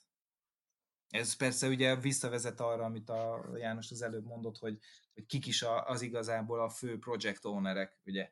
Ez 1.14 1.36
persze 1.36 1.68
ugye 1.68 1.96
visszavezet 1.96 2.60
arra, 2.60 2.84
amit 2.84 3.10
a 3.10 3.46
János 3.56 3.92
az 3.92 4.02
előbb 4.02 4.26
mondott, 4.26 4.58
hogy, 4.58 4.78
hogy 5.14 5.26
kik 5.26 5.48
is 5.48 5.66
az 5.86 6.02
igazából 6.02 6.62
a 6.62 6.70
fő 6.70 7.00
project 7.00 7.46
ownerek, 7.46 8.00
ugye? 8.06 8.32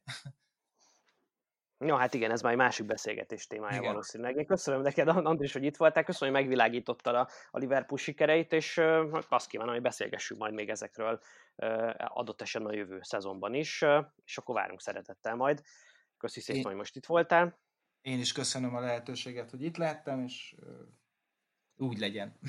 Jó, 1.86 1.96
hát 1.96 2.14
igen, 2.14 2.32
ez 2.32 2.42
már 2.42 2.52
egy 2.52 2.58
másik 2.58 2.86
beszélgetés 2.86 3.48
témája 3.48 3.78
igen. 3.78 3.92
valószínűleg. 3.92 4.36
Én 4.36 4.46
köszönöm 4.46 4.82
neked, 4.82 5.08
Andris, 5.08 5.54
hogy 5.54 5.64
itt 5.64 5.78
voltál, 5.78 6.04
köszönöm, 6.04 6.34
hogy 6.34 6.44
megvilágítottad 6.44 7.16
a, 7.16 7.30
a 7.52 7.58
Liverpool 7.58 8.00
sikereit, 8.00 8.54
és 8.54 8.78
uh, 8.78 9.20
azt 9.30 9.48
kívánom, 9.48 9.74
hogy 9.74 9.84
beszélgessünk 9.84 10.40
majd 10.40 10.54
még 10.54 10.70
ezekről 10.70 11.20
uh, 11.56 11.94
adott 11.98 12.42
esetben 12.42 12.72
a 12.72 12.76
jövő 12.76 13.00
szezonban 13.02 13.54
is, 13.54 13.82
uh, 13.82 14.06
és 14.24 14.38
akkor 14.38 14.56
várunk 14.56 14.82
szeretettel 14.82 15.36
majd. 15.36 15.62
Köszi 16.18 16.40
szépen, 16.40 16.62
Én... 16.62 16.68
hogy 16.68 16.76
most 16.76 16.96
itt 16.96 17.06
voltál. 17.06 17.60
Én 18.02 18.20
is 18.20 18.32
köszönöm 18.32 18.76
a 18.76 18.80
lehetőséget, 18.80 19.50
hogy 19.50 19.64
itt 19.64 19.78
lehettem, 19.78 20.20
és 20.24 20.56
uh, 20.60 20.70
úgy 21.82 21.98
legyen. 21.98 22.40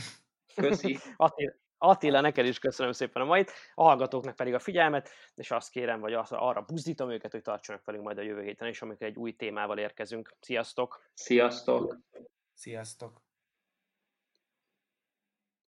Köszi. 0.55 0.99
Attila, 1.17 1.53
Attila, 1.79 2.21
neked 2.21 2.47
is 2.47 2.59
köszönöm 2.59 2.93
szépen 2.93 3.23
a 3.23 3.25
mait, 3.25 3.53
a 3.75 3.83
hallgatóknak 3.83 4.37
pedig 4.37 4.55
a 4.55 4.59
figyelmet, 4.59 5.11
és 5.35 5.51
azt 5.51 5.71
kérem, 5.71 6.01
vagy 6.01 6.13
arra 6.29 6.65
buzdítom 6.67 7.11
őket, 7.11 7.33
hogy 7.33 7.43
tartsanak 7.43 7.85
velünk 7.85 8.05
majd 8.05 8.19
a 8.19 8.23
jövő 8.23 8.43
héten 8.43 8.69
is, 8.69 8.83
amikor 8.83 9.07
egy 9.07 9.17
új 9.17 9.33
témával 9.33 9.79
érkezünk. 9.79 10.37
Sziasztok! 10.41 11.11
Sziasztok! 11.15 11.99
Sziasztok! 12.55 13.32